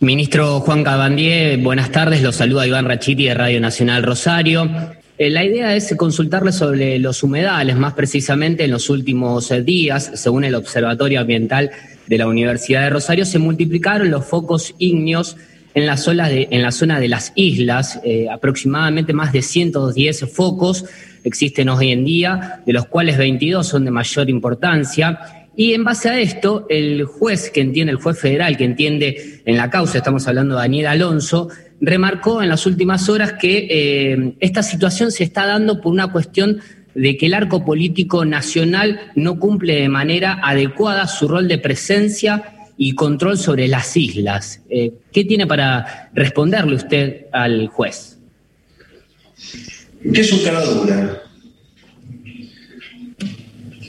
Ministro 0.00 0.60
Juan 0.60 0.82
Cabandier, 0.82 1.58
buenas 1.58 1.92
tardes. 1.92 2.22
Los 2.22 2.36
saluda 2.36 2.66
Iván 2.66 2.86
Rachiti 2.86 3.26
de 3.26 3.34
Radio 3.34 3.60
Nacional 3.60 4.02
Rosario. 4.02 4.68
Eh, 5.16 5.30
la 5.30 5.44
idea 5.44 5.76
es 5.76 5.94
consultarle 5.96 6.52
sobre 6.52 6.98
los 6.98 7.22
humedales, 7.22 7.76
más 7.76 7.94
precisamente 7.94 8.64
en 8.64 8.72
los 8.72 8.90
últimos 8.90 9.50
eh, 9.50 9.62
días, 9.62 10.10
según 10.14 10.44
el 10.44 10.54
Observatorio 10.54 11.20
Ambiental 11.20 11.70
de 12.06 12.18
la 12.18 12.26
Universidad 12.26 12.82
de 12.82 12.90
Rosario, 12.90 13.24
se 13.24 13.38
multiplicaron 13.38 14.10
los 14.10 14.26
focos 14.26 14.74
ígneos 14.78 15.36
en 15.74 15.86
la 15.86 15.96
zona 15.96 16.28
de, 16.28 16.48
la 16.50 16.72
zona 16.72 16.98
de 17.00 17.08
las 17.08 17.32
islas, 17.34 18.00
eh, 18.04 18.26
aproximadamente 18.30 19.12
más 19.12 19.32
de 19.32 19.42
110 19.42 20.30
focos 20.30 20.84
existen 21.24 21.68
hoy 21.68 21.92
en 21.92 22.04
día, 22.04 22.60
de 22.66 22.72
los 22.72 22.86
cuales 22.86 23.16
22 23.16 23.66
son 23.66 23.84
de 23.84 23.90
mayor 23.90 24.28
importancia. 24.28 25.41
Y 25.54 25.74
en 25.74 25.84
base 25.84 26.08
a 26.08 26.18
esto, 26.18 26.66
el 26.70 27.04
juez 27.04 27.50
que 27.50 27.60
entiende, 27.60 27.92
el 27.92 27.98
juez 27.98 28.18
federal 28.18 28.56
que 28.56 28.64
entiende 28.64 29.42
en 29.44 29.56
la 29.56 29.68
causa, 29.68 29.98
estamos 29.98 30.26
hablando 30.26 30.54
de 30.54 30.62
Daniel 30.62 30.86
Alonso, 30.86 31.48
remarcó 31.80 32.42
en 32.42 32.48
las 32.48 32.64
últimas 32.64 33.08
horas 33.08 33.34
que 33.34 33.66
eh, 33.68 34.34
esta 34.40 34.62
situación 34.62 35.12
se 35.12 35.24
está 35.24 35.46
dando 35.46 35.80
por 35.80 35.92
una 35.92 36.10
cuestión 36.10 36.60
de 36.94 37.16
que 37.16 37.26
el 37.26 37.34
arco 37.34 37.64
político 37.64 38.24
nacional 38.24 39.12
no 39.14 39.38
cumple 39.38 39.76
de 39.76 39.88
manera 39.88 40.40
adecuada 40.42 41.06
su 41.06 41.28
rol 41.28 41.48
de 41.48 41.58
presencia 41.58 42.54
y 42.76 42.94
control 42.94 43.38
sobre 43.38 43.68
las 43.68 43.96
islas. 43.96 44.62
Eh, 44.70 44.92
¿Qué 45.12 45.24
tiene 45.24 45.46
para 45.46 46.10
responderle 46.14 46.76
usted 46.76 47.26
al 47.32 47.68
juez? 47.68 48.18
¿Qué 50.12 50.20
es 50.20 50.32
un 50.32 50.42
cara 50.44 50.60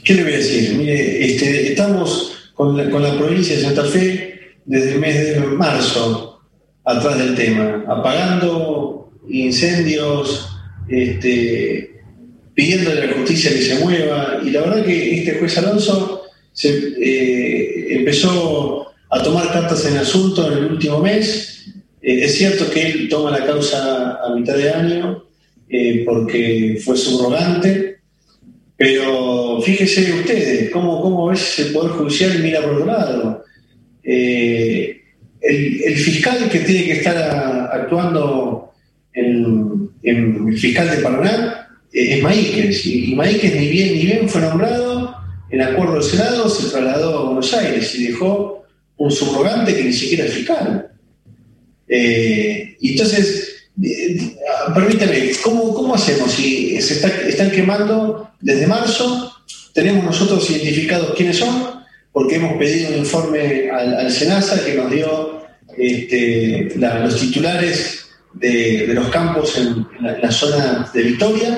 ¿Qué 0.03 0.15
le 0.15 0.23
voy 0.23 0.33
a 0.33 0.37
decir? 0.37 0.75
Mire, 0.75 1.25
este, 1.25 1.69
estamos 1.71 2.51
con 2.53 2.75
la, 2.77 3.17
provincia 3.17 3.55
de 3.55 3.61
Santa 3.61 3.85
Fe 3.85 4.55
desde 4.65 4.93
el 4.93 4.99
mes 4.99 5.15
de 5.15 5.39
marzo 5.39 6.41
atrás 6.83 7.17
del 7.17 7.35
tema, 7.35 7.85
apagando 7.87 9.11
incendios, 9.29 10.49
este, 10.89 12.01
pidiéndole 12.53 13.01
a 13.01 13.05
la 13.05 13.13
justicia 13.13 13.51
que 13.51 13.61
se 13.61 13.79
mueva. 13.79 14.41
Y 14.43 14.49
la 14.49 14.61
verdad 14.61 14.85
que 14.85 15.19
este 15.19 15.39
juez 15.39 15.57
Alonso 15.57 16.23
eh, 16.63 17.87
empezó 17.89 18.87
a 19.09 19.23
tomar 19.23 19.53
cartas 19.53 19.85
en 19.85 19.93
el 19.93 19.99
asunto 19.99 20.51
en 20.51 20.57
el 20.57 20.65
último 20.65 20.99
mes. 20.99 21.65
Eh, 22.01 22.25
es 22.25 22.35
cierto 22.35 22.69
que 22.69 22.87
él 22.87 23.07
toma 23.09 23.31
la 23.31 23.45
causa 23.45 24.19
a 24.21 24.35
mitad 24.35 24.57
de 24.57 24.69
año 24.69 25.23
eh, 25.69 26.03
porque 26.05 26.79
fue 26.83 26.97
subrogante, 26.97 27.92
pero 28.83 29.61
fíjese 29.61 30.11
ustedes 30.11 30.69
cómo, 30.69 31.01
cómo 31.01 31.27
veces 31.27 31.67
el 31.67 31.71
Poder 31.71 31.91
Judicial 31.93 32.37
mira 32.39 32.61
por 32.61 32.73
otro 32.73 32.85
lado. 32.85 33.45
el, 34.03 34.99
fiscal 35.95 36.49
que 36.49 36.59
tiene 36.59 36.83
que 36.83 36.91
estar 36.91 37.15
actuando 37.71 38.73
en, 39.13 39.89
el 40.03 40.57
fiscal 40.57 40.89
de 40.89 40.97
Paraná 40.97 41.69
es 41.93 42.21
Maíquez, 42.21 42.85
y, 42.85 43.15
Maíquez 43.15 43.55
ni 43.55 43.69
bien 43.69 43.93
ni 43.93 44.05
bien 44.05 44.27
fue 44.27 44.41
nombrado 44.41 45.15
en 45.49 45.61
acuerdo 45.61 45.93
del 45.93 46.03
Senado, 46.03 46.49
se 46.49 46.69
trasladó 46.69 47.19
a 47.19 47.23
Buenos 47.27 47.53
Aires 47.53 47.95
y 47.95 48.07
dejó 48.07 48.65
un 48.97 49.11
subrogante 49.11 49.73
que 49.73 49.85
ni 49.85 49.93
siquiera 49.93 50.25
es 50.25 50.33
fiscal. 50.33 50.91
Eh, 51.87 52.75
y 52.81 52.91
entonces, 52.91 53.52
eh, 53.81 54.37
permítame, 54.73 55.31
¿cómo, 55.43 55.95
hacemos? 55.95 56.31
Si 56.31 56.79
se 56.81 57.07
están 57.27 57.51
quemando 57.51 58.29
desde 58.39 58.67
marzo, 58.67 59.31
tenemos 59.73 60.03
nosotros 60.03 60.49
identificados 60.49 61.13
quiénes 61.15 61.37
son, 61.37 61.81
porque 62.11 62.35
hemos 62.35 62.57
pedido 62.57 62.89
un 62.89 62.97
informe 62.97 63.69
al, 63.71 64.11
SENASA 64.11 64.63
que 64.63 64.75
nos 64.75 64.91
dio 64.91 65.43
este, 65.77 66.71
los 66.75 67.19
titulares 67.19 68.05
de, 68.33 68.91
los 68.93 69.09
campos 69.09 69.57
en, 69.57 69.87
la, 69.99 70.31
zona 70.31 70.89
de 70.93 71.01
Victoria, 71.01 71.57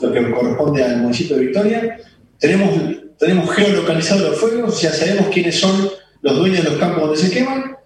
lo 0.00 0.12
que 0.12 0.30
corresponde 0.30 0.82
al 0.82 0.98
municipio 0.98 1.36
de 1.36 1.46
Victoria. 1.46 1.96
Tenemos, 2.38 2.70
tenemos 3.18 3.50
geolocalizados 3.50 4.30
los 4.30 4.38
fuegos, 4.38 4.80
ya 4.80 4.92
sabemos 4.92 5.26
quiénes 5.28 5.60
son 5.60 5.90
los 6.22 6.36
dueños 6.36 6.64
de 6.64 6.70
los 6.70 6.78
campos 6.78 7.02
donde 7.02 7.18
se 7.18 7.30
queman 7.30 7.76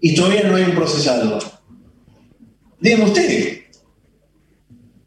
y 0.00 0.14
todavía 0.14 0.42
no 0.44 0.56
hay 0.56 0.64
un 0.64 0.74
procesado. 0.74 1.38
Díganme 2.82 3.04
ustedes. 3.04 3.60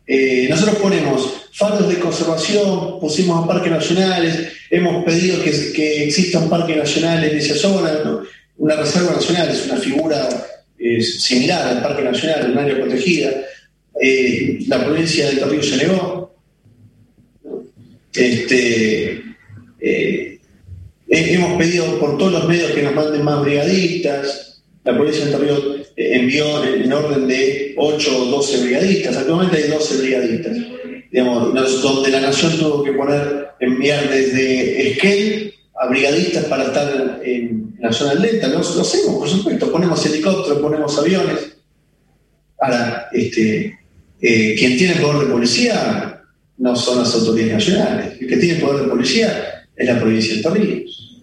Eh, 0.08 0.48
nosotros 0.50 0.78
ponemos 0.78 1.50
faros 1.52 1.90
de 1.90 2.00
conservación, 2.00 3.02
pusimos 3.02 3.44
a 3.44 3.48
parques 3.48 3.72
nacionales, 3.72 4.54
hemos 4.70 5.04
pedido 5.04 5.44
que, 5.44 6.06
exista 6.06 6.40
un 6.40 6.50
parque 6.50 6.74
nacional 6.74 7.22
en 7.26 7.38
esa 7.38 7.56
zona. 7.56 8.22
Una 8.58 8.76
reserva 8.78 9.12
nacional 9.12 9.50
es 9.50 9.66
una 9.66 9.76
figura 9.76 10.30
similar 11.02 11.68
al 11.68 11.82
parque 11.84 12.04
nacional, 12.04 12.52
un 12.52 12.58
área 12.58 12.76
protegida. 12.76 13.32
Eh, 14.02 14.60
la 14.68 14.86
provincia 14.86 15.30
de 15.30 15.38
Carrillo 15.38 15.64
se 15.64 15.78
negó. 15.78 16.34
Este, 18.14 19.22
eh, 19.82 20.40
hemos 21.10 21.58
pedido 21.58 22.00
por 22.00 22.18
todos 22.18 22.32
los 22.32 22.48
medios 22.48 22.72
que 22.72 22.84
nos 22.84 22.96
manden 22.96 23.24
más 23.24 23.42
brigadistas. 23.42 24.64
La 24.86 24.96
policía 24.96 25.26
de 25.26 25.32
eh, 25.32 25.85
envió 25.96 26.64
en 26.64 26.92
orden 26.92 27.28
de 27.28 27.74
8 27.78 28.18
o 28.18 28.26
12 28.26 28.64
brigadistas. 28.64 29.18
Actualmente 29.18 29.58
hay 29.58 29.70
12 29.70 30.02
brigadistas. 30.02 30.58
Digamos, 31.12 31.82
donde 31.82 32.12
la 32.12 32.22
nación 32.22 32.58
tuvo 32.58 32.84
que 32.84 32.92
poner, 32.92 33.50
enviar 33.60 34.10
desde 34.10 34.90
Esquel 34.90 35.54
a 35.80 35.88
brigadistas 35.88 36.46
para 36.46 36.66
estar 36.66 37.22
en, 37.24 37.76
la 37.80 37.92
zona 37.92 38.16
del. 38.16 38.42
Lo, 38.52 38.60
hacemos, 38.60 39.16
por 39.18 39.30
supuesto. 39.30 39.72
Ponemos 39.72 40.06
helicópteros, 40.06 40.60
ponemos 40.60 40.98
aviones. 40.98 41.58
Ahora, 42.60 43.10
este, 43.12 43.80
eh, 44.22 44.56
quien 44.58 44.78
tiene 44.78 44.96
poder 44.96 45.28
de 45.28 45.34
policía 45.34 46.24
no 46.58 46.76
son 46.76 47.00
las 47.00 47.14
autoridades 47.14 47.54
nacionales. 47.54 48.20
El 48.20 48.28
que 48.28 48.38
tiene 48.38 48.60
poder 48.60 48.84
de 48.84 48.90
policía 48.90 49.66
es 49.76 49.88
la 49.88 50.00
provincia 50.00 50.36
de 50.36 50.42
Torrijos. 50.42 51.22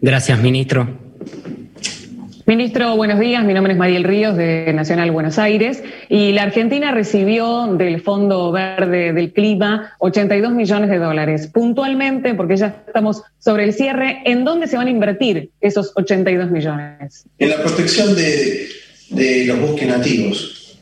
Gracias, 0.00 0.42
ministro. 0.42 1.01
Ministro, 2.52 2.94
buenos 2.96 3.18
días. 3.18 3.42
Mi 3.46 3.54
nombre 3.54 3.72
es 3.72 3.78
Mariel 3.78 4.04
Ríos 4.04 4.36
de 4.36 4.74
Nacional 4.74 5.10
Buenos 5.10 5.38
Aires 5.38 5.82
y 6.10 6.32
la 6.32 6.42
Argentina 6.42 6.92
recibió 6.92 7.66
del 7.78 8.02
Fondo 8.02 8.52
Verde 8.52 9.14
del 9.14 9.32
Clima 9.32 9.94
82 10.00 10.52
millones 10.52 10.90
de 10.90 10.98
dólares. 10.98 11.46
Puntualmente, 11.46 12.34
porque 12.34 12.58
ya 12.58 12.84
estamos 12.86 13.22
sobre 13.38 13.64
el 13.64 13.72
cierre, 13.72 14.20
¿en 14.26 14.44
dónde 14.44 14.66
se 14.66 14.76
van 14.76 14.88
a 14.88 14.90
invertir 14.90 15.48
esos 15.62 15.92
82 15.94 16.50
millones? 16.50 17.24
En 17.38 17.48
la 17.48 17.56
protección 17.62 18.14
de, 18.14 19.46
los 19.46 19.58
bosques 19.58 19.88
nativos. 19.88 20.76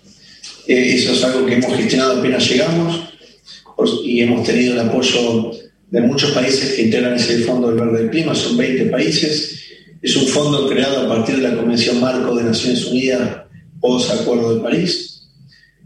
Eh, 0.66 0.94
eso 0.96 1.12
es 1.12 1.22
algo 1.22 1.46
que 1.46 1.54
hemos 1.54 1.72
gestionado 1.76 2.18
apenas 2.18 2.50
llegamos 2.50 3.14
y 4.02 4.22
hemos 4.22 4.44
tenido 4.44 4.72
el 4.72 4.80
apoyo 4.80 5.52
de 5.88 6.00
muchos 6.00 6.32
países 6.32 6.72
que 6.72 6.82
integran 6.82 7.14
ese 7.14 7.38
Fondo 7.44 7.72
Verde 7.72 7.96
del 7.96 8.10
Clima, 8.10 8.34
son 8.34 8.56
20 8.56 8.86
países. 8.86 9.69
Es 10.02 10.16
un 10.16 10.26
fondo 10.28 10.68
creado 10.68 11.02
a 11.02 11.08
partir 11.08 11.36
de 11.36 11.48
la 11.48 11.56
Convención 11.56 12.00
Marco 12.00 12.34
de 12.34 12.44
Naciones 12.44 12.86
Unidas 12.86 13.42
post 13.80 14.10
Acuerdo 14.10 14.54
de 14.54 14.62
París. 14.62 15.28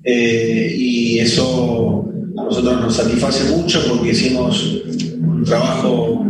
Eh, 0.04 0.74
y 0.76 1.18
eso 1.18 2.04
a 2.36 2.42
nosotros 2.42 2.80
nos 2.80 2.96
satisface 2.96 3.44
mucho 3.50 3.84
porque 3.88 4.10
hicimos 4.10 4.82
un 5.18 5.44
trabajo 5.44 6.26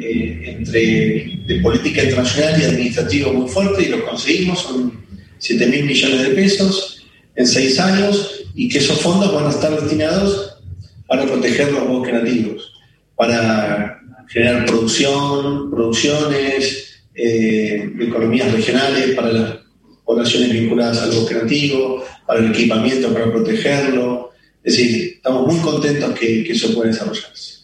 eh, 0.00 0.56
entre, 0.58 1.40
de 1.46 1.60
política 1.62 2.02
internacional 2.02 2.60
y 2.60 2.64
administrativo 2.64 3.32
muy 3.32 3.48
fuerte 3.48 3.82
y 3.82 3.88
lo 3.88 4.04
conseguimos, 4.04 4.60
son 4.60 4.92
7 5.38 5.66
mil 5.66 5.84
millones 5.84 6.22
de 6.22 6.28
pesos 6.30 7.06
en 7.36 7.46
seis 7.46 7.78
años 7.78 8.44
y 8.54 8.68
que 8.68 8.78
esos 8.78 9.00
fondos 9.00 9.32
van 9.32 9.46
a 9.46 9.50
estar 9.50 9.80
destinados 9.80 10.58
para 11.06 11.24
proteger 11.24 11.72
los 11.72 11.86
bosques 11.86 12.14
nativos 12.14 12.72
para 13.16 14.00
generar 14.28 14.66
producción, 14.66 15.70
producciones, 15.70 16.91
eh, 17.14 17.92
economías 18.00 18.52
regionales 18.52 19.14
para 19.14 19.32
las 19.32 19.58
poblaciones 20.04 20.52
vinculadas 20.52 21.02
al 21.02 21.10
bosque 21.10 21.34
nativo, 21.34 22.04
para 22.26 22.40
el 22.40 22.50
equipamiento 22.50 23.12
para 23.12 23.30
protegerlo. 23.30 24.30
Es 24.62 24.76
decir, 24.76 25.14
estamos 25.16 25.46
muy 25.46 25.60
contentos 25.60 26.18
que, 26.18 26.44
que 26.44 26.52
eso 26.52 26.74
pueda 26.74 26.90
desarrollarse. 26.90 27.62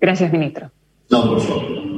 Gracias, 0.00 0.32
ministro. 0.32 0.70
No, 1.10 1.30
por 1.30 1.40
favor. 1.40 1.88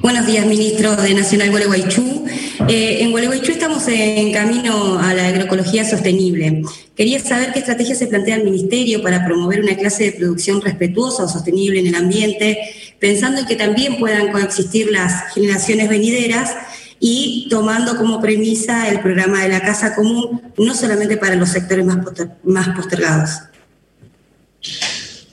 Buenos 0.00 0.26
días, 0.26 0.46
ministro 0.46 0.94
de 0.96 1.14
Nacional 1.14 1.50
Gualeguaychú. 1.50 2.24
Eh, 2.68 2.98
en 3.00 3.10
Gualeguaychú 3.10 3.52
estamos 3.52 3.86
en 3.88 4.32
camino 4.32 4.98
a 4.98 5.12
la 5.12 5.28
agroecología 5.28 5.84
sostenible. 5.84 6.62
Quería 6.94 7.18
saber 7.18 7.52
qué 7.52 7.58
estrategia 7.58 7.94
se 7.94 8.06
plantea 8.06 8.36
el 8.36 8.44
Ministerio 8.44 9.02
para 9.02 9.24
promover 9.24 9.60
una 9.60 9.76
clase 9.76 10.04
de 10.04 10.12
producción 10.12 10.60
respetuosa 10.60 11.24
o 11.24 11.28
sostenible 11.28 11.80
en 11.80 11.88
el 11.88 11.94
ambiente, 11.96 12.58
pensando 12.98 13.40
en 13.40 13.46
que 13.46 13.56
también 13.56 13.98
puedan 13.98 14.32
coexistir 14.32 14.90
las 14.90 15.32
generaciones 15.34 15.88
venideras 15.88 16.54
y 17.00 17.48
tomando 17.50 17.96
como 17.96 18.20
premisa 18.20 18.88
el 18.88 19.00
programa 19.00 19.42
de 19.42 19.50
la 19.50 19.60
Casa 19.60 19.94
Común, 19.94 20.40
no 20.56 20.74
solamente 20.74 21.16
para 21.16 21.34
los 21.34 21.50
sectores 21.50 21.84
más, 21.84 21.98
más 22.44 22.68
postergados. 22.70 23.30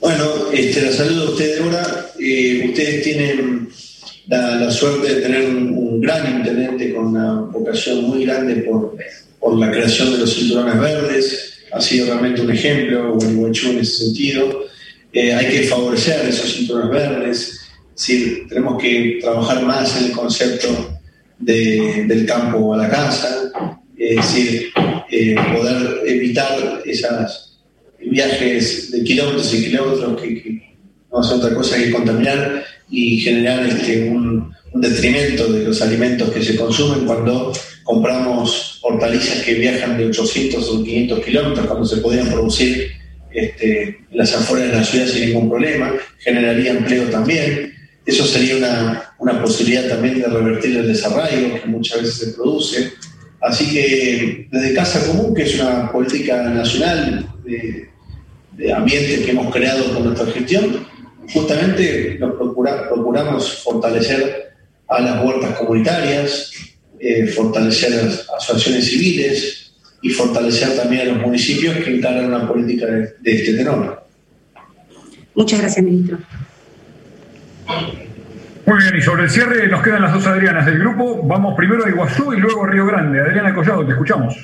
Bueno, 0.02 0.52
este, 0.52 0.82
la 0.82 0.92
saludo 0.92 1.28
a 1.28 1.30
ustedes, 1.30 1.58
Débora. 1.58 2.08
Eh, 2.20 2.66
ustedes 2.70 3.04
tienen 3.04 3.70
la, 4.28 4.72
suerte 4.72 5.16
de 5.16 5.22
tener 5.22 5.50
un, 5.50 6.02
gran 6.02 6.40
intendente 6.40 6.94
con 6.94 7.08
una 7.08 7.42
vocación 7.42 8.06
muy 8.06 8.26
grande 8.26 8.56
por, 8.64 8.98
por 9.40 9.60
la 9.60 9.70
creación 9.72 10.12
de 10.12 10.18
los 10.18 10.34
cinturones 10.34 10.80
verdes. 10.80 11.54
Ha 11.72 11.80
sido 11.80 12.08
realmente 12.08 12.42
un 12.42 12.52
ejemplo, 12.52 13.14
Gualeguaychú 13.14 13.70
en 13.70 13.80
ese 13.80 14.06
sentido. 14.06 14.66
Eh, 15.14 15.34
hay 15.34 15.48
que 15.48 15.64
favorecer 15.64 16.28
esos 16.28 16.54
cinturones 16.54 16.90
verdes. 16.90 17.58
Es 17.98 18.48
tenemos 18.50 18.82
que 18.82 19.20
trabajar 19.22 19.64
más 19.64 19.96
en 19.98 20.06
el 20.06 20.12
concepto 20.12 21.00
de, 21.38 22.06
del 22.08 22.26
campo 22.26 22.74
a 22.74 22.78
la 22.78 22.90
casa. 22.90 23.52
Es 23.98 24.16
decir, 24.16 24.72
eh, 25.12 25.36
poder 25.56 26.02
evitar 26.06 26.82
esos 26.86 27.60
viajes 28.00 28.92
de 28.92 29.04
kilómetros 29.04 29.54
y 29.54 29.66
kilómetros 29.66 30.22
que, 30.22 30.42
que 30.42 30.76
no 31.12 31.20
hacen 31.20 31.38
otra 31.38 31.54
cosa 31.54 31.78
que 31.78 31.92
contaminar 31.92 32.64
y 32.90 33.20
generar 33.20 33.66
este, 33.66 34.10
un, 34.10 34.52
detrimento 34.74 35.52
de 35.52 35.66
los 35.66 35.82
alimentos 35.82 36.32
que 36.32 36.42
se 36.42 36.56
consumen 36.56 37.06
cuando 37.06 37.52
compramos 37.84 38.80
hortalizas 38.82 39.44
que 39.44 39.56
viajan 39.56 39.98
de 39.98 40.06
800 40.06 40.70
o 40.70 40.82
500 40.82 41.26
kilómetros, 41.26 41.68
cuando 41.68 41.86
se 41.86 41.98
podían 41.98 42.30
producir 42.30 42.90
este, 43.34 44.02
las 44.12 44.34
afueras 44.34 44.72
de 44.72 44.78
la 44.78 44.84
ciudad 44.84 45.08
sin 45.08 45.28
ningún 45.28 45.50
problema, 45.50 45.94
generaría 46.20 46.72
empleo 46.72 47.06
también. 47.06 47.74
Eso 48.06 48.26
sería 48.26 48.58
una, 48.58 49.14
una 49.20 49.42
posibilidad 49.42 49.88
también 49.88 50.20
de 50.20 50.28
revertir 50.28 50.78
el 50.78 50.88
desarraigo 50.88 51.60
que 51.62 51.68
muchas 51.68 52.02
veces 52.02 52.16
se 52.16 52.34
produce. 52.34 52.94
Así 53.42 53.70
que 53.72 54.48
desde 54.52 54.74
Casa 54.74 55.06
Común, 55.08 55.34
que 55.34 55.44
es 55.44 55.60
una 55.60 55.92
política 55.92 56.44
nacional 56.44 57.28
de, 57.44 57.90
de 58.54 58.74
ambiente 58.74 59.24
que 59.24 59.32
hemos 59.32 59.54
creado 59.54 59.94
con 59.94 60.04
nuestra 60.04 60.32
gestión, 60.32 60.86
justamente 61.32 62.18
nos 62.20 62.34
procuramos 62.36 63.64
fortalecer 63.64 64.52
a 64.88 65.00
las 65.00 65.24
huertas 65.24 65.58
comunitarias, 65.58 66.52
eh, 67.00 67.28
fortalecer 67.28 67.92
las 67.92 68.28
asociaciones 68.38 68.86
civiles 68.86 69.61
y 70.02 70.10
fortalecer 70.10 70.76
también 70.76 71.02
a 71.02 71.06
los 71.14 71.22
municipios 71.22 71.76
que 71.78 71.96
encaran 71.96 72.26
una 72.26 72.48
política 72.48 72.86
de, 72.88 73.14
de 73.20 73.32
este 73.32 73.54
tenor. 73.54 74.06
Muchas 75.36 75.60
gracias, 75.60 75.86
ministro. 75.86 76.18
Muy 78.66 78.78
bien, 78.84 78.96
y 78.98 79.02
sobre 79.02 79.24
el 79.24 79.30
cierre 79.30 79.68
nos 79.68 79.82
quedan 79.84 80.02
las 80.02 80.14
dos 80.14 80.26
Adrianas 80.28 80.66
del 80.66 80.80
grupo. 80.80 81.22
Vamos 81.24 81.56
primero 81.58 81.86
a 81.86 81.90
Iguazú 81.90 82.34
y 82.34 82.38
luego 82.38 82.64
a 82.64 82.70
Río 82.70 82.86
Grande. 82.86 83.20
Adriana 83.20 83.54
Collado, 83.54 83.86
te 83.86 83.92
escuchamos. 83.92 84.36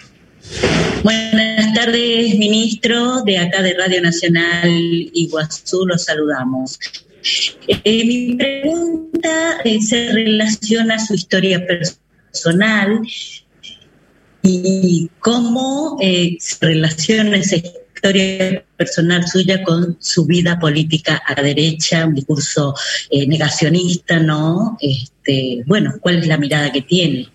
Buenas 1.03 1.73
tardes, 1.73 2.37
ministro. 2.37 3.23
De 3.23 3.37
acá 3.37 3.61
de 3.61 3.73
Radio 3.73 4.01
Nacional 4.01 4.69
Iguazú 4.69 5.85
los 5.85 6.03
saludamos. 6.05 6.79
Eh, 7.67 8.05
mi 8.05 8.35
pregunta 8.35 9.59
eh, 9.63 9.81
se 9.81 10.11
relaciona 10.13 10.95
a 10.95 10.99
su 10.99 11.13
historia 11.13 11.65
personal 11.65 13.01
y 14.49 15.09
cómo 15.19 15.97
eh, 16.01 16.37
se 16.39 16.65
relaciona 16.65 17.37
esa 17.37 17.57
historia 17.57 18.63
personal 18.77 19.27
suya 19.27 19.63
con 19.63 19.97
su 19.99 20.25
vida 20.25 20.57
política 20.59 21.21
a 21.25 21.41
derecha, 21.41 22.05
un 22.05 22.15
discurso 22.15 22.73
eh, 23.09 23.27
negacionista, 23.27 24.19
¿no? 24.19 24.77
Este, 24.79 25.63
bueno, 25.65 25.95
¿cuál 25.99 26.19
es 26.19 26.27
la 26.27 26.37
mirada 26.37 26.71
que 26.71 26.81
tiene? 26.81 27.27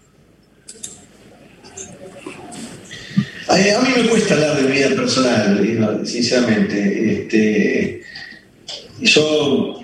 A, 3.49 3.55
a 3.55 3.83
mí 3.83 4.03
me 4.03 4.09
cuesta 4.09 4.35
hablar 4.35 4.57
de 4.57 4.63
mi 4.63 4.73
vida 4.73 4.89
personal, 4.91 6.07
sinceramente. 6.07 7.13
Este, 7.13 8.03
yo, 9.01 9.81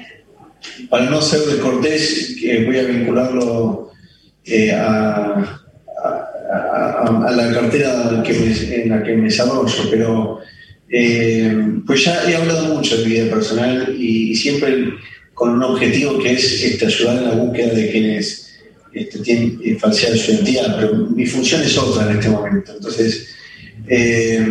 para 0.88 1.10
no 1.10 1.20
ser 1.20 1.40
descortés, 1.40 2.36
voy 2.64 2.78
a 2.78 2.84
vincularlo 2.84 3.90
eh, 4.46 4.72
a, 4.72 5.57
a, 6.78 7.30
la 7.30 7.52
cartera 7.52 8.10
en 8.10 8.90
la 8.90 9.02
que 9.02 9.16
me 9.16 9.24
desarrollo, 9.24 9.90
pero 9.90 10.40
eh, 10.90 11.80
pues 11.86 12.04
ya 12.04 12.22
he 12.28 12.36
hablado 12.36 12.74
mucho 12.74 12.96
de 12.96 13.04
mi 13.04 13.10
vida 13.12 13.30
personal 13.30 13.94
y, 13.98 14.34
siempre 14.34 14.94
con 15.34 15.50
un 15.50 15.62
objetivo 15.62 16.18
que 16.18 16.32
es 16.32 16.64
este, 16.64 16.86
ayudar 16.86 17.18
en 17.18 17.28
la 17.28 17.34
búsqueda 17.34 17.72
de 17.72 17.90
quienes 17.90 18.48
este, 18.92 19.18
tienen 19.20 19.60
eh, 19.64 19.76
falsedad 19.76 20.16
su 20.16 20.32
identidad, 20.32 20.76
pero 20.80 20.94
mi 20.94 21.26
función 21.26 21.62
es 21.62 21.76
otra 21.78 22.10
en 22.10 22.18
este 22.18 22.30
momento. 22.30 22.72
Entonces, 22.72 23.28
eh, 23.86 24.46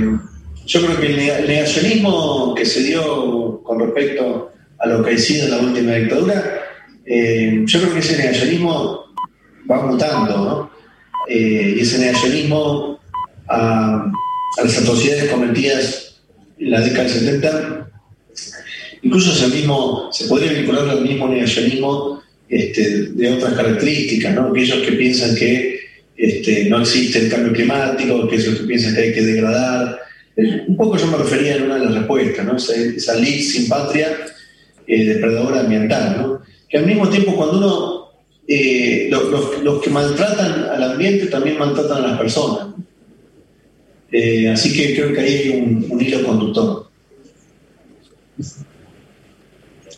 yo 0.66 0.86
creo 0.86 1.00
que 1.00 1.08
el 1.08 1.48
negacionismo 1.48 2.54
que 2.56 2.66
se 2.66 2.84
dio 2.84 3.62
con 3.64 3.80
respecto 3.80 4.52
a 4.80 4.88
lo 4.88 5.04
que 5.04 5.16
ha 5.16 5.18
sido 5.18 5.48
la 5.48 5.60
última 5.60 5.94
dictadura, 5.94 6.62
eh, 7.06 7.64
yo 7.66 7.80
creo 7.80 7.94
que 7.94 8.00
ese 8.00 8.18
negacionismo 8.18 9.06
va 9.70 9.86
mutando, 9.86 10.38
¿no? 10.38 10.77
Eh, 11.30 11.76
y 11.78 11.82
ese 11.82 12.00
negacionismo 12.00 13.00
a, 13.48 14.12
las 14.64 14.78
atrocidades 14.78 15.30
cometidas 15.30 16.22
en 16.58 16.72
la 16.72 16.82
década 16.82 17.04
del 17.04 17.12
70, 17.12 17.90
incluso 19.04 19.34
se, 19.34 19.48
mismo, 19.48 20.10
se 20.12 20.26
podría 20.26 20.54
vincular 20.54 20.90
al 20.90 21.02
mismo 21.02 21.28
negacionismo 21.28 22.22
este, 22.50 23.10
de 23.10 23.34
otras 23.34 23.54
características, 23.54 24.34
¿no? 24.36 24.48
aquellos 24.48 24.80
que 24.80 24.94
piensan 24.94 25.36
que 25.36 25.80
este, 26.16 26.66
no 26.66 26.82
existe 26.82 27.20
el 27.20 27.30
cambio 27.30 27.54
climático, 27.54 28.24
aquellos 28.24 28.60
que 28.60 28.66
piensan 28.66 28.96
que 28.96 29.02
hay 29.02 29.14
que 29.14 29.22
degradar. 29.22 30.00
Un 30.68 30.78
poco 30.78 30.98
yo 30.98 31.08
me 31.08 31.18
refería 31.18 31.56
en 31.56 31.64
una 31.64 31.78
de 31.78 31.86
las 31.86 31.96
respuestas, 31.96 32.46
¿no? 32.46 32.58
esa, 32.58 32.76
esa 32.76 33.16
ley 33.16 33.42
sin 33.42 33.68
patria 33.68 34.18
eh, 34.88 35.06
depredadora 35.06 35.62
ambiental, 35.62 36.16
¿no? 36.18 36.42
que 36.70 36.78
al 36.78 36.86
mismo 36.86 37.10
tiempo 37.10 37.36
cuando 37.36 37.58
uno, 37.58 38.07
eh, 38.48 39.08
los, 39.12 39.62
los, 39.62 39.82
que 39.82 39.90
maltratan 39.90 40.66
al 40.66 40.92
ambiente 40.92 41.28
también 41.28 41.58
maltratan 41.58 42.04
a 42.04 42.08
las 42.08 42.18
personas. 42.18 42.68
Eh, 44.12 44.50
así 44.50 44.74
que 44.74 44.96
creo 44.96 45.14
que 45.14 45.20
ahí 45.20 45.34
hay 45.34 45.50
un, 45.50 45.86
un 45.90 46.02
hilo 46.02 46.24
conductor. 46.24 46.90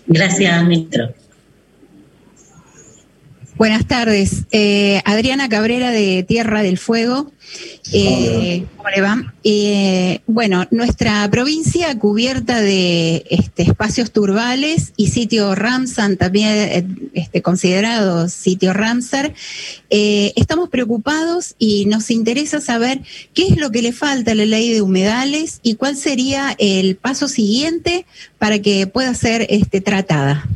Gracias, 0.07 0.65
ministro. 0.65 1.13
Buenas 3.59 3.87
tardes. 3.87 4.45
Eh, 4.51 5.01
Adriana 5.03 5.49
Cabrera 5.49 5.91
de 5.91 6.23
Tierra 6.23 6.63
del 6.63 6.77
Fuego. 6.77 7.29
Eh, 7.91 8.63
¿Cómo 8.77 8.89
le 8.89 9.01
va? 9.01 9.33
Eh, 9.43 10.21
bueno, 10.27 10.65
nuestra 10.71 11.29
provincia 11.29 11.93
cubierta 11.99 12.61
de 12.61 13.25
este, 13.29 13.63
espacios 13.63 14.11
turbales 14.11 14.93
y 14.95 15.07
sitio 15.07 15.55
Ramsar, 15.55 16.15
también 16.15 16.47
eh, 16.47 16.87
este, 17.15 17.41
considerado 17.41 18.29
sitio 18.29 18.71
Ramsar, 18.71 19.33
eh, 19.89 20.31
estamos 20.37 20.69
preocupados 20.69 21.55
y 21.59 21.85
nos 21.87 22.11
interesa 22.11 22.61
saber 22.61 23.01
qué 23.33 23.47
es 23.47 23.57
lo 23.57 23.71
que 23.71 23.81
le 23.81 23.91
falta 23.91 24.31
a 24.31 24.35
la 24.35 24.45
ley 24.45 24.71
de 24.71 24.81
humedales 24.81 25.59
y 25.63 25.75
cuál 25.75 25.97
sería 25.97 26.55
el 26.59 26.95
paso 26.95 27.27
siguiente 27.27 28.05
para 28.37 28.59
que 28.59 28.87
pueda 28.87 29.13
ser 29.15 29.47
este, 29.49 29.81
tratada. 29.81 30.47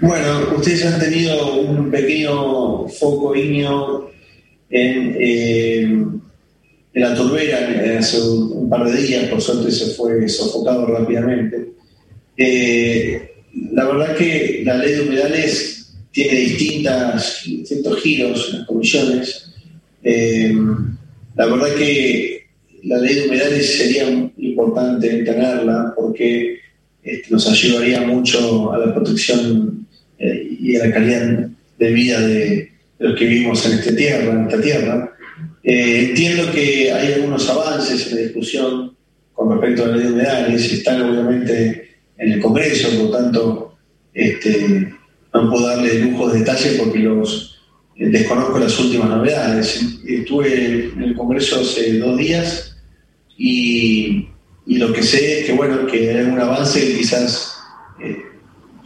Bueno, 0.00 0.54
ustedes 0.56 0.86
han 0.86 0.98
tenido 0.98 1.56
un 1.60 1.90
pequeño 1.90 2.88
foco 2.88 3.34
iño 3.36 4.08
en, 4.70 5.16
eh, 5.20 5.82
en 5.82 6.22
la 6.94 7.14
turbera 7.14 7.98
hace 7.98 8.22
un, 8.22 8.52
un, 8.52 8.70
par 8.70 8.90
de 8.90 9.02
días, 9.02 9.28
por 9.28 9.42
suerte 9.42 9.70
se 9.70 9.90
fue 9.94 10.26
sofocado 10.26 10.86
rápidamente. 10.86 11.72
Eh, 12.34 13.30
la 13.72 13.84
verdad 13.84 14.16
que 14.16 14.62
la 14.64 14.78
ley 14.78 14.94
de 14.94 15.02
humedales 15.02 15.92
tiene 16.12 16.40
distintas, 16.40 17.42
distintos 17.44 18.00
giros 18.00 18.48
en 18.50 18.58
las 18.60 18.66
comisiones. 18.66 19.52
Eh, 20.02 20.54
la 21.36 21.44
verdad 21.46 21.74
que 21.74 22.46
la 22.84 22.96
ley 22.96 23.16
de 23.16 23.28
humedales 23.28 23.76
sería 23.76 24.08
importante 24.38 25.24
tenerla 25.24 25.92
porque 25.94 26.58
este, 27.02 27.30
nos 27.30 27.46
ayudaría 27.50 28.00
mucho 28.00 28.72
a 28.72 28.78
la 28.78 28.94
protección 28.94 29.79
eh, 30.20 30.56
y 30.60 30.76
a 30.76 30.86
la 30.86 30.92
calidad 30.92 31.48
de 31.78 31.90
vida 31.90 32.20
de, 32.20 32.70
los 32.98 33.18
que 33.18 33.24
vivimos 33.24 33.66
en 33.66 33.78
esta 33.78 33.96
tierra. 33.96 34.32
En 34.32 34.42
esta 34.44 34.60
tierra. 34.60 35.12
Eh, 35.62 36.08
entiendo 36.10 36.52
que 36.52 36.92
hay 36.92 37.14
algunos 37.14 37.48
avances 37.48 38.06
en 38.08 38.16
la 38.16 38.22
discusión 38.22 38.94
con 39.32 39.50
respecto 39.50 39.84
a 39.84 39.88
la 39.88 39.96
ley 39.96 40.06
de 40.06 40.12
humedales, 40.12 40.72
están 40.72 41.00
obviamente 41.02 41.88
en 42.18 42.32
el 42.32 42.40
Congreso, 42.40 42.90
por 42.90 43.04
lo 43.04 43.10
tanto 43.10 43.78
este, 44.12 44.92
no 45.32 45.50
puedo 45.50 45.66
darle 45.66 46.00
lujos 46.00 46.32
de 46.32 46.40
detalle 46.40 46.72
porque 46.78 46.98
los 46.98 47.58
eh, 47.96 48.08
desconozco 48.08 48.58
las 48.58 48.78
últimas 48.78 49.08
novedades. 49.08 49.80
Estuve 50.06 50.90
en 50.92 51.02
el 51.02 51.16
Congreso 51.16 51.60
hace 51.60 51.98
dos 51.98 52.18
días 52.18 52.76
y, 53.38 54.26
lo 54.66 54.92
que 54.92 55.02
sé 55.02 55.40
es 55.40 55.46
que 55.46 55.52
bueno 55.52 55.86
que 55.86 56.10
hay 56.10 56.18
algún 56.18 56.38
avance 56.38 56.80
que 56.80 56.98
quizás 56.98 57.56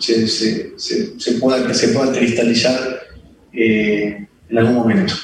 se, 0.04 0.28
se, 0.28 0.78
se, 0.78 1.18
se, 1.18 1.32
pueda, 1.40 1.66
que 1.66 1.74
se 1.74 1.88
pueda 1.88 2.12
cristalizar 2.12 2.78
eh, 3.52 4.26
en 4.48 4.58
algún 4.58 4.74
momento. 4.74 5.14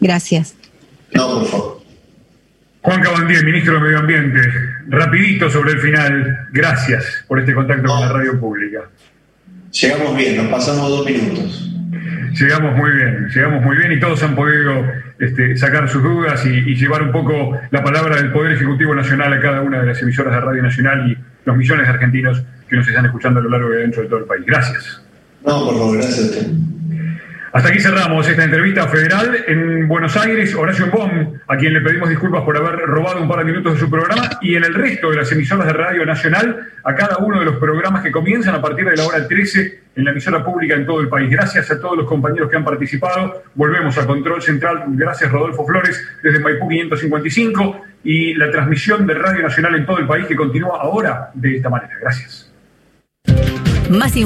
Gracias. 0.00 0.54
No, 1.14 1.38
por 1.38 1.46
favor. 1.46 1.82
Juan 2.82 3.02
Cabandí, 3.02 3.34
ministro 3.42 3.74
de 3.74 3.80
Medio 3.80 3.98
Ambiente, 3.98 4.40
rapidito 4.88 5.50
sobre 5.50 5.72
el 5.72 5.80
final, 5.80 6.48
gracias 6.52 7.24
por 7.26 7.40
este 7.40 7.54
contacto 7.54 7.82
no. 7.82 7.94
con 7.94 8.00
la 8.00 8.12
radio 8.12 8.38
pública. 8.38 8.80
Llegamos 9.72 10.16
bien, 10.16 10.36
nos 10.36 10.46
pasamos 10.46 10.88
dos 10.90 11.06
minutos. 11.06 11.72
Llegamos 12.38 12.76
muy 12.76 12.90
bien, 12.90 13.28
llegamos 13.34 13.62
muy 13.62 13.76
bien 13.78 13.92
y 13.92 13.98
todos 13.98 14.22
han 14.22 14.36
podido 14.36 14.84
este, 15.18 15.56
sacar 15.56 15.88
sus 15.88 16.02
dudas 16.02 16.44
y, 16.44 16.50
y, 16.50 16.76
llevar 16.76 17.02
un 17.02 17.10
poco 17.10 17.58
la 17.70 17.82
palabra 17.82 18.16
del 18.16 18.30
Poder 18.30 18.52
Ejecutivo 18.52 18.94
Nacional 18.94 19.32
a 19.32 19.40
cada 19.40 19.62
una 19.62 19.80
de 19.80 19.86
las 19.86 20.02
emisoras 20.02 20.34
de 20.34 20.40
Radio 20.40 20.62
Nacional 20.62 21.10
y 21.10 21.18
los 21.46 21.56
millones 21.56 21.86
de 21.86 21.92
argentinos 21.92 22.42
que 22.68 22.76
nos 22.76 22.86
están 22.86 23.06
escuchando 23.06 23.40
a 23.40 23.42
lo 23.42 23.48
largo 23.48 23.72
y 23.72 23.78
dentro 23.78 24.02
de 24.02 24.08
todo 24.08 24.18
el 24.18 24.26
país. 24.26 24.44
Gracias. 24.44 25.00
No, 25.44 25.64
por 25.64 25.74
favor, 25.74 25.96
gracias 25.96 26.18
a 26.18 26.22
usted. 26.22 26.46
Hasta 27.56 27.70
aquí 27.70 27.80
cerramos 27.80 28.28
esta 28.28 28.44
entrevista 28.44 28.86
federal 28.86 29.34
en 29.46 29.88
Buenos 29.88 30.14
Aires. 30.14 30.54
Horacio 30.54 30.90
Bom, 30.90 31.38
a 31.48 31.56
quien 31.56 31.72
le 31.72 31.80
pedimos 31.80 32.10
disculpas 32.10 32.42
por 32.42 32.54
haber 32.54 32.80
robado 32.80 33.22
un 33.22 33.26
par 33.26 33.38
de 33.38 33.44
minutos 33.46 33.72
de 33.72 33.80
su 33.80 33.88
programa, 33.88 34.28
y 34.42 34.56
en 34.56 34.64
el 34.64 34.74
resto 34.74 35.08
de 35.08 35.16
las 35.16 35.32
emisoras 35.32 35.66
de 35.66 35.72
Radio 35.72 36.04
Nacional, 36.04 36.68
a 36.84 36.94
cada 36.94 37.16
uno 37.16 37.38
de 37.38 37.46
los 37.46 37.56
programas 37.56 38.02
que 38.02 38.12
comienzan 38.12 38.54
a 38.56 38.60
partir 38.60 38.84
de 38.84 38.94
la 38.94 39.06
hora 39.06 39.26
13 39.26 39.80
en 39.96 40.04
la 40.04 40.10
emisora 40.10 40.44
pública 40.44 40.74
en 40.74 40.84
todo 40.84 41.00
el 41.00 41.08
país. 41.08 41.30
Gracias 41.30 41.70
a 41.70 41.80
todos 41.80 41.96
los 41.96 42.06
compañeros 42.06 42.50
que 42.50 42.56
han 42.56 42.64
participado. 42.64 43.42
Volvemos 43.54 43.96
a 43.96 44.06
Control 44.06 44.42
Central. 44.42 44.84
Gracias, 44.88 45.32
Rodolfo 45.32 45.64
Flores, 45.66 45.98
desde 46.22 46.40
Maipú 46.40 46.68
555, 46.68 47.80
y 48.04 48.34
la 48.34 48.50
transmisión 48.50 49.06
de 49.06 49.14
Radio 49.14 49.42
Nacional 49.42 49.76
en 49.76 49.86
todo 49.86 49.96
el 49.96 50.06
país 50.06 50.26
que 50.26 50.36
continúa 50.36 50.78
ahora 50.82 51.30
de 51.32 51.56
esta 51.56 51.70
manera. 51.70 51.94
Gracias. 52.02 52.52
Más 53.88 54.16